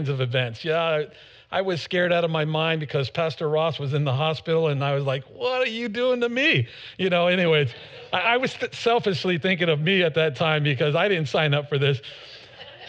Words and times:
kinds 0.00 0.08
of 0.08 0.22
events. 0.22 0.64
Yeah, 0.64 1.04
I 1.52 1.60
was 1.60 1.82
scared 1.82 2.10
out 2.10 2.24
of 2.24 2.30
my 2.30 2.46
mind 2.46 2.80
because 2.80 3.10
Pastor 3.10 3.50
Ross 3.50 3.78
was 3.78 3.92
in 3.92 4.04
the 4.04 4.14
hospital, 4.14 4.68
and 4.68 4.82
I 4.82 4.94
was 4.94 5.04
like, 5.04 5.24
"What 5.24 5.60
are 5.60 5.70
you 5.70 5.90
doing 5.90 6.22
to 6.22 6.28
me?" 6.30 6.68
You 6.96 7.10
know. 7.10 7.26
Anyways, 7.26 7.74
I, 8.14 8.20
I 8.20 8.36
was 8.38 8.56
selfishly 8.72 9.36
thinking 9.36 9.68
of 9.68 9.78
me 9.80 10.02
at 10.02 10.14
that 10.14 10.36
time 10.36 10.62
because 10.62 10.94
I 10.94 11.06
didn't 11.08 11.28
sign 11.28 11.52
up 11.52 11.68
for 11.68 11.78
this, 11.78 12.00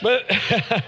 but. 0.01 0.23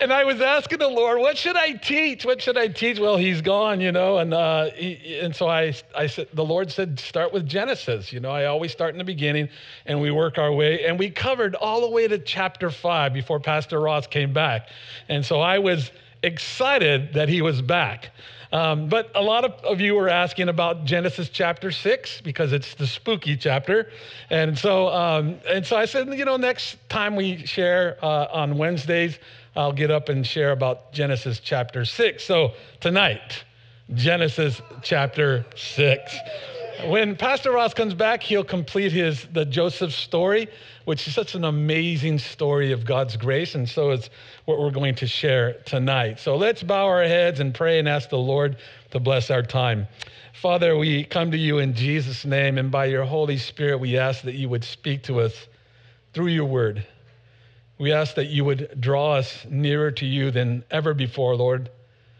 and 0.00 0.12
I 0.12 0.24
was 0.24 0.40
asking 0.40 0.78
the 0.78 0.88
Lord, 0.88 1.18
what 1.18 1.36
should 1.36 1.56
I 1.56 1.72
teach? 1.72 2.24
What 2.24 2.40
should 2.40 2.56
I 2.56 2.68
teach? 2.68 2.98
Well, 2.98 3.16
he's 3.16 3.42
gone, 3.42 3.80
you 3.80 3.92
know, 3.92 4.18
and 4.18 4.32
uh, 4.32 4.70
he, 4.70 5.18
and 5.20 5.36
so 5.36 5.48
I, 5.48 5.74
I 5.94 6.06
said, 6.06 6.28
the 6.32 6.44
Lord 6.44 6.70
said, 6.70 6.98
start 6.98 7.32
with 7.32 7.46
Genesis. 7.46 8.12
You 8.12 8.20
know, 8.20 8.30
I 8.30 8.46
always 8.46 8.72
start 8.72 8.94
in 8.94 8.98
the 8.98 9.04
beginning, 9.04 9.48
and 9.86 10.00
we 10.00 10.10
work 10.10 10.38
our 10.38 10.52
way, 10.52 10.84
and 10.86 10.98
we 10.98 11.10
covered 11.10 11.54
all 11.54 11.80
the 11.82 11.90
way 11.90 12.08
to 12.08 12.18
chapter 12.18 12.70
five 12.70 13.12
before 13.12 13.40
Pastor 13.40 13.80
Ross 13.80 14.06
came 14.06 14.32
back, 14.32 14.68
and 15.08 15.24
so 15.24 15.40
I 15.40 15.58
was 15.58 15.90
excited 16.22 17.12
that 17.14 17.28
he 17.28 17.42
was 17.42 17.62
back. 17.62 18.10
Um, 18.52 18.88
but 18.88 19.12
a 19.14 19.22
lot 19.22 19.44
of, 19.44 19.52
of 19.64 19.80
you 19.80 19.94
were 19.94 20.08
asking 20.08 20.48
about 20.48 20.84
Genesis 20.84 21.28
chapter 21.28 21.70
six 21.70 22.20
because 22.20 22.52
it's 22.52 22.74
the 22.74 22.86
spooky 22.86 23.36
chapter, 23.36 23.90
and 24.28 24.58
so 24.58 24.88
um, 24.88 25.36
and 25.48 25.64
so 25.64 25.76
I 25.76 25.84
said, 25.84 26.08
you 26.08 26.24
know, 26.24 26.36
next 26.36 26.76
time 26.88 27.14
we 27.14 27.46
share 27.46 27.96
uh, 28.02 28.26
on 28.32 28.58
Wednesdays. 28.58 29.18
I'll 29.56 29.72
get 29.72 29.90
up 29.90 30.08
and 30.08 30.26
share 30.26 30.52
about 30.52 30.92
Genesis 30.92 31.40
chapter 31.40 31.84
6. 31.84 32.22
So 32.22 32.52
tonight, 32.80 33.44
Genesis 33.94 34.62
chapter 34.82 35.44
6. 35.56 36.16
When 36.86 37.14
Pastor 37.16 37.52
Ross 37.52 37.74
comes 37.74 37.92
back, 37.92 38.22
he'll 38.22 38.44
complete 38.44 38.92
his 38.92 39.26
the 39.32 39.44
Joseph 39.44 39.92
story, 39.92 40.48
which 40.84 41.06
is 41.06 41.14
such 41.14 41.34
an 41.34 41.44
amazing 41.44 42.18
story 42.18 42.72
of 42.72 42.86
God's 42.86 43.16
grace, 43.16 43.54
and 43.54 43.68
so 43.68 43.90
it's 43.90 44.08
what 44.46 44.58
we're 44.58 44.70
going 44.70 44.94
to 44.94 45.06
share 45.06 45.54
tonight. 45.66 46.20
So 46.20 46.36
let's 46.36 46.62
bow 46.62 46.86
our 46.86 47.02
heads 47.02 47.40
and 47.40 47.52
pray 47.52 47.78
and 47.78 47.88
ask 47.88 48.08
the 48.08 48.18
Lord 48.18 48.56
to 48.92 49.00
bless 49.00 49.30
our 49.30 49.42
time. 49.42 49.88
Father, 50.32 50.78
we 50.78 51.04
come 51.04 51.30
to 51.32 51.36
you 51.36 51.58
in 51.58 51.74
Jesus' 51.74 52.24
name, 52.24 52.56
and 52.56 52.70
by 52.70 52.86
your 52.86 53.04
Holy 53.04 53.36
Spirit, 53.36 53.78
we 53.78 53.98
ask 53.98 54.22
that 54.22 54.36
you 54.36 54.48
would 54.48 54.64
speak 54.64 55.02
to 55.02 55.20
us 55.20 55.34
through 56.14 56.28
your 56.28 56.46
word. 56.46 56.86
We 57.80 57.94
ask 57.94 58.14
that 58.16 58.28
you 58.28 58.44
would 58.44 58.78
draw 58.78 59.14
us 59.14 59.46
nearer 59.48 59.90
to 59.92 60.04
you 60.04 60.30
than 60.30 60.64
ever 60.70 60.92
before, 60.92 61.34
Lord, 61.34 61.70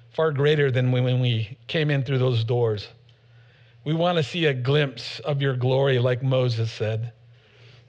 far 0.09 0.33
greater 0.33 0.71
than 0.71 0.91
when 0.91 1.21
we 1.21 1.59
came 1.67 1.91
in 1.91 2.03
through 2.03 2.17
those 2.17 2.45
doors. 2.45 2.89
We 3.85 3.93
want 3.93 4.17
to 4.17 4.23
see 4.23 4.47
a 4.47 4.55
glimpse 4.55 5.21
of 5.21 5.43
your 5.43 5.55
glory, 5.55 5.99
like 5.99 6.23
Moses 6.23 6.73
said. 6.73 7.13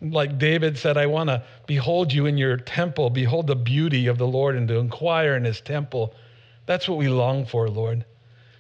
Like 0.02 0.38
David 0.38 0.78
said, 0.78 0.98
I 0.98 1.06
want 1.06 1.30
to 1.30 1.44
behold 1.66 2.12
you 2.12 2.26
in 2.26 2.38
your 2.38 2.58
temple, 2.58 3.10
behold 3.10 3.48
the 3.48 3.56
beauty 3.56 4.08
of 4.08 4.18
the 4.18 4.28
Lord, 4.28 4.58
and 4.58 4.68
to 4.68 4.78
inquire 4.78 5.38
in 5.38 5.46
his 5.46 5.62
temple. 5.62 6.14
That's 6.66 6.90
what 6.90 6.98
we 6.98 7.08
long 7.08 7.46
for, 7.46 7.70
Lord. 7.70 8.04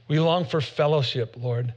We 0.08 0.22
long 0.22 0.46
for 0.46 0.62
fellowship, 0.62 1.36
Lord. 1.38 1.74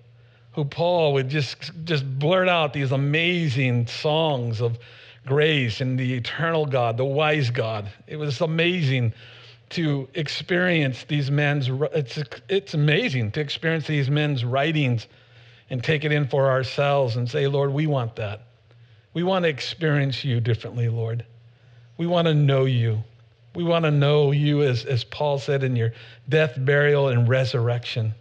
Who 0.52 0.64
Paul 0.64 1.14
would 1.14 1.30
just, 1.30 1.56
just 1.82 2.04
blurt 2.20 2.48
out 2.48 2.72
these 2.72 2.92
amazing 2.92 3.88
songs 3.88 4.60
of 4.60 4.78
grace 5.26 5.80
and 5.80 5.98
the 5.98 6.14
eternal 6.14 6.66
God, 6.66 6.96
the 6.96 7.04
wise 7.04 7.50
God. 7.50 7.90
It 8.06 8.16
was 8.16 8.40
amazing 8.40 9.12
to 9.70 10.08
experience 10.14 11.04
these 11.04 11.30
men's, 11.30 11.68
it's, 11.94 12.18
it's 12.48 12.74
amazing 12.74 13.32
to 13.32 13.40
experience 13.40 13.86
these 13.86 14.10
men's 14.10 14.44
writings 14.44 15.08
and 15.70 15.82
take 15.82 16.04
it 16.04 16.12
in 16.12 16.28
for 16.28 16.48
ourselves 16.50 17.16
and 17.16 17.28
say, 17.28 17.48
Lord, 17.48 17.72
we 17.72 17.86
want 17.86 18.16
that. 18.16 18.42
We 19.14 19.22
want 19.22 19.44
to 19.44 19.48
experience 19.48 20.24
you 20.24 20.40
differently, 20.40 20.88
Lord. 20.88 21.24
We 21.96 22.06
want 22.06 22.26
to 22.26 22.34
know 22.34 22.64
you. 22.64 23.02
We 23.54 23.62
want 23.62 23.84
to 23.84 23.90
know 23.90 24.32
you, 24.32 24.62
as, 24.62 24.84
as 24.84 25.04
Paul 25.04 25.38
said, 25.38 25.62
in 25.62 25.76
your 25.76 25.92
death, 26.28 26.54
burial, 26.58 27.08
and 27.08 27.28
resurrection. 27.28 28.14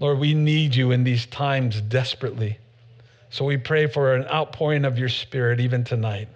Lord, 0.00 0.18
we 0.18 0.32
need 0.32 0.74
you 0.74 0.92
in 0.92 1.04
these 1.04 1.26
times 1.26 1.80
desperately. 1.82 2.58
So 3.30 3.44
we 3.44 3.56
pray 3.56 3.86
for 3.86 4.14
an 4.14 4.24
outpouring 4.26 4.84
of 4.84 4.98
your 4.98 5.08
spirit 5.08 5.60
even 5.60 5.84
tonight. 5.84 6.28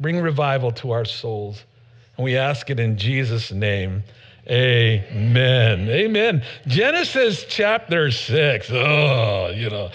Bring 0.00 0.20
revival 0.20 0.72
to 0.72 0.90
our 0.90 1.04
souls. 1.04 1.64
And 2.16 2.24
we 2.24 2.36
ask 2.36 2.68
it 2.70 2.80
in 2.80 2.98
Jesus' 2.98 3.52
name. 3.52 4.02
Amen. 4.48 5.88
Amen. 5.88 6.42
Genesis 6.66 7.44
chapter 7.48 8.10
6. 8.10 8.70
Oh, 8.70 9.52
you 9.54 9.70
know, 9.70 9.90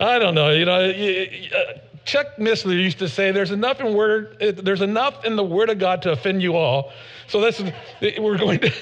I 0.00 0.18
don't 0.18 0.34
know. 0.34 0.50
You 0.50 0.64
know, 0.64 0.80
uh, 0.80 1.78
Chuck 2.04 2.36
Missler 2.38 2.80
used 2.80 2.98
to 3.00 3.08
say, 3.08 3.32
"There's 3.32 3.50
enough 3.50 3.80
in 3.80 3.94
word. 3.94 4.36
There's 4.40 4.82
enough 4.82 5.24
in 5.24 5.36
the 5.36 5.44
Word 5.44 5.68
of 5.68 5.78
God 5.78 6.00
to 6.02 6.12
offend 6.12 6.42
you 6.42 6.56
all." 6.56 6.92
So 7.26 7.40
this 7.40 7.60
is 7.60 7.72
we're 8.18 8.38
going 8.38 8.60
to, 8.60 8.72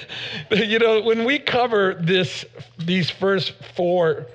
you 0.65 0.79
know, 0.79 1.01
when 1.01 1.25
we 1.25 1.39
cover 1.39 1.95
this, 1.95 2.45
these 2.77 3.09
first 3.09 3.53
four 3.75 4.27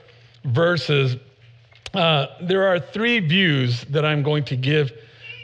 verses, 0.45 1.17
uh, 1.95 2.27
there 2.41 2.67
are 2.67 2.81
three 2.81 3.21
views 3.21 3.85
that 3.91 4.05
I'm 4.05 4.23
going 4.23 4.45
to 4.45 4.57
give 4.57 4.93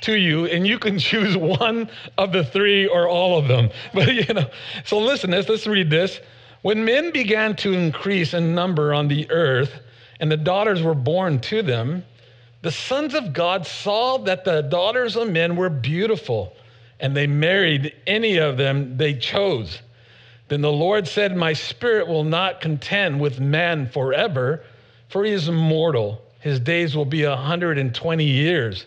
to 0.02 0.16
you, 0.16 0.46
and 0.46 0.66
you 0.66 0.78
can 0.78 0.98
choose 1.10 1.36
one 1.36 1.90
of 2.16 2.32
the 2.32 2.44
three 2.44 2.86
or 2.86 3.08
all 3.08 3.38
of 3.38 3.48
them. 3.48 3.70
But 3.94 4.14
you 4.14 4.34
know, 4.34 4.48
so 4.84 4.98
listen, 4.98 5.30
let's, 5.30 5.48
let's 5.48 5.66
read 5.66 5.90
this. 5.90 6.20
When 6.62 6.84
men 6.84 7.12
began 7.12 7.54
to 7.56 7.72
increase 7.72 8.34
in 8.34 8.54
number 8.54 8.92
on 8.92 9.08
the 9.08 9.30
earth, 9.30 9.80
and 10.20 10.30
the 10.30 10.36
daughters 10.36 10.82
were 10.82 10.94
born 10.94 11.40
to 11.40 11.62
them, 11.62 12.04
the 12.62 12.72
sons 12.72 13.14
of 13.14 13.32
God 13.32 13.64
saw 13.66 14.18
that 14.18 14.44
the 14.44 14.62
daughters 14.62 15.14
of 15.14 15.30
men 15.30 15.54
were 15.54 15.70
beautiful, 15.70 16.56
and 16.98 17.16
they 17.16 17.28
married 17.28 17.94
any 18.06 18.38
of 18.38 18.56
them 18.56 18.96
they 18.96 19.14
chose. 19.14 19.80
Then 20.48 20.62
the 20.62 20.72
Lord 20.72 21.06
said, 21.06 21.36
My 21.36 21.52
spirit 21.52 22.08
will 22.08 22.24
not 22.24 22.60
contend 22.60 23.20
with 23.20 23.38
man 23.38 23.88
forever, 23.88 24.64
for 25.08 25.24
he 25.24 25.30
is 25.30 25.48
mortal 25.48 26.20
his 26.40 26.60
days 26.60 26.96
will 26.96 27.04
be 27.04 27.26
120 27.26 28.24
years. 28.24 28.86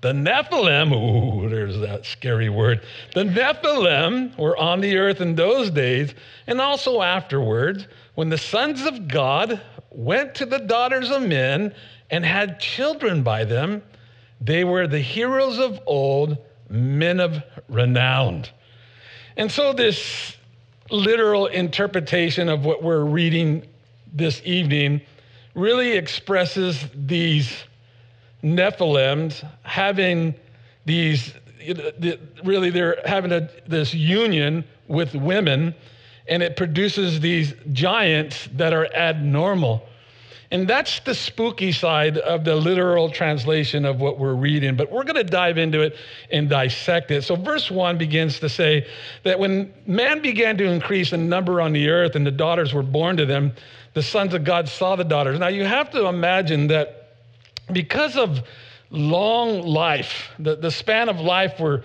The 0.00 0.12
Nephilim, 0.12 0.92
ooh, 0.92 1.48
there's 1.48 1.78
that 1.78 2.04
scary 2.04 2.50
word. 2.50 2.82
The 3.14 3.24
Nephilim 3.24 4.36
were 4.38 4.56
on 4.56 4.80
the 4.80 4.98
earth 4.98 5.20
in 5.20 5.34
those 5.34 5.70
days 5.70 6.12
and 6.46 6.60
also 6.60 7.00
afterwards 7.00 7.86
when 8.14 8.28
the 8.28 8.38
sons 8.38 8.84
of 8.84 9.08
God 9.08 9.60
went 9.90 10.34
to 10.36 10.46
the 10.46 10.58
daughters 10.58 11.10
of 11.10 11.22
men 11.22 11.74
and 12.10 12.24
had 12.24 12.60
children 12.60 13.22
by 13.22 13.44
them. 13.44 13.82
They 14.40 14.62
were 14.62 14.86
the 14.86 15.00
heroes 15.00 15.58
of 15.58 15.80
old, 15.86 16.36
men 16.68 17.18
of 17.18 17.42
renown. 17.68 18.44
And 19.36 19.50
so, 19.50 19.72
this 19.72 20.36
literal 20.90 21.46
interpretation 21.46 22.48
of 22.48 22.64
what 22.64 22.82
we're 22.82 23.04
reading 23.04 23.66
this 24.12 24.42
evening 24.44 25.00
really 25.54 25.92
expresses 25.92 26.84
these 26.94 27.64
Nephilims 28.42 29.48
having 29.62 30.34
these, 30.84 31.32
really, 32.42 32.70
they're 32.70 33.00
having 33.06 33.32
a, 33.32 33.48
this 33.66 33.94
union 33.94 34.64
with 34.86 35.14
women, 35.14 35.74
and 36.28 36.42
it 36.42 36.56
produces 36.56 37.20
these 37.20 37.54
giants 37.72 38.48
that 38.52 38.72
are 38.74 38.92
abnormal. 38.94 39.86
And 40.50 40.68
that's 40.68 41.00
the 41.00 41.14
spooky 41.14 41.72
side 41.72 42.18
of 42.18 42.44
the 42.44 42.54
literal 42.54 43.10
translation 43.10 43.84
of 43.84 44.00
what 44.00 44.18
we're 44.18 44.34
reading, 44.34 44.76
but 44.76 44.90
we're 44.90 45.04
going 45.04 45.16
to 45.16 45.24
dive 45.24 45.58
into 45.58 45.80
it 45.80 45.96
and 46.30 46.48
dissect 46.48 47.10
it. 47.10 47.22
So, 47.22 47.34
verse 47.34 47.70
1 47.70 47.98
begins 47.98 48.38
to 48.40 48.48
say 48.48 48.86
that 49.22 49.38
when 49.38 49.72
man 49.86 50.20
began 50.20 50.56
to 50.58 50.64
increase 50.64 51.12
in 51.12 51.28
number 51.28 51.60
on 51.60 51.72
the 51.72 51.88
earth 51.88 52.14
and 52.14 52.26
the 52.26 52.30
daughters 52.30 52.74
were 52.74 52.82
born 52.82 53.16
to 53.16 53.26
them, 53.26 53.52
the 53.94 54.02
sons 54.02 54.34
of 54.34 54.44
God 54.44 54.68
saw 54.68 54.96
the 54.96 55.04
daughters. 55.04 55.38
Now, 55.38 55.48
you 55.48 55.64
have 55.64 55.90
to 55.90 56.06
imagine 56.06 56.66
that 56.68 57.16
because 57.72 58.16
of 58.16 58.42
long 58.90 59.62
life, 59.62 60.30
the, 60.38 60.56
the 60.56 60.70
span 60.70 61.08
of 61.08 61.20
life 61.20 61.58
were 61.58 61.84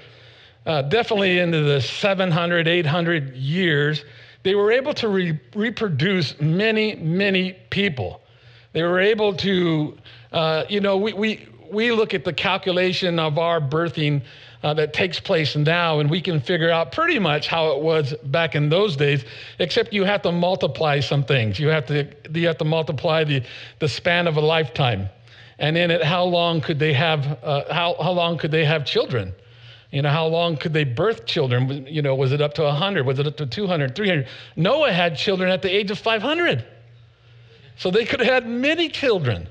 uh, 0.66 0.82
definitely 0.84 1.40
into 1.40 1.62
the 1.62 1.82
700, 1.82 2.68
800 2.68 3.36
years, 3.36 4.04
they 4.44 4.56
were 4.56 4.72
able 4.72 4.94
to 4.96 5.08
re- 5.08 5.40
reproduce 5.56 6.40
many, 6.40 6.96
many 6.96 7.54
people. 7.70 8.22
They 8.74 8.84
were 8.84 9.00
able 9.00 9.34
to, 9.36 9.98
uh, 10.32 10.66
you 10.70 10.80
know, 10.80 10.98
we, 10.98 11.14
we, 11.14 11.48
we 11.72 11.92
look 11.92 12.14
at 12.14 12.24
the 12.24 12.34
calculation 12.34 13.20
of 13.20 13.38
our 13.38 13.60
birthing 13.60 14.22
uh, 14.62 14.74
that 14.74 14.94
takes 14.94 15.20
place 15.20 15.56
now, 15.56 16.00
and 16.00 16.10
we 16.10 16.22
can 16.22 16.40
figure 16.40 16.70
out 16.70 16.92
pretty 16.92 17.18
much 17.18 17.48
how 17.48 17.72
it 17.72 17.82
was 17.82 18.14
back 18.26 18.56
in 18.56 18.70
those 18.70 18.96
days, 18.96 19.24
except 19.60 19.94
you 19.94 20.04
have 20.04 20.22
to 20.22 20.32
multiply 20.32 21.00
some 21.00 21.24
things. 21.24 21.60
You 21.60 21.70
have 21.70 21.86
to, 21.88 22.08
you 22.34 22.48
have 22.48 22.58
to 22.58 22.66
multiply 22.66 23.24
the, 23.24 23.44
the 23.80 23.88
span 23.88 24.28
of 24.28 24.38
a 24.38 24.42
lifetime. 24.42 25.10
And 25.60 25.78
in 25.78 25.92
it, 25.92 26.04
how 26.04 26.24
long 26.24 26.62
could 26.62 26.80
they 26.80 26.94
have, 26.94 27.40
uh, 27.44 27.74
how, 27.74 27.96
how 28.02 28.12
long 28.12 28.38
could 28.38 28.52
they 28.52 28.66
have 28.66 28.86
children? 28.86 29.34
You 29.92 30.04
know, 30.04 30.10
how 30.10 30.28
long 30.28 30.56
could 30.56 30.74
they 30.74 30.84
birth 30.84 31.26
children? 31.26 31.88
You 31.88 32.02
know, 32.02 32.16
was 32.16 32.32
it 32.32 32.42
up 32.42 32.54
to 32.56 32.64
100? 32.64 33.06
Was 33.06 33.20
it 33.20 33.28
up 33.28 33.38
to 33.38 33.46
200, 33.46 33.96
300? 33.96 34.28
Noah 34.56 34.92
had 34.92 35.18
children 35.18 35.50
at 35.50 35.62
the 35.62 35.74
age 35.74 35.90
of 35.90 35.98
500. 35.98 36.64
So 37.80 37.90
they 37.90 38.04
could 38.04 38.20
have 38.20 38.44
had 38.44 38.48
many 38.48 38.90
children. 38.90 39.48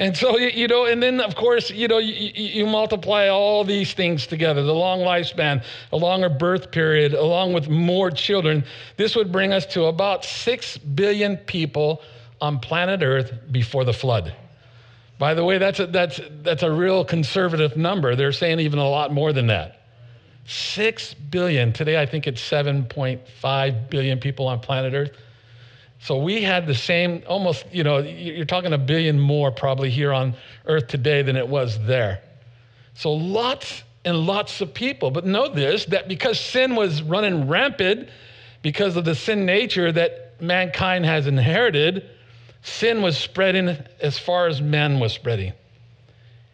And 0.00 0.16
so, 0.16 0.36
you 0.36 0.66
know, 0.66 0.86
and 0.86 1.00
then 1.00 1.20
of 1.20 1.36
course, 1.36 1.70
you 1.70 1.86
know, 1.86 1.98
you, 1.98 2.32
you, 2.34 2.66
multiply 2.66 3.28
all 3.28 3.62
these 3.62 3.94
things 3.94 4.26
together 4.26 4.64
the 4.64 4.74
long 4.74 4.98
lifespan, 4.98 5.64
a 5.92 5.96
longer 5.96 6.28
birth 6.28 6.72
period, 6.72 7.14
along 7.14 7.52
with 7.52 7.68
more 7.68 8.10
children. 8.10 8.64
This 8.96 9.14
would 9.14 9.30
bring 9.30 9.52
us 9.52 9.66
to 9.66 9.84
about 9.84 10.24
6 10.24 10.78
billion 10.78 11.36
people 11.36 12.02
on 12.40 12.58
planet 12.58 13.02
Earth 13.04 13.32
before 13.52 13.84
the 13.84 13.92
flood. 13.92 14.34
By 15.20 15.34
the 15.34 15.44
way, 15.44 15.58
that's 15.58 15.78
a, 15.78 15.86
that's, 15.86 16.20
that's 16.42 16.64
a 16.64 16.72
real 16.72 17.04
conservative 17.04 17.76
number. 17.76 18.16
They're 18.16 18.32
saying 18.32 18.58
even 18.58 18.80
a 18.80 18.88
lot 18.88 19.12
more 19.12 19.32
than 19.32 19.46
that. 19.46 19.80
6 20.46 21.14
billion. 21.14 21.72
Today, 21.72 22.02
I 22.02 22.06
think 22.06 22.26
it's 22.26 22.42
7.5 22.42 23.90
billion 23.90 24.18
people 24.18 24.48
on 24.48 24.58
planet 24.58 24.92
Earth. 24.92 25.16
So 26.04 26.18
we 26.18 26.42
had 26.42 26.66
the 26.66 26.74
same, 26.74 27.22
almost, 27.26 27.64
you 27.72 27.82
know, 27.82 27.96
you're 27.96 28.44
talking 28.44 28.74
a 28.74 28.78
billion 28.78 29.18
more 29.18 29.50
probably 29.50 29.88
here 29.88 30.12
on 30.12 30.34
earth 30.66 30.86
today 30.86 31.22
than 31.22 31.34
it 31.34 31.48
was 31.48 31.82
there. 31.86 32.20
So 32.92 33.14
lots 33.14 33.84
and 34.04 34.26
lots 34.26 34.60
of 34.60 34.74
people. 34.74 35.10
But 35.10 35.24
know 35.24 35.48
this 35.48 35.86
that 35.86 36.06
because 36.06 36.38
sin 36.38 36.76
was 36.76 37.00
running 37.00 37.48
rampant, 37.48 38.10
because 38.60 38.96
of 38.96 39.06
the 39.06 39.14
sin 39.14 39.46
nature 39.46 39.90
that 39.92 40.38
mankind 40.42 41.06
has 41.06 41.26
inherited, 41.26 42.06
sin 42.60 43.00
was 43.00 43.16
spreading 43.16 43.74
as 43.98 44.18
far 44.18 44.46
as 44.46 44.60
men 44.60 45.00
was 45.00 45.14
spreading. 45.14 45.54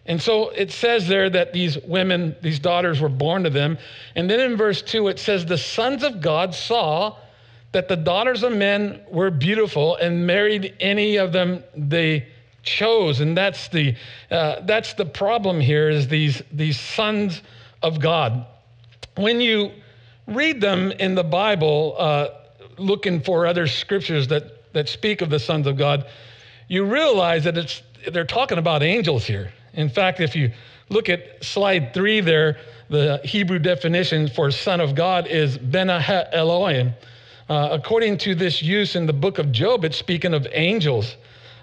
And 0.07 0.23
so 0.23 0.51
it 0.51 0.71
says 0.71 1.09
there 1.09 1.29
that 1.29 1.53
these 1.53 1.77
women, 1.79 2.37
these 2.41 2.61
daughters 2.61 3.01
were 3.01 3.09
born 3.09 3.43
to 3.43 3.51
them. 3.51 3.79
And 4.15 4.31
then 4.31 4.39
in 4.39 4.57
verse 4.57 4.81
2, 4.81 5.09
it 5.09 5.19
says, 5.19 5.45
The 5.45 5.59
sons 5.59 6.05
of 6.05 6.21
God 6.21 6.55
saw 6.55 7.17
that 7.73 7.89
the 7.89 7.97
daughters 7.97 8.43
of 8.43 8.53
men 8.53 9.01
were 9.11 9.31
beautiful 9.31 9.97
and 9.97 10.27
married 10.27 10.75
any 10.81 11.17
of 11.17 11.33
them 11.33 11.63
they 11.77 12.27
chose. 12.63 13.21
And 13.21 13.37
that's 13.37 13.69
the 13.69 13.95
uh, 14.31 14.61
that's 14.63 14.95
the 14.95 15.07
problem 15.07 15.61
here 15.61 15.89
is 15.89 16.09
these 16.09 16.43
these 16.53 16.79
sons 16.79 17.43
of 17.83 18.01
god. 18.01 18.47
When 19.17 19.41
you 19.41 19.71
read 20.27 20.61
them 20.61 20.93
in 20.93 21.15
the 21.15 21.25
bible 21.25 21.97
uh, 21.99 22.29
looking 22.79 23.21
for 23.21 23.47
other 23.47 23.67
scriptures 23.67 24.29
that 24.29 24.73
that 24.73 24.89
speak 24.89 25.23
of 25.23 25.31
the 25.31 25.39
sons 25.39 25.67
of 25.67 25.77
god 25.77 26.07
you 26.69 26.85
realize 26.85 27.45
that 27.45 27.59
it's 27.59 27.83
they're 28.13 28.25
talking 28.25 28.59
about 28.59 28.83
angels 28.83 29.25
here. 29.27 29.53
In 29.75 29.89
fact 29.89 30.21
if 30.21 30.37
you 30.37 30.53
look 30.89 31.09
at 31.09 31.43
slide 31.43 31.93
three 31.95 32.21
there 32.21 32.59
the 32.89 33.21
hebrew 33.25 33.59
definition 33.59 34.29
for 34.29 34.51
son 34.51 34.81
of 34.81 34.95
god 34.95 35.27
is 35.27 35.59
benah 35.59 36.29
elohim 36.33 36.93
uh, 37.51 37.69
according 37.73 38.17
to 38.17 38.37
this 38.37 38.63
use 38.63 38.95
in 38.95 39.07
the 39.07 39.13
book 39.13 39.39
of 39.39 39.51
Job, 39.51 39.85
it's 39.85 39.97
speaking 39.97 40.35
of 40.35 40.47
angels. 40.53 41.17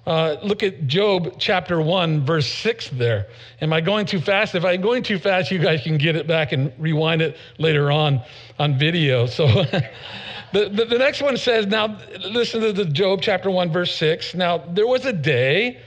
Uh, 0.05 0.35
look 0.43 0.61
at 0.61 0.85
Job 0.85 1.35
chapter 1.39 1.81
1, 1.81 2.25
verse 2.25 2.45
6 2.45 2.89
there. 2.89 3.27
Am 3.61 3.71
I 3.71 3.79
going 3.79 4.05
too 4.05 4.19
fast? 4.19 4.53
If 4.53 4.65
I'm 4.65 4.81
going 4.81 5.01
too 5.01 5.17
fast, 5.17 5.49
you 5.49 5.59
guys 5.59 5.83
can 5.83 5.97
get 5.97 6.17
it 6.17 6.27
back 6.27 6.51
and 6.51 6.73
rewind 6.77 7.21
it 7.21 7.37
later 7.57 7.89
on 7.89 8.21
on 8.59 8.77
video. 8.77 9.27
So 9.27 9.47
the, 10.51 10.69
the, 10.69 10.85
the 10.89 10.97
next 10.97 11.21
one 11.21 11.37
says, 11.37 11.65
Now 11.67 11.97
listen 12.19 12.59
to 12.61 12.73
the 12.73 12.85
Job 12.85 13.21
chapter 13.21 13.49
1, 13.49 13.71
verse 13.71 13.95
6. 13.95 14.35
Now 14.35 14.57
there 14.57 14.87
was 14.87 15.05
a 15.05 15.13
day 15.13 15.79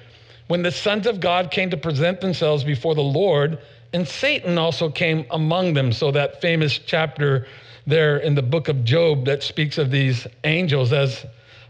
when 0.48 0.62
the 0.62 0.72
sons 0.72 1.06
of 1.06 1.20
God 1.20 1.50
came 1.50 1.68
to 1.70 1.76
present 1.76 2.22
themselves 2.22 2.64
before 2.64 2.94
the 2.94 3.02
Lord, 3.02 3.58
and 3.92 4.08
Satan 4.08 4.56
also 4.56 4.90
came 4.90 5.26
among 5.30 5.74
them. 5.74 5.92
So 5.92 6.10
that 6.12 6.40
famous 6.40 6.78
chapter 6.78 7.46
there 7.86 8.18
in 8.18 8.34
the 8.34 8.42
book 8.42 8.68
of 8.68 8.84
Job 8.84 9.24
that 9.26 9.42
speaks 9.42 9.78
of 9.78 9.90
these 9.90 10.26
angels 10.44 10.92
as 10.92 11.24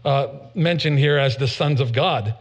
uh, 0.05 0.27
mentioned 0.55 0.99
here 0.99 1.17
as 1.17 1.37
the 1.37 1.47
sons 1.47 1.79
of 1.79 1.93
God. 1.93 2.35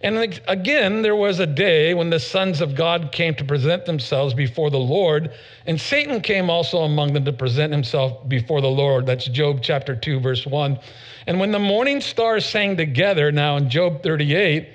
And 0.00 0.40
again, 0.46 1.02
there 1.02 1.16
was 1.16 1.40
a 1.40 1.46
day 1.46 1.92
when 1.92 2.10
the 2.10 2.20
sons 2.20 2.60
of 2.60 2.76
God 2.76 3.10
came 3.10 3.34
to 3.34 3.44
present 3.44 3.84
themselves 3.84 4.32
before 4.32 4.70
the 4.70 4.78
Lord, 4.78 5.32
and 5.66 5.80
Satan 5.80 6.20
came 6.20 6.48
also 6.50 6.82
among 6.82 7.14
them 7.14 7.24
to 7.24 7.32
present 7.32 7.72
himself 7.72 8.28
before 8.28 8.60
the 8.60 8.70
Lord. 8.70 9.06
That's 9.06 9.26
Job 9.26 9.58
chapter 9.60 9.96
2, 9.96 10.20
verse 10.20 10.46
1. 10.46 10.78
And 11.26 11.40
when 11.40 11.50
the 11.50 11.58
morning 11.58 12.00
stars 12.00 12.46
sang 12.46 12.76
together, 12.76 13.32
now 13.32 13.56
in 13.56 13.68
Job 13.68 14.04
38, 14.04 14.68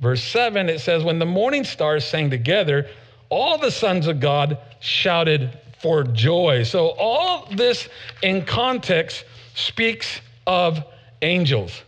verse 0.00 0.22
7, 0.22 0.70
it 0.70 0.80
says, 0.80 1.04
When 1.04 1.18
the 1.18 1.26
morning 1.26 1.64
stars 1.64 2.06
sang 2.06 2.30
together, 2.30 2.88
all 3.28 3.58
the 3.58 3.70
sons 3.70 4.06
of 4.06 4.20
God 4.20 4.56
shouted 4.80 5.58
for 5.82 6.04
joy. 6.04 6.62
So, 6.62 6.90
all 6.98 7.48
this 7.50 7.88
in 8.22 8.44
context 8.44 9.24
speaks 9.54 10.20
of 10.46 10.82
angels. 11.20 11.82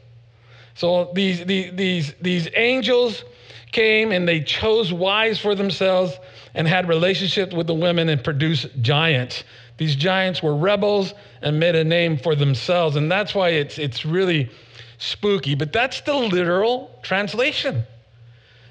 So, 0.74 1.12
these, 1.14 1.44
these, 1.46 2.12
these 2.20 2.48
angels 2.56 3.24
came 3.70 4.12
and 4.12 4.26
they 4.26 4.40
chose 4.40 4.92
wives 4.92 5.38
for 5.38 5.54
themselves 5.54 6.18
and 6.54 6.66
had 6.66 6.88
relationships 6.88 7.54
with 7.54 7.66
the 7.66 7.74
women 7.74 8.08
and 8.08 8.22
produced 8.22 8.68
giants. 8.82 9.44
These 9.76 9.96
giants 9.96 10.42
were 10.42 10.56
rebels 10.56 11.14
and 11.42 11.58
made 11.58 11.74
a 11.74 11.84
name 11.84 12.16
for 12.16 12.34
themselves. 12.34 12.96
And 12.96 13.10
that's 13.10 13.34
why 13.34 13.50
it's, 13.50 13.78
it's 13.78 14.04
really 14.04 14.50
spooky. 14.98 15.54
But 15.54 15.72
that's 15.72 16.00
the 16.02 16.14
literal 16.14 16.96
translation. 17.02 17.84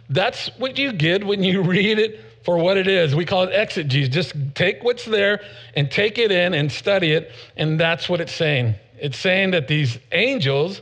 That's 0.10 0.48
what 0.58 0.78
you 0.78 0.94
get 0.94 1.26
when 1.26 1.44
you 1.44 1.62
read 1.64 2.00
it 2.00 2.20
for 2.44 2.58
what 2.58 2.78
it 2.78 2.88
is. 2.88 3.16
We 3.16 3.26
call 3.26 3.44
it 3.44 3.52
exegesis. 3.54 4.14
Just 4.14 4.34
take 4.56 4.84
what's 4.84 5.06
there 5.06 5.42
and 5.76 5.90
take 5.90 6.18
it 6.18 6.32
in 6.32 6.54
and 6.54 6.72
study 6.72 7.12
it. 7.14 7.32
And 7.56 7.80
that's 7.80 8.10
what 8.10 8.22
it's 8.22 8.34
saying. 8.34 8.76
It's 9.00 9.18
saying 9.18 9.52
that 9.52 9.68
these 9.68 9.98
angels 10.12 10.82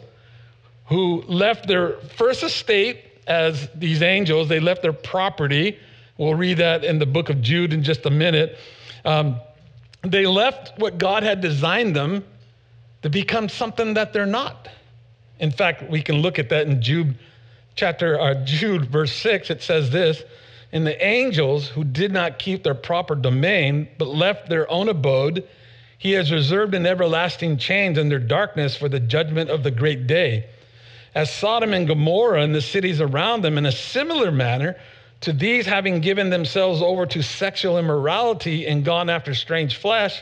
who 0.87 1.21
left 1.23 1.67
their 1.67 1.93
first 2.17 2.43
estate 2.43 3.05
as 3.27 3.69
these 3.75 4.01
angels, 4.01 4.49
they 4.49 4.59
left 4.59 4.81
their 4.81 4.93
property. 4.93 5.77
We'll 6.17 6.35
read 6.35 6.57
that 6.57 6.83
in 6.83 6.99
the 6.99 7.05
book 7.05 7.29
of 7.29 7.41
Jude 7.41 7.73
in 7.73 7.83
just 7.83 8.05
a 8.05 8.09
minute. 8.09 8.57
Um, 9.05 9.39
they 10.03 10.25
left 10.25 10.77
what 10.79 10.97
God 10.97 11.23
had 11.23 11.41
designed 11.41 11.95
them 11.95 12.23
to 13.03 13.09
become 13.09 13.49
something 13.49 13.93
that 13.93 14.13
they're 14.13 14.25
not. 14.25 14.67
In 15.39 15.51
fact, 15.51 15.89
we 15.89 16.01
can 16.01 16.17
look 16.17 16.39
at 16.39 16.49
that 16.49 16.67
in 16.67 16.81
Jude 16.81 17.15
chapter 17.75 18.19
uh, 18.19 18.33
Jude 18.45 18.85
verse 18.91 19.13
6 19.13 19.49
it 19.49 19.61
says 19.61 19.89
this 19.89 20.23
and 20.71 20.87
the 20.87 21.05
angels 21.05 21.67
who 21.67 21.83
did 21.83 22.11
not 22.11 22.39
keep 22.39 22.63
their 22.63 22.75
proper 22.75 23.15
domain, 23.15 23.87
but 23.97 24.07
left 24.07 24.47
their 24.47 24.69
own 24.71 24.87
abode, 24.87 25.47
he 25.97 26.13
has 26.13 26.31
reserved 26.31 26.73
in 26.73 26.85
everlasting 26.85 27.57
chains 27.57 27.97
under 27.97 28.17
darkness 28.17 28.75
for 28.75 28.87
the 28.87 28.99
judgment 28.99 29.49
of 29.49 29.63
the 29.63 29.71
great 29.71 30.07
day. 30.07 30.45
As 31.13 31.31
Sodom 31.31 31.73
and 31.73 31.87
Gomorrah 31.87 32.41
and 32.41 32.55
the 32.55 32.61
cities 32.61 33.01
around 33.01 33.41
them, 33.41 33.57
in 33.57 33.65
a 33.65 33.71
similar 33.71 34.31
manner, 34.31 34.77
to 35.19 35.33
these 35.33 35.65
having 35.65 35.99
given 35.99 36.29
themselves 36.29 36.81
over 36.81 37.05
to 37.05 37.21
sexual 37.21 37.77
immorality 37.77 38.65
and 38.65 38.85
gone 38.85 39.09
after 39.09 39.35
strange 39.35 39.75
flesh, 39.75 40.21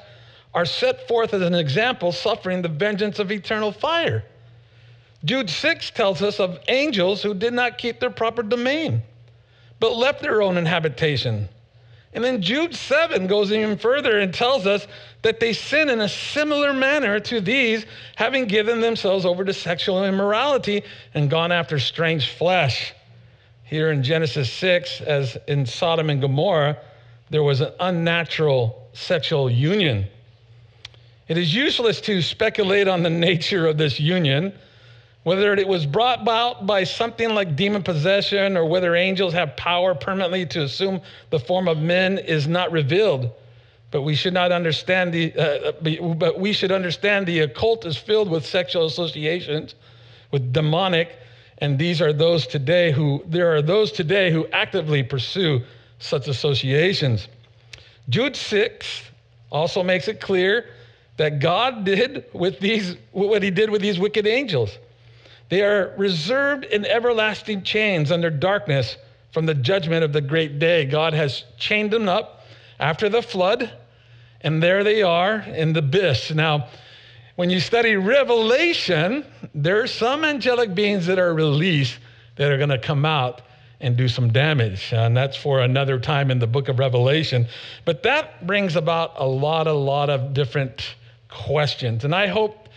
are 0.53 0.65
set 0.65 1.07
forth 1.07 1.33
as 1.33 1.43
an 1.43 1.53
example, 1.53 2.11
suffering 2.11 2.63
the 2.63 2.67
vengeance 2.67 3.19
of 3.19 3.31
eternal 3.31 3.71
fire. 3.71 4.23
Jude 5.23 5.49
6 5.49 5.91
tells 5.91 6.23
us 6.23 6.39
of 6.39 6.59
angels 6.67 7.21
who 7.21 7.35
did 7.35 7.53
not 7.53 7.77
keep 7.77 7.99
their 7.99 8.09
proper 8.09 8.41
domain 8.41 9.03
but 9.79 9.95
left 9.95 10.21
their 10.21 10.41
own 10.41 10.63
habitation. 10.65 11.47
And 12.13 12.23
then 12.23 12.41
Jude 12.41 12.75
7 12.75 13.27
goes 13.27 13.51
even 13.51 13.77
further 13.77 14.19
and 14.19 14.33
tells 14.33 14.65
us 14.65 14.87
that 15.21 15.39
they 15.39 15.53
sin 15.53 15.89
in 15.89 16.01
a 16.01 16.09
similar 16.09 16.73
manner 16.73 17.19
to 17.19 17.39
these, 17.39 17.85
having 18.15 18.45
given 18.45 18.81
themselves 18.81 19.25
over 19.25 19.45
to 19.45 19.53
sexual 19.53 20.03
immorality 20.03 20.83
and 21.13 21.29
gone 21.29 21.51
after 21.51 21.77
strange 21.77 22.29
flesh. 22.29 22.93
Here 23.63 23.91
in 23.91 24.01
Genesis 24.01 24.51
6, 24.51 25.01
as 25.01 25.37
in 25.47 25.67
Sodom 25.67 26.09
and 26.09 26.19
Gomorrah, 26.19 26.77
there 27.29 27.43
was 27.43 27.61
an 27.61 27.73
unnatural 27.79 28.89
sexual 28.93 29.49
union. 29.49 30.07
It 31.27 31.37
is 31.37 31.53
useless 31.53 32.01
to 32.01 32.23
speculate 32.23 32.87
on 32.87 33.03
the 33.03 33.09
nature 33.29 33.67
of 33.67 33.77
this 33.77 33.99
union 33.99 34.53
whether 35.29 35.53
it 35.53 35.67
was 35.67 35.85
brought 35.85 36.23
about 36.23 36.65
by 36.65 36.83
something 36.83 37.35
like 37.35 37.55
demon 37.55 37.83
possession 37.83 38.57
or 38.57 38.65
whether 38.65 38.95
angels 38.95 39.31
have 39.31 39.55
power 39.55 39.93
permanently 39.93 40.43
to 40.43 40.63
assume 40.63 40.99
the 41.29 41.39
form 41.39 41.67
of 41.67 41.77
men 41.77 42.17
is 42.17 42.47
not 42.47 42.71
revealed. 42.71 43.29
But 43.91 44.01
we 44.01 44.15
should 44.15 44.33
not 44.33 44.51
understand 44.51 45.13
the, 45.13 45.31
uh, 45.35 45.73
but 46.15 46.39
we 46.39 46.51
should 46.51 46.71
understand 46.71 47.27
the 47.27 47.41
occult 47.41 47.85
is 47.85 47.95
filled 47.95 48.27
with 48.27 48.43
sexual 48.43 48.87
associations, 48.87 49.75
with 50.31 50.51
demonic, 50.51 51.15
and 51.59 51.77
these 51.77 52.01
are 52.01 52.11
those 52.11 52.47
today 52.47 52.91
who, 52.91 53.23
there 53.27 53.53
are 53.53 53.61
those 53.61 53.91
today 53.91 54.31
who 54.31 54.47
actively 54.47 55.03
pursue 55.03 55.61
such 55.99 56.27
associations. 56.27 57.27
Jude 58.09 58.35
6 58.35 59.03
also 59.51 59.83
makes 59.83 60.07
it 60.07 60.19
clear 60.19 60.65
that 61.17 61.39
God 61.39 61.83
did 61.85 62.25
with 62.33 62.59
these, 62.59 62.97
what 63.11 63.43
he 63.43 63.51
did 63.51 63.69
with 63.69 63.83
these 63.83 63.99
wicked 63.99 64.25
angels. 64.25 64.79
They 65.49 65.63
are 65.63 65.93
reserved 65.97 66.63
in 66.65 66.85
everlasting 66.85 67.63
chains 67.63 68.11
under 68.11 68.29
darkness 68.29 68.97
from 69.31 69.45
the 69.45 69.53
judgment 69.53 70.03
of 70.03 70.13
the 70.13 70.21
great 70.21 70.59
day. 70.59 70.85
God 70.85 71.13
has 71.13 71.43
chained 71.57 71.91
them 71.91 72.07
up 72.07 72.45
after 72.79 73.09
the 73.09 73.21
flood, 73.21 73.71
and 74.41 74.61
there 74.61 74.83
they 74.83 75.01
are 75.01 75.35
in 75.35 75.73
the 75.73 75.79
abyss. 75.79 76.31
Now, 76.31 76.67
when 77.35 77.49
you 77.49 77.59
study 77.59 77.95
Revelation, 77.95 79.25
there 79.55 79.81
are 79.81 79.87
some 79.87 80.23
angelic 80.23 80.75
beings 80.75 81.05
that 81.07 81.19
are 81.19 81.33
released 81.33 81.97
that 82.35 82.51
are 82.51 82.57
going 82.57 82.69
to 82.69 82.77
come 82.77 83.05
out 83.05 83.41
and 83.81 83.95
do 83.95 84.07
some 84.07 84.31
damage. 84.31 84.91
And 84.93 85.15
that's 85.15 85.37
for 85.37 85.61
another 85.61 85.99
time 85.99 86.31
in 86.31 86.39
the 86.39 86.47
book 86.47 86.67
of 86.67 86.79
Revelation. 86.79 87.47
But 87.85 88.03
that 88.03 88.45
brings 88.45 88.75
about 88.75 89.13
a 89.15 89.25
lot, 89.25 89.67
a 89.67 89.73
lot 89.73 90.09
of 90.09 90.33
different 90.33 90.95
questions. 91.29 92.03
And 92.03 92.13
I 92.13 92.27
hope 92.27 92.68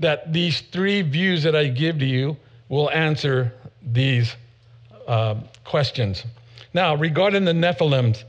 that 0.00 0.32
these 0.32 0.62
three 0.62 1.02
views 1.02 1.42
that 1.44 1.54
I 1.54 1.68
give 1.68 1.98
to 2.00 2.06
you 2.06 2.36
will 2.68 2.90
answer 2.90 3.52
these 3.82 4.34
uh, 5.06 5.36
questions. 5.64 6.24
Now, 6.74 6.94
regarding 6.94 7.44
the 7.44 7.52
Nephilims, 7.52 8.24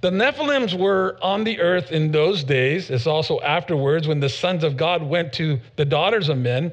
the 0.00 0.10
Nephilims 0.10 0.78
were 0.78 1.18
on 1.22 1.44
the 1.44 1.60
earth 1.60 1.92
in 1.92 2.10
those 2.10 2.42
days. 2.42 2.88
It's 2.88 3.06
also 3.06 3.40
afterwards 3.40 4.08
when 4.08 4.20
the 4.20 4.28
sons 4.28 4.64
of 4.64 4.76
God 4.76 5.02
went 5.02 5.32
to 5.34 5.60
the 5.76 5.84
daughters 5.84 6.28
of 6.28 6.38
men 6.38 6.72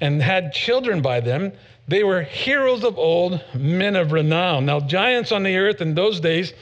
and 0.00 0.22
had 0.22 0.52
children 0.52 1.02
by 1.02 1.20
them. 1.20 1.52
They 1.88 2.04
were 2.04 2.22
heroes 2.22 2.84
of 2.84 2.96
old, 2.98 3.42
men 3.54 3.96
of 3.96 4.12
renown. 4.12 4.66
Now, 4.66 4.78
giants 4.78 5.32
on 5.32 5.42
the 5.42 5.56
earth 5.56 5.80
in 5.80 5.94
those 5.94 6.20
days, 6.20 6.52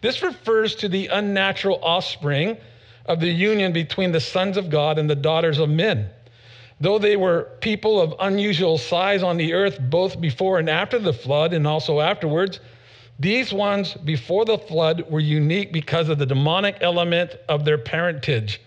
this 0.00 0.22
refers 0.22 0.76
to 0.76 0.88
the 0.88 1.08
unnatural 1.08 1.78
offspring 1.82 2.56
of 3.04 3.20
the 3.20 3.28
union 3.28 3.72
between 3.72 4.12
the 4.12 4.20
sons 4.20 4.56
of 4.56 4.70
God 4.70 4.98
and 4.98 5.10
the 5.10 5.16
daughters 5.16 5.58
of 5.58 5.68
men. 5.68 6.08
Though 6.80 6.98
they 6.98 7.16
were 7.16 7.48
people 7.60 8.00
of 8.00 8.14
unusual 8.20 8.76
size 8.76 9.22
on 9.22 9.38
the 9.38 9.54
earth, 9.54 9.78
both 9.80 10.20
before 10.20 10.58
and 10.58 10.68
after 10.68 10.98
the 10.98 11.12
flood, 11.12 11.54
and 11.54 11.66
also 11.66 12.00
afterwards, 12.00 12.60
these 13.18 13.52
ones 13.52 13.94
before 13.94 14.44
the 14.44 14.58
flood 14.58 15.10
were 15.10 15.20
unique 15.20 15.72
because 15.72 16.10
of 16.10 16.18
the 16.18 16.26
demonic 16.26 16.76
element 16.82 17.36
of 17.48 17.64
their 17.64 17.78
parentage. 17.78 18.60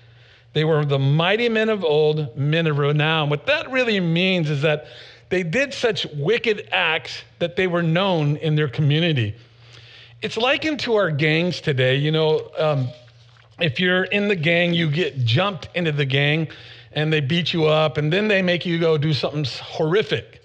They 0.53 0.63
were 0.65 0.83
the 0.85 0.97
mighty 0.97 1.49
men 1.49 1.69
of 1.69 1.83
old, 1.83 2.35
men 2.35 2.65
of 2.65 2.79
renown. 2.79 3.29
What 3.29 3.45
that 3.45 3.69
really 3.69 3.99
means 3.99 4.49
is 4.49 4.63
that 4.63 4.87
they 5.29 5.43
did 5.43 5.71
such 5.71 6.07
wicked 6.15 6.67
acts 6.71 7.21
that 7.37 7.55
they 7.55 7.67
were 7.67 7.83
known 7.83 8.37
in 8.37 8.55
their 8.55 8.67
community. 8.67 9.35
It's 10.23 10.37
likened 10.37 10.79
to 10.81 10.95
our 10.95 11.11
gangs 11.11 11.61
today. 11.61 11.95
You 11.95 12.11
know, 12.11 12.49
um, 12.57 12.89
if 13.59 13.79
you're 13.79 14.05
in 14.05 14.27
the 14.27 14.35
gang, 14.35 14.73
you 14.73 14.89
get 14.89 15.23
jumped 15.23 15.69
into 15.75 15.91
the 15.91 16.05
gang 16.05 16.47
and 16.93 17.11
they 17.11 17.21
beat 17.21 17.53
you 17.53 17.65
up, 17.65 17.97
and 17.97 18.11
then 18.11 18.27
they 18.27 18.41
make 18.41 18.65
you 18.65 18.79
go 18.79 18.97
do 18.97 19.13
something 19.13 19.45
horrific. 19.45 20.41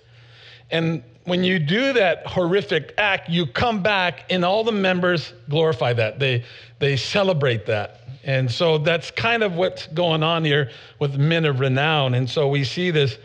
And 0.70 1.02
when 1.24 1.42
you 1.42 1.58
do 1.58 1.92
that 1.94 2.26
horrific 2.26 2.94
act, 2.98 3.28
you 3.28 3.46
come 3.46 3.82
back, 3.82 4.24
and 4.30 4.44
all 4.44 4.64
the 4.64 4.72
members 4.72 5.32
glorify 5.48 5.92
that. 5.94 6.18
They, 6.18 6.44
they 6.78 6.96
celebrate 6.96 7.66
that. 7.66 8.00
And 8.24 8.50
so 8.50 8.78
that's 8.78 9.10
kind 9.10 9.42
of 9.42 9.54
what's 9.54 9.86
going 9.88 10.22
on 10.22 10.44
here 10.44 10.70
with 10.98 11.16
men 11.16 11.44
of 11.44 11.60
renown. 11.60 12.14
And 12.14 12.28
so 12.28 12.48
we 12.48 12.64
see 12.64 12.90
this 12.90 13.18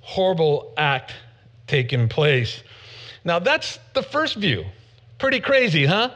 horrible 0.00 0.72
act 0.76 1.12
taking 1.66 2.08
place. 2.08 2.62
Now, 3.24 3.38
that's 3.38 3.78
the 3.94 4.02
first 4.02 4.36
view. 4.36 4.64
Pretty 5.18 5.40
crazy, 5.40 5.86
huh? 5.86 6.10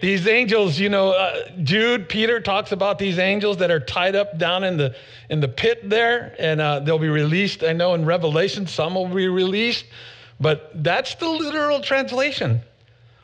These 0.00 0.26
angels, 0.26 0.78
you 0.78 0.88
know, 0.88 1.10
uh, 1.10 1.50
Jude, 1.62 2.08
Peter 2.08 2.40
talks 2.40 2.72
about 2.72 2.98
these 2.98 3.18
angels 3.18 3.58
that 3.58 3.70
are 3.70 3.80
tied 3.80 4.16
up 4.16 4.38
down 4.38 4.64
in 4.64 4.76
the 4.76 4.96
in 5.28 5.40
the 5.40 5.48
pit 5.48 5.88
there, 5.88 6.34
and 6.38 6.60
uh, 6.60 6.80
they'll 6.80 6.98
be 6.98 7.08
released. 7.08 7.62
I 7.62 7.74
know 7.74 7.94
in 7.94 8.06
Revelation 8.06 8.66
some 8.66 8.94
will 8.94 9.08
be 9.08 9.28
released, 9.28 9.84
but 10.40 10.70
that's 10.82 11.14
the 11.16 11.28
literal 11.28 11.80
translation. 11.80 12.62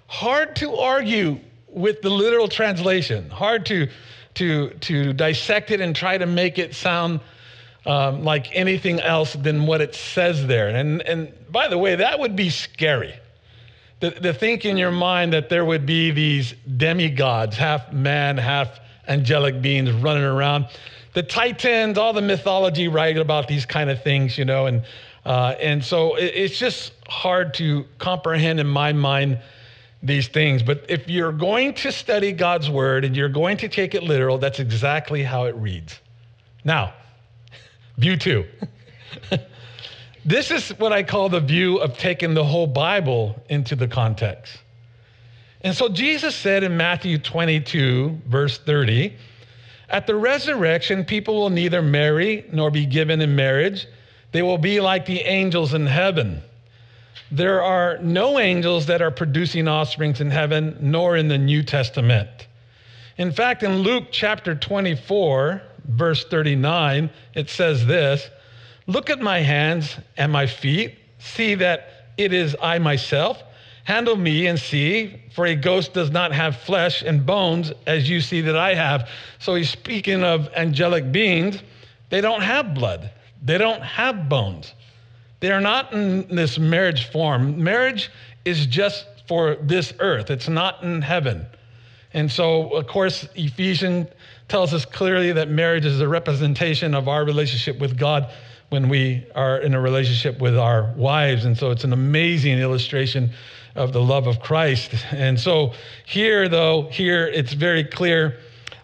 Hard 0.07 0.55
to 0.57 0.77
argue 0.77 1.41
with 1.69 2.03
the 2.03 2.11
literal 2.11 2.49
translation. 2.49 3.31
Hard 3.31 3.65
to 3.67 3.89
to 4.35 4.71
to 4.71 5.13
dissect 5.15 5.71
it 5.71 5.81
and 5.81 5.97
try 5.97 6.19
to 6.19 6.27
make 6.27 6.59
it 6.59 6.75
sound 6.75 7.21
um, 7.87 8.23
like 8.23 8.55
anything 8.55 9.01
else 9.01 9.33
than 9.35 9.67
what 9.67 9.81
it 9.81 9.95
says 9.95 10.47
there. 10.47 10.69
And, 10.69 11.01
and 11.03 11.33
by 11.51 11.69
the 11.69 11.79
way, 11.79 11.95
that 11.95 12.19
would 12.19 12.37
be 12.37 12.51
scary. 12.51 13.15
To, 14.01 14.11
to 14.11 14.35
think 14.35 14.65
in 14.65 14.77
your 14.77 14.91
mind 14.91 15.33
that 15.33 15.49
there 15.49 15.65
would 15.65 15.87
be 15.87 16.11
these 16.11 16.55
demigods, 16.77 17.57
half 17.57 17.93
man, 17.93 18.37
half 18.37 18.81
angelic 19.09 19.63
beings 19.63 19.91
running 19.91 20.23
around. 20.23 20.67
The 21.15 21.23
Titans, 21.23 21.97
all 21.97 22.13
the 22.13 22.21
mythology 22.21 22.89
right, 22.89 23.17
about 23.17 23.49
these 23.49 23.65
kind 23.65 23.89
of 23.89 24.03
things, 24.03 24.37
you 24.37 24.45
know, 24.45 24.67
and 24.67 24.83
uh, 25.25 25.57
and 25.61 25.83
so 25.85 26.15
it, 26.17 26.33
it's 26.35 26.59
just 26.59 26.93
hard 27.09 27.55
to 27.55 27.85
comprehend 27.99 28.61
in 28.61 28.67
my 28.67 28.93
mind 28.93 29.41
these 30.03 30.29
things. 30.29 30.63
But 30.63 30.85
if 30.89 31.09
you're 31.09 31.33
going 31.33 31.75
to 31.75 31.91
study 31.91 32.33
God's 32.33 32.71
word 32.71 33.05
and 33.05 33.17
you're 33.17 33.29
going 33.29 33.57
to 33.59 33.69
take 33.69 33.95
it 33.95 34.03
literal, 34.03 34.39
that's 34.39 34.61
exactly 34.61 35.23
how 35.25 35.45
it 35.45 35.57
reads. 35.57 35.99
Now, 36.65 36.93
View 37.99 38.17
two. 38.17 38.45
this 40.27 40.51
is 40.51 40.71
what 40.79 40.93
I 40.93 41.05
call 41.05 41.29
the 41.29 41.41
view 41.41 41.79
of 41.79 41.97
taking 41.97 42.35
the 42.35 42.45
whole 42.45 42.67
Bible 42.67 43.41
into 43.49 43.77
the 43.77 43.87
context. 43.87 44.59
And 45.61 45.75
so 45.75 45.89
Jesus 45.89 46.35
said 46.35 46.65
in 46.65 46.77
Matthew 46.77 47.19
22, 47.19 48.23
verse 48.27 48.59
30, 48.59 49.17
at 49.89 50.07
the 50.09 50.17
resurrection, 50.17 51.05
people 51.05 51.37
will 51.37 51.51
neither 51.51 51.81
marry 51.81 52.45
nor 52.53 52.73
be 52.73 52.87
given 52.87 53.21
in 53.21 53.37
marriage. 53.37 53.87
They 54.33 54.43
will 54.43 54.59
be 54.59 54.81
like 54.81 55.07
the 55.07 55.21
angels 55.21 55.75
in 55.75 55.87
heaven. 55.87 56.43
There 57.31 57.63
are 57.63 57.99
no 57.99 58.39
angels 58.39 58.87
that 58.87 59.03
are 59.03 59.11
producing 59.11 59.69
offsprings 59.69 60.21
in 60.21 60.31
heaven, 60.31 60.77
nor 60.81 61.17
in 61.17 61.29
the 61.29 61.39
New 61.39 61.63
Testament. 61.63 62.29
In 63.17 63.33
fact, 63.33 63.63
in 63.63 63.79
Luke 63.79 64.09
chapter 64.11 64.55
24, 64.55 65.63
verse 65.87 66.25
39, 66.25 67.11
it 67.35 67.49
says 67.49 67.87
this 67.87 68.29
Look 68.87 69.11
at 69.11 69.21
my 69.21 69.41
hands 69.41 69.97
and 70.17 70.31
my 70.31 70.47
feet, 70.47 70.95
see 71.19 71.55
that 71.57 72.13
it 72.17 72.33
is 72.33 72.57
I 72.63 72.79
myself. 72.79 73.43
Handle 73.85 74.17
me 74.17 74.47
and 74.47 74.59
see, 74.59 75.21
for 75.33 75.47
a 75.47 75.55
ghost 75.55 75.93
does 75.93 76.11
not 76.11 76.33
have 76.33 76.57
flesh 76.57 77.03
and 77.03 77.25
bones 77.25 77.73
as 77.87 78.09
you 78.09 78.21
see 78.21 78.41
that 78.41 78.57
I 78.57 78.75
have. 78.75 79.09
So 79.39 79.55
he's 79.55 79.71
speaking 79.71 80.25
of 80.25 80.49
angelic 80.57 81.13
beings. 81.13 81.63
They 82.11 82.21
don't 82.21 82.43
have 82.43 82.75
blood, 82.75 83.11
they 83.43 83.59
don't 83.59 83.83
have 83.83 84.29
bones. 84.29 84.73
They 85.41 85.53
are 85.53 85.61
not 85.61 85.93
in 85.93 86.35
this 86.35 86.59
marriage 86.59 87.11
form. 87.11 87.63
Marriage 87.63 88.11
is 88.45 88.67
just 88.67 89.07
for 89.29 89.57
this 89.57 89.93
earth, 89.99 90.31
it's 90.31 90.49
not 90.49 90.83
in 90.83 91.03
heaven. 91.03 91.47
And 92.13 92.31
so, 92.31 92.71
of 92.71 92.87
course, 92.87 93.29
Ephesians 93.35 94.09
tells 94.49 94.73
us 94.73 94.85
clearly 94.85 95.33
that 95.33 95.51
marriage 95.51 95.85
is 95.85 96.01
a 96.01 96.09
representation 96.09 96.95
of 96.95 97.09
our 97.09 97.25
relationship 97.25 97.79
with 97.79 97.99
God 97.99 98.33
when 98.71 98.89
we 98.89 99.27
are 99.35 99.59
in 99.59 99.75
a 99.75 99.81
relationship 99.81 100.41
with 100.41 100.57
our 100.59 100.93
wives. 100.97 101.45
And 101.45 101.57
so 101.57 101.71
it's 101.71 101.85
an 101.85 101.93
amazing 101.93 102.59
illustration 102.59 103.31
of 103.75 103.93
the 103.93 104.03
love 104.03 104.27
of 104.27 104.41
Christ. 104.41 104.93
And 105.13 105.39
so 105.39 105.73
here, 106.05 106.49
though, 106.49 106.89
here 106.91 107.27
it's 107.27 107.53
very 107.53 107.85
clear 107.85 108.39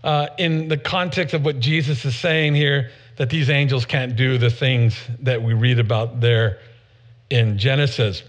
uh, 0.05 0.29
in 0.39 0.69
the 0.69 0.77
context 0.77 1.35
of 1.35 1.45
what 1.45 1.59
Jesus 1.61 2.05
is 2.05 2.15
saying 2.15 2.55
here 2.55 2.91
that 3.17 3.31
these 3.31 3.51
angels 3.51 3.85
can't 3.85 4.17
do 4.17 4.39
the 4.39 4.51
things 4.51 4.97
that 5.21 5.43
we 5.43 5.55
read 5.55 5.79
about 5.79 6.21
there 6.21 6.59
in 7.31 7.59
Genesis. 7.59 8.23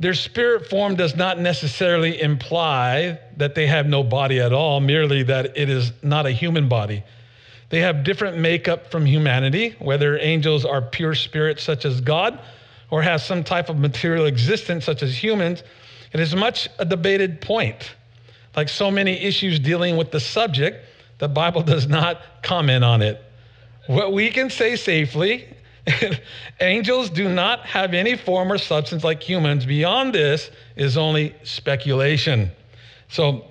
Their 0.00 0.14
spirit 0.14 0.68
form 0.68 0.94
does 0.94 1.16
not 1.16 1.40
necessarily 1.40 2.20
imply 2.20 3.18
that 3.36 3.54
they 3.54 3.66
have 3.66 3.86
no 3.86 4.04
body 4.04 4.40
at 4.40 4.52
all, 4.52 4.80
merely 4.80 5.24
that 5.24 5.56
it 5.56 5.68
is 5.68 5.92
not 6.02 6.24
a 6.24 6.30
human 6.30 6.68
body. 6.68 7.02
They 7.70 7.80
have 7.80 8.04
different 8.04 8.38
makeup 8.38 8.90
from 8.90 9.04
humanity, 9.04 9.76
whether 9.78 10.18
angels 10.18 10.64
are 10.64 10.80
pure 10.80 11.14
spirits 11.14 11.62
such 11.62 11.84
as 11.84 12.00
God 12.00 12.38
or 12.90 13.02
have 13.02 13.20
some 13.20 13.44
type 13.44 13.68
of 13.68 13.78
material 13.78 14.26
existence 14.26 14.84
such 14.84 15.02
as 15.02 15.22
humans. 15.22 15.62
It 16.12 16.20
is 16.20 16.34
much 16.34 16.68
a 16.78 16.84
debated 16.84 17.40
point. 17.40 17.94
Like 18.56 18.68
so 18.68 18.90
many 18.90 19.12
issues 19.12 19.60
dealing 19.60 19.96
with 19.96 20.10
the 20.10 20.20
subject, 20.20 20.84
the 21.18 21.28
Bible 21.28 21.62
does 21.62 21.86
not 21.86 22.22
comment 22.42 22.84
on 22.84 23.02
it. 23.02 23.22
What 23.86 24.12
we 24.12 24.30
can 24.30 24.48
say 24.48 24.76
safely 24.76 25.46
Angels 26.60 27.10
do 27.10 27.28
not 27.28 27.60
have 27.60 27.94
any 27.94 28.16
form 28.16 28.52
or 28.52 28.58
substance 28.58 29.04
like 29.04 29.22
humans. 29.22 29.66
Beyond 29.66 30.14
this 30.14 30.50
is 30.76 30.96
only 30.96 31.34
speculation. 31.44 32.50
So, 33.08 33.44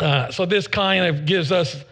uh, 0.00 0.30
so 0.30 0.46
this 0.46 0.66
kind 0.66 1.04
of 1.06 1.26
gives 1.26 1.52
us 1.52 1.84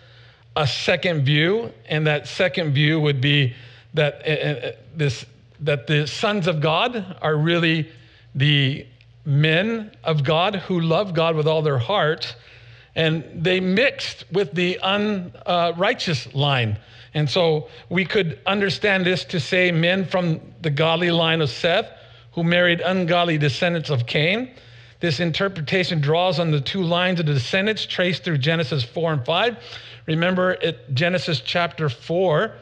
a 0.57 0.67
second 0.67 1.25
view, 1.25 1.73
and 1.89 2.07
that 2.07 2.27
second 2.27 2.73
view 2.73 2.99
would 2.99 3.21
be 3.21 3.55
that 3.95 4.23
uh, 4.27 4.31
uh, 4.31 4.73
this 4.97 5.27
that 5.61 5.87
the 5.87 6.07
sons 6.07 6.47
of 6.47 6.61
God 6.61 7.17
are 7.23 7.37
really 7.37 7.91
the 8.35 8.87
men 9.25 9.91
of 10.05 10.25
God 10.25 10.57
who 10.57 10.81
love 10.81 11.15
God 11.15 11.37
with 11.37 11.47
all 11.47 11.63
their 11.63 11.79
heart, 11.79 12.35
and 12.95 13.25
they 13.35 13.61
mixed 13.61 14.25
with 14.33 14.53
the 14.53 14.79
unrighteous 14.83 16.35
line. 16.35 16.79
And 17.15 17.29
so 17.29 17.69
we 17.89 18.05
could 18.05 18.39
understand 18.47 19.07
this 19.07 19.25
to 19.27 19.41
say 19.41 19.73
men 19.73 20.05
from 20.05 20.41
the 20.61 20.71
godly 20.71 21.11
line 21.11 21.41
of 21.41 21.49
Seth 21.49 21.91
who 22.33 22.45
married 22.45 22.83
ungodly 22.83 23.39
descendants 23.39 23.89
of 23.89 24.07
Cain. 24.07 24.51
This 25.07 25.21
interpretation 25.21 26.01
draws 26.01 26.41
on 26.41 26.51
the 26.51 26.61
two 26.61 26.83
lines 26.83 27.21
of 27.21 27.27
the 27.27 27.35
descendants 27.35 27.87
traced 27.87 28.25
through 28.25 28.39
Genesis 28.39 28.83
4 28.83 29.13
and 29.13 29.25
5. 29.25 29.57
Remember, 30.07 30.57
at 30.65 30.93
Genesis 30.95 31.39
chapter 31.39 31.89
4, 31.89 32.53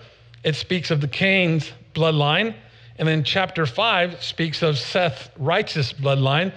it 0.43 0.55
speaks 0.55 0.91
of 0.91 1.01
the 1.01 1.09
Cain's 1.09 1.73
bloodline. 1.95 2.55
And 2.99 3.09
then 3.09 3.25
chapter 3.25 3.65
5 3.65 4.23
speaks 4.23 4.63
of 4.63 4.77
Seth's 4.77 5.31
righteous 5.39 5.95
bloodline. 5.95 6.53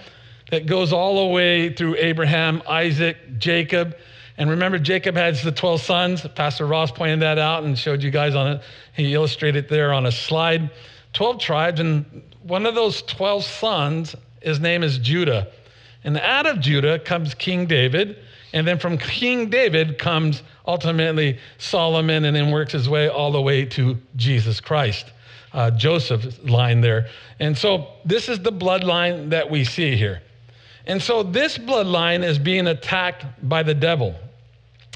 that 0.50 0.66
goes 0.66 0.92
all 0.92 1.26
the 1.26 1.32
way 1.32 1.72
through 1.72 1.96
Abraham, 1.96 2.62
Isaac, 2.68 3.16
Jacob. 3.38 3.96
And 4.36 4.50
remember, 4.50 4.78
Jacob 4.78 5.16
has 5.16 5.42
the 5.42 5.52
12 5.52 5.80
sons. 5.80 6.26
Pastor 6.34 6.66
Ross 6.66 6.90
pointed 6.90 7.20
that 7.20 7.38
out 7.38 7.64
and 7.64 7.78
showed 7.78 8.02
you 8.02 8.10
guys 8.10 8.34
on 8.34 8.56
it. 8.56 8.62
He 8.94 9.14
illustrated 9.14 9.70
there 9.70 9.94
on 9.94 10.04
a 10.04 10.12
slide. 10.12 10.70
12 11.14 11.40
tribes, 11.40 11.80
and 11.80 12.04
one 12.42 12.66
of 12.66 12.74
those 12.74 13.00
12 13.00 13.42
sons, 13.42 14.14
his 14.42 14.60
name 14.60 14.82
is 14.82 14.98
Judah. 14.98 15.48
And 16.04 16.16
out 16.18 16.46
of 16.46 16.60
Judah 16.60 16.98
comes 16.98 17.34
King 17.34 17.66
David. 17.66 18.18
And 18.52 18.66
then 18.66 18.78
from 18.78 18.96
King 18.96 19.50
David 19.50 19.98
comes 19.98 20.42
ultimately 20.66 21.38
Solomon 21.58 22.24
and 22.24 22.34
then 22.34 22.50
works 22.50 22.72
his 22.72 22.88
way 22.88 23.08
all 23.08 23.30
the 23.30 23.42
way 23.42 23.64
to 23.66 23.98
Jesus 24.16 24.60
Christ, 24.60 25.12
uh, 25.52 25.70
Joseph's 25.72 26.38
line 26.44 26.80
there. 26.80 27.08
And 27.40 27.56
so 27.56 27.88
this 28.04 28.28
is 28.28 28.40
the 28.40 28.52
bloodline 28.52 29.30
that 29.30 29.50
we 29.50 29.64
see 29.64 29.96
here. 29.96 30.22
And 30.86 31.02
so 31.02 31.22
this 31.22 31.58
bloodline 31.58 32.24
is 32.24 32.38
being 32.38 32.66
attacked 32.66 33.26
by 33.46 33.62
the 33.62 33.74
devil. 33.74 34.14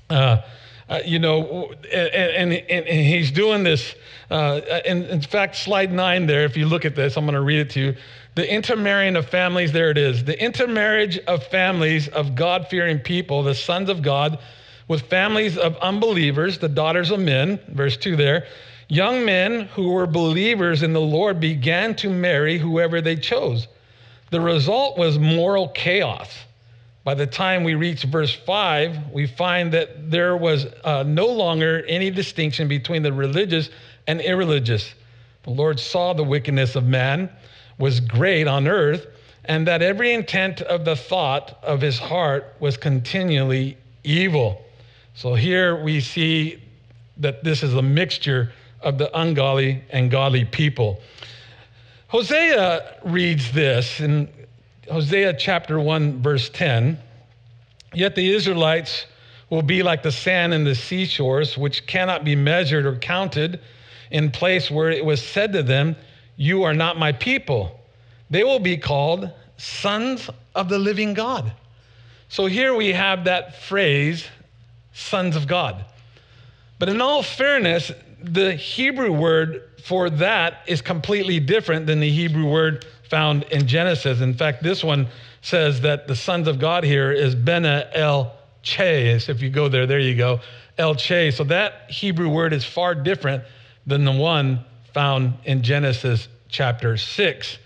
Uh, 0.09 0.41
uh, 0.89 1.01
you 1.05 1.19
know, 1.19 1.73
and, 1.93 2.53
and, 2.53 2.53
and, 2.53 2.87
he's 2.87 3.31
doing 3.31 3.63
this. 3.63 3.95
Uh, 4.31 4.61
in, 4.85 5.05
in 5.05 5.21
fact, 5.21 5.57
slide 5.57 5.93
nine 5.93 6.27
there, 6.27 6.45
if 6.45 6.57
you 6.57 6.67
look 6.67 6.85
at 6.85 6.95
this, 6.95 7.17
I'm 7.17 7.25
going 7.25 7.35
to 7.35 7.41
read 7.41 7.61
it 7.61 7.71
to 7.71 7.81
you. 7.81 7.97
The 8.35 8.51
intermarrying 8.51 9.17
of 9.17 9.29
families, 9.29 9.73
there 9.73 9.91
it 9.91 9.99
is. 9.99 10.25
The 10.25 10.43
intermarriage 10.43 11.19
of 11.19 11.45
families 11.49 12.09
of 12.09 12.35
God 12.35 12.67
fearing 12.69 12.99
people, 12.99 13.43
the 13.43 13.55
sons 13.55 13.91
of 13.91 14.01
God, 14.01 14.39
with 14.89 15.03
families 15.03 15.59
of 15.59 15.77
unbelievers, 15.79 16.59
the 16.59 16.69
daughters 16.69 17.11
of 17.11 17.21
men, 17.21 17.61
verse 17.69 17.97
2 17.99 18.17
there. 18.17 18.47
Young 18.89 19.25
men 19.25 19.63
who 19.75 19.91
were 19.91 20.07
believers 20.07 20.83
in 20.83 20.93
the 20.93 21.01
Lord 21.01 21.41
began 21.41 21.95
to 21.97 22.11
marry 22.11 22.59
whoever 22.59 23.01
they 23.01 23.17
chose. 23.17 23.69
The 24.31 24.41
result 24.41 24.97
was 24.97 25.19
moral 25.19 25.69
chaos. 25.69 26.31
By 27.05 27.15
the 27.15 27.27
time 27.27 27.65
we 27.65 27.75
reach 27.75 28.05
verse 28.05 28.35
5, 28.35 29.11
we 29.13 29.27
find 29.27 29.73
that 29.73 30.11
there 30.11 30.37
was 30.37 30.67
uh, 30.85 31.03
no 31.07 31.27
longer 31.27 31.85
any 31.87 32.11
distinction 32.11 32.69
between 32.69 33.03
the 33.03 33.13
religious 33.13 33.69
and 34.07 34.21
irreligious. 34.21 34.95
The 35.43 35.51
Lord 35.51 35.81
saw 35.81 36.13
the 36.13 36.25
wickedness 36.25 36.77
of 36.77 36.85
man 36.85 37.29
was 37.83 37.99
great 37.99 38.47
on 38.47 38.69
earth, 38.69 39.09
and 39.45 39.67
that 39.67 39.83
every 39.83 40.13
intent 40.13 40.61
of 40.61 40.85
the 40.85 40.95
thought 40.95 41.59
of 41.65 41.81
his 41.81 41.99
heart 41.99 42.55
was 42.61 42.77
continually 42.77 43.77
evil. 44.05 44.65
So 45.15 45.35
here 45.35 45.83
we 45.83 46.01
see 46.01 46.63
that 47.17 47.43
this 47.43 47.65
is 47.65 47.75
a 47.75 47.83
mixture 47.83 48.53
of 48.83 48.99
the 48.99 49.11
ungodly 49.19 49.83
and 49.91 50.13
godly 50.13 50.45
people. 50.45 51.01
Hosea 52.07 52.99
reads 53.05 53.51
this 53.51 53.99
in 53.99 54.29
Hosea 54.89 55.35
chapter 55.35 55.81
1, 55.81 56.23
verse 56.23 56.51
10. 56.51 56.97
Yet 57.95 58.15
the 58.15 58.33
Israelites 58.33 59.07
will 59.51 59.63
be 59.63 59.83
like 59.83 60.05
the 60.05 60.13
sand 60.13 60.55
in 60.55 60.63
the 60.63 60.77
seashores, 60.77 61.59
which 61.59 61.85
cannot 61.89 62.23
be 62.23 62.37
measured 62.37 62.87
or 62.87 62.95
counted 62.95 63.59
in 64.13 64.31
place 64.31 64.71
where 64.71 64.91
it 64.93 65.05
was 65.05 65.21
said 65.21 65.53
to 65.55 65.65
them, 65.65 65.97
You 66.37 66.63
are 66.65 66.75
not 66.75 66.99
my 66.99 67.13
people. 67.13 67.81
They 68.31 68.45
will 68.45 68.59
be 68.59 68.77
called 68.77 69.31
sons 69.57 70.29
of 70.55 70.69
the 70.69 70.79
living 70.79 71.15
God. 71.15 71.53
So 72.29 72.47
here 72.47 72.75
we 72.75 72.93
have 72.93 73.25
that 73.25 73.57
phrase, 73.57 74.27
sons 74.93 75.37
of 75.37 75.47
God. 75.47 75.85
But 76.79 76.89
in 76.89 77.01
all 77.01 77.23
fairness, 77.23 77.93
the 78.23 78.55
Hebrew 78.55 79.13
word 79.13 79.69
for 79.85 80.09
that 80.11 80.63
is 80.67 80.81
completely 80.81 81.41
different 81.41 81.87
than 81.87 82.01
the 82.01 82.11
Hebrew 82.11 82.49
word 82.49 82.87
found 83.09 83.43
in 83.45 83.67
Genesis. 83.67 84.21
In 84.21 84.33
fact, 84.33 84.63
this 84.63 84.83
one 84.83 85.09
says 85.43 85.81
that 85.83 86.07
the 86.07 86.17
sons 86.17 86.49
of 86.49 86.59
God 86.59 86.85
here 86.85 87.13
is 87.13 87.35
Bena 87.35 87.89
El 87.93 88.33
Che. 88.63 89.11
If 89.11 89.43
you 89.43 89.51
go 89.51 89.69
there, 89.69 89.87
there 89.87 89.99
you 89.99 90.17
go, 90.17 90.41
El 90.79 90.95
Che. 90.95 91.31
So 91.33 91.45
that 91.45 91.91
Hebrew 91.91 92.29
word 92.29 92.53
is 92.53 92.65
far 92.65 92.95
different 92.95 93.43
than 93.87 94.05
the 94.05 94.13
one 94.13 94.65
found 94.95 95.35
in 95.45 95.63
Genesis 95.63 96.29
chapter 96.49 96.97
6. 96.97 97.59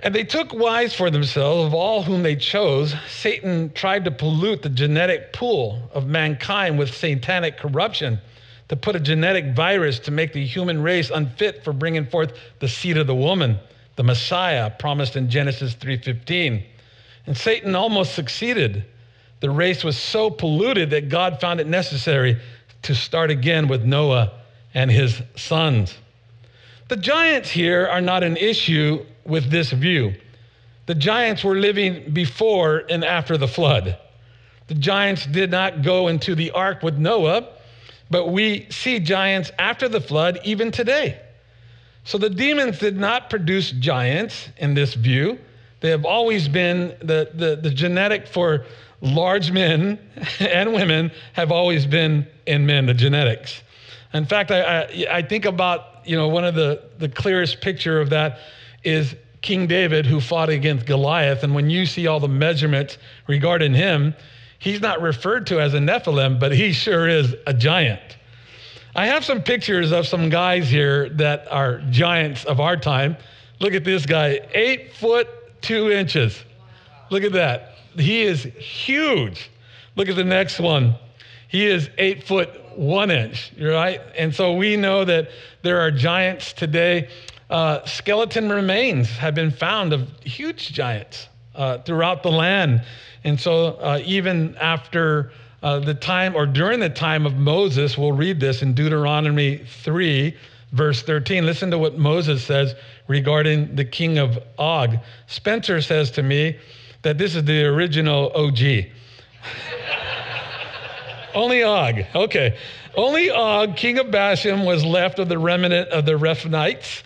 And 0.00 0.14
they 0.14 0.24
took 0.24 0.54
wives 0.54 0.94
for 0.94 1.10
themselves 1.10 1.66
of 1.66 1.74
all 1.74 2.02
whom 2.02 2.22
they 2.22 2.36
chose. 2.36 2.94
Satan 3.08 3.72
tried 3.72 4.04
to 4.04 4.10
pollute 4.10 4.62
the 4.62 4.68
genetic 4.68 5.32
pool 5.32 5.90
of 5.92 6.06
mankind 6.06 6.78
with 6.78 6.94
satanic 6.94 7.56
corruption, 7.56 8.20
to 8.68 8.76
put 8.76 8.94
a 8.94 9.00
genetic 9.00 9.56
virus 9.56 9.98
to 10.00 10.10
make 10.10 10.32
the 10.32 10.44
human 10.44 10.82
race 10.82 11.10
unfit 11.10 11.64
for 11.64 11.72
bringing 11.72 12.06
forth 12.06 12.32
the 12.60 12.68
seed 12.68 12.96
of 12.96 13.06
the 13.06 13.14
woman, 13.14 13.58
the 13.96 14.04
Messiah 14.04 14.70
promised 14.70 15.16
in 15.16 15.28
Genesis 15.28 15.74
3:15. 15.74 16.62
And 17.26 17.36
Satan 17.36 17.74
almost 17.74 18.14
succeeded. 18.14 18.84
The 19.40 19.50
race 19.50 19.82
was 19.82 19.96
so 19.96 20.30
polluted 20.30 20.90
that 20.90 21.08
God 21.08 21.40
found 21.40 21.60
it 21.60 21.66
necessary 21.66 22.38
to 22.82 22.94
start 22.94 23.30
again 23.30 23.68
with 23.68 23.84
Noah 23.84 24.32
and 24.74 24.90
his 24.90 25.22
sons. 25.36 25.96
The 26.88 26.96
giants 26.96 27.50
here 27.50 27.86
are 27.86 28.00
not 28.00 28.22
an 28.22 28.36
issue 28.36 29.04
with 29.24 29.50
this 29.50 29.70
view. 29.70 30.14
The 30.86 30.94
giants 30.94 31.44
were 31.44 31.56
living 31.56 32.12
before 32.12 32.84
and 32.88 33.04
after 33.04 33.36
the 33.36 33.48
flood. 33.48 33.98
The 34.68 34.74
giants 34.74 35.26
did 35.26 35.50
not 35.50 35.82
go 35.82 36.08
into 36.08 36.34
the 36.34 36.50
ark 36.52 36.82
with 36.82 36.96
Noah, 36.96 37.48
but 38.10 38.28
we 38.28 38.66
see 38.70 38.98
giants 38.98 39.50
after 39.58 39.88
the 39.88 40.00
flood 40.00 40.40
even 40.44 40.70
today. 40.70 41.20
So 42.04 42.16
the 42.16 42.30
demons 42.30 42.78
did 42.78 42.96
not 42.96 43.28
produce 43.28 43.70
giants 43.70 44.48
in 44.56 44.72
this 44.72 44.94
view. 44.94 45.38
They 45.80 45.90
have 45.90 46.06
always 46.06 46.48
been 46.48 46.96
the, 47.00 47.30
the, 47.34 47.56
the 47.56 47.70
genetic 47.70 48.26
for 48.26 48.64
large 49.02 49.52
men 49.52 49.98
and 50.40 50.72
women 50.72 51.10
have 51.34 51.52
always 51.52 51.84
been 51.84 52.26
in 52.46 52.64
men, 52.64 52.86
the 52.86 52.94
genetics. 52.94 53.62
In 54.14 54.24
fact, 54.24 54.50
I, 54.50 54.62
I, 54.62 55.06
I 55.10 55.22
think 55.22 55.44
about 55.44 56.06
you 56.06 56.16
know, 56.16 56.28
one 56.28 56.44
of 56.44 56.54
the, 56.54 56.82
the 56.98 57.08
clearest 57.08 57.60
picture 57.60 58.00
of 58.00 58.10
that 58.10 58.38
is 58.82 59.14
King 59.42 59.66
David 59.66 60.06
who 60.06 60.20
fought 60.20 60.48
against 60.48 60.86
Goliath. 60.86 61.42
And 61.42 61.54
when 61.54 61.70
you 61.70 61.86
see 61.86 62.06
all 62.06 62.18
the 62.18 62.28
measurements 62.28 62.98
regarding 63.26 63.74
him, 63.74 64.14
he's 64.58 64.80
not 64.80 65.02
referred 65.02 65.46
to 65.48 65.60
as 65.60 65.74
a 65.74 65.78
Nephilim, 65.78 66.40
but 66.40 66.52
he 66.52 66.72
sure 66.72 67.06
is 67.06 67.34
a 67.46 67.52
giant. 67.52 68.00
I 68.94 69.06
have 69.06 69.24
some 69.24 69.42
pictures 69.42 69.92
of 69.92 70.06
some 70.06 70.28
guys 70.28 70.68
here 70.68 71.08
that 71.10 71.46
are 71.52 71.80
giants 71.90 72.44
of 72.44 72.58
our 72.58 72.76
time. 72.76 73.16
Look 73.60 73.74
at 73.74 73.84
this 73.84 74.06
guy, 74.06 74.40
eight 74.54 74.94
foot 74.94 75.28
two 75.60 75.90
inches. 75.90 76.42
Look 77.10 77.22
at 77.22 77.32
that. 77.32 77.74
He 77.96 78.22
is 78.22 78.42
huge. 78.42 79.50
Look 79.96 80.08
at 80.08 80.16
the 80.16 80.24
next 80.24 80.58
one. 80.58 80.94
He 81.48 81.66
is 81.66 81.90
eight 81.98 82.24
foot 82.24 82.50
one 82.78 83.10
inch, 83.10 83.52
right? 83.60 84.00
And 84.16 84.32
so 84.32 84.54
we 84.54 84.76
know 84.76 85.04
that 85.04 85.30
there 85.62 85.80
are 85.80 85.90
giants 85.90 86.52
today. 86.52 87.08
Uh, 87.50 87.84
skeleton 87.84 88.48
remains 88.48 89.08
have 89.08 89.34
been 89.34 89.50
found 89.50 89.92
of 89.92 90.08
huge 90.22 90.72
giants 90.72 91.28
uh, 91.56 91.78
throughout 91.78 92.22
the 92.22 92.30
land. 92.30 92.84
And 93.24 93.38
so 93.38 93.78
uh, 93.80 94.00
even 94.04 94.56
after 94.58 95.32
uh, 95.62 95.80
the 95.80 95.94
time 95.94 96.36
or 96.36 96.46
during 96.46 96.78
the 96.78 96.88
time 96.88 97.26
of 97.26 97.34
Moses, 97.34 97.98
we'll 97.98 98.12
read 98.12 98.38
this 98.38 98.62
in 98.62 98.74
Deuteronomy 98.74 99.56
3, 99.82 100.36
verse 100.70 101.02
13. 101.02 101.44
Listen 101.44 101.72
to 101.72 101.78
what 101.78 101.98
Moses 101.98 102.44
says 102.44 102.76
regarding 103.08 103.74
the 103.74 103.84
king 103.84 104.18
of 104.18 104.38
Og. 104.56 104.98
Spencer 105.26 105.82
says 105.82 106.12
to 106.12 106.22
me 106.22 106.56
that 107.02 107.18
this 107.18 107.34
is 107.34 107.42
the 107.42 107.64
original 107.64 108.30
OG. 108.36 108.58
Only 111.34 111.62
Og. 111.62 112.04
Okay. 112.14 112.56
Only 112.96 113.30
Og, 113.30 113.76
king 113.76 113.98
of 113.98 114.10
Bashan, 114.10 114.64
was 114.64 114.84
left 114.84 115.18
of 115.18 115.28
the 115.28 115.38
remnant 115.38 115.88
of 115.90 116.06
the 116.06 116.12
Rephaites. 116.12 117.02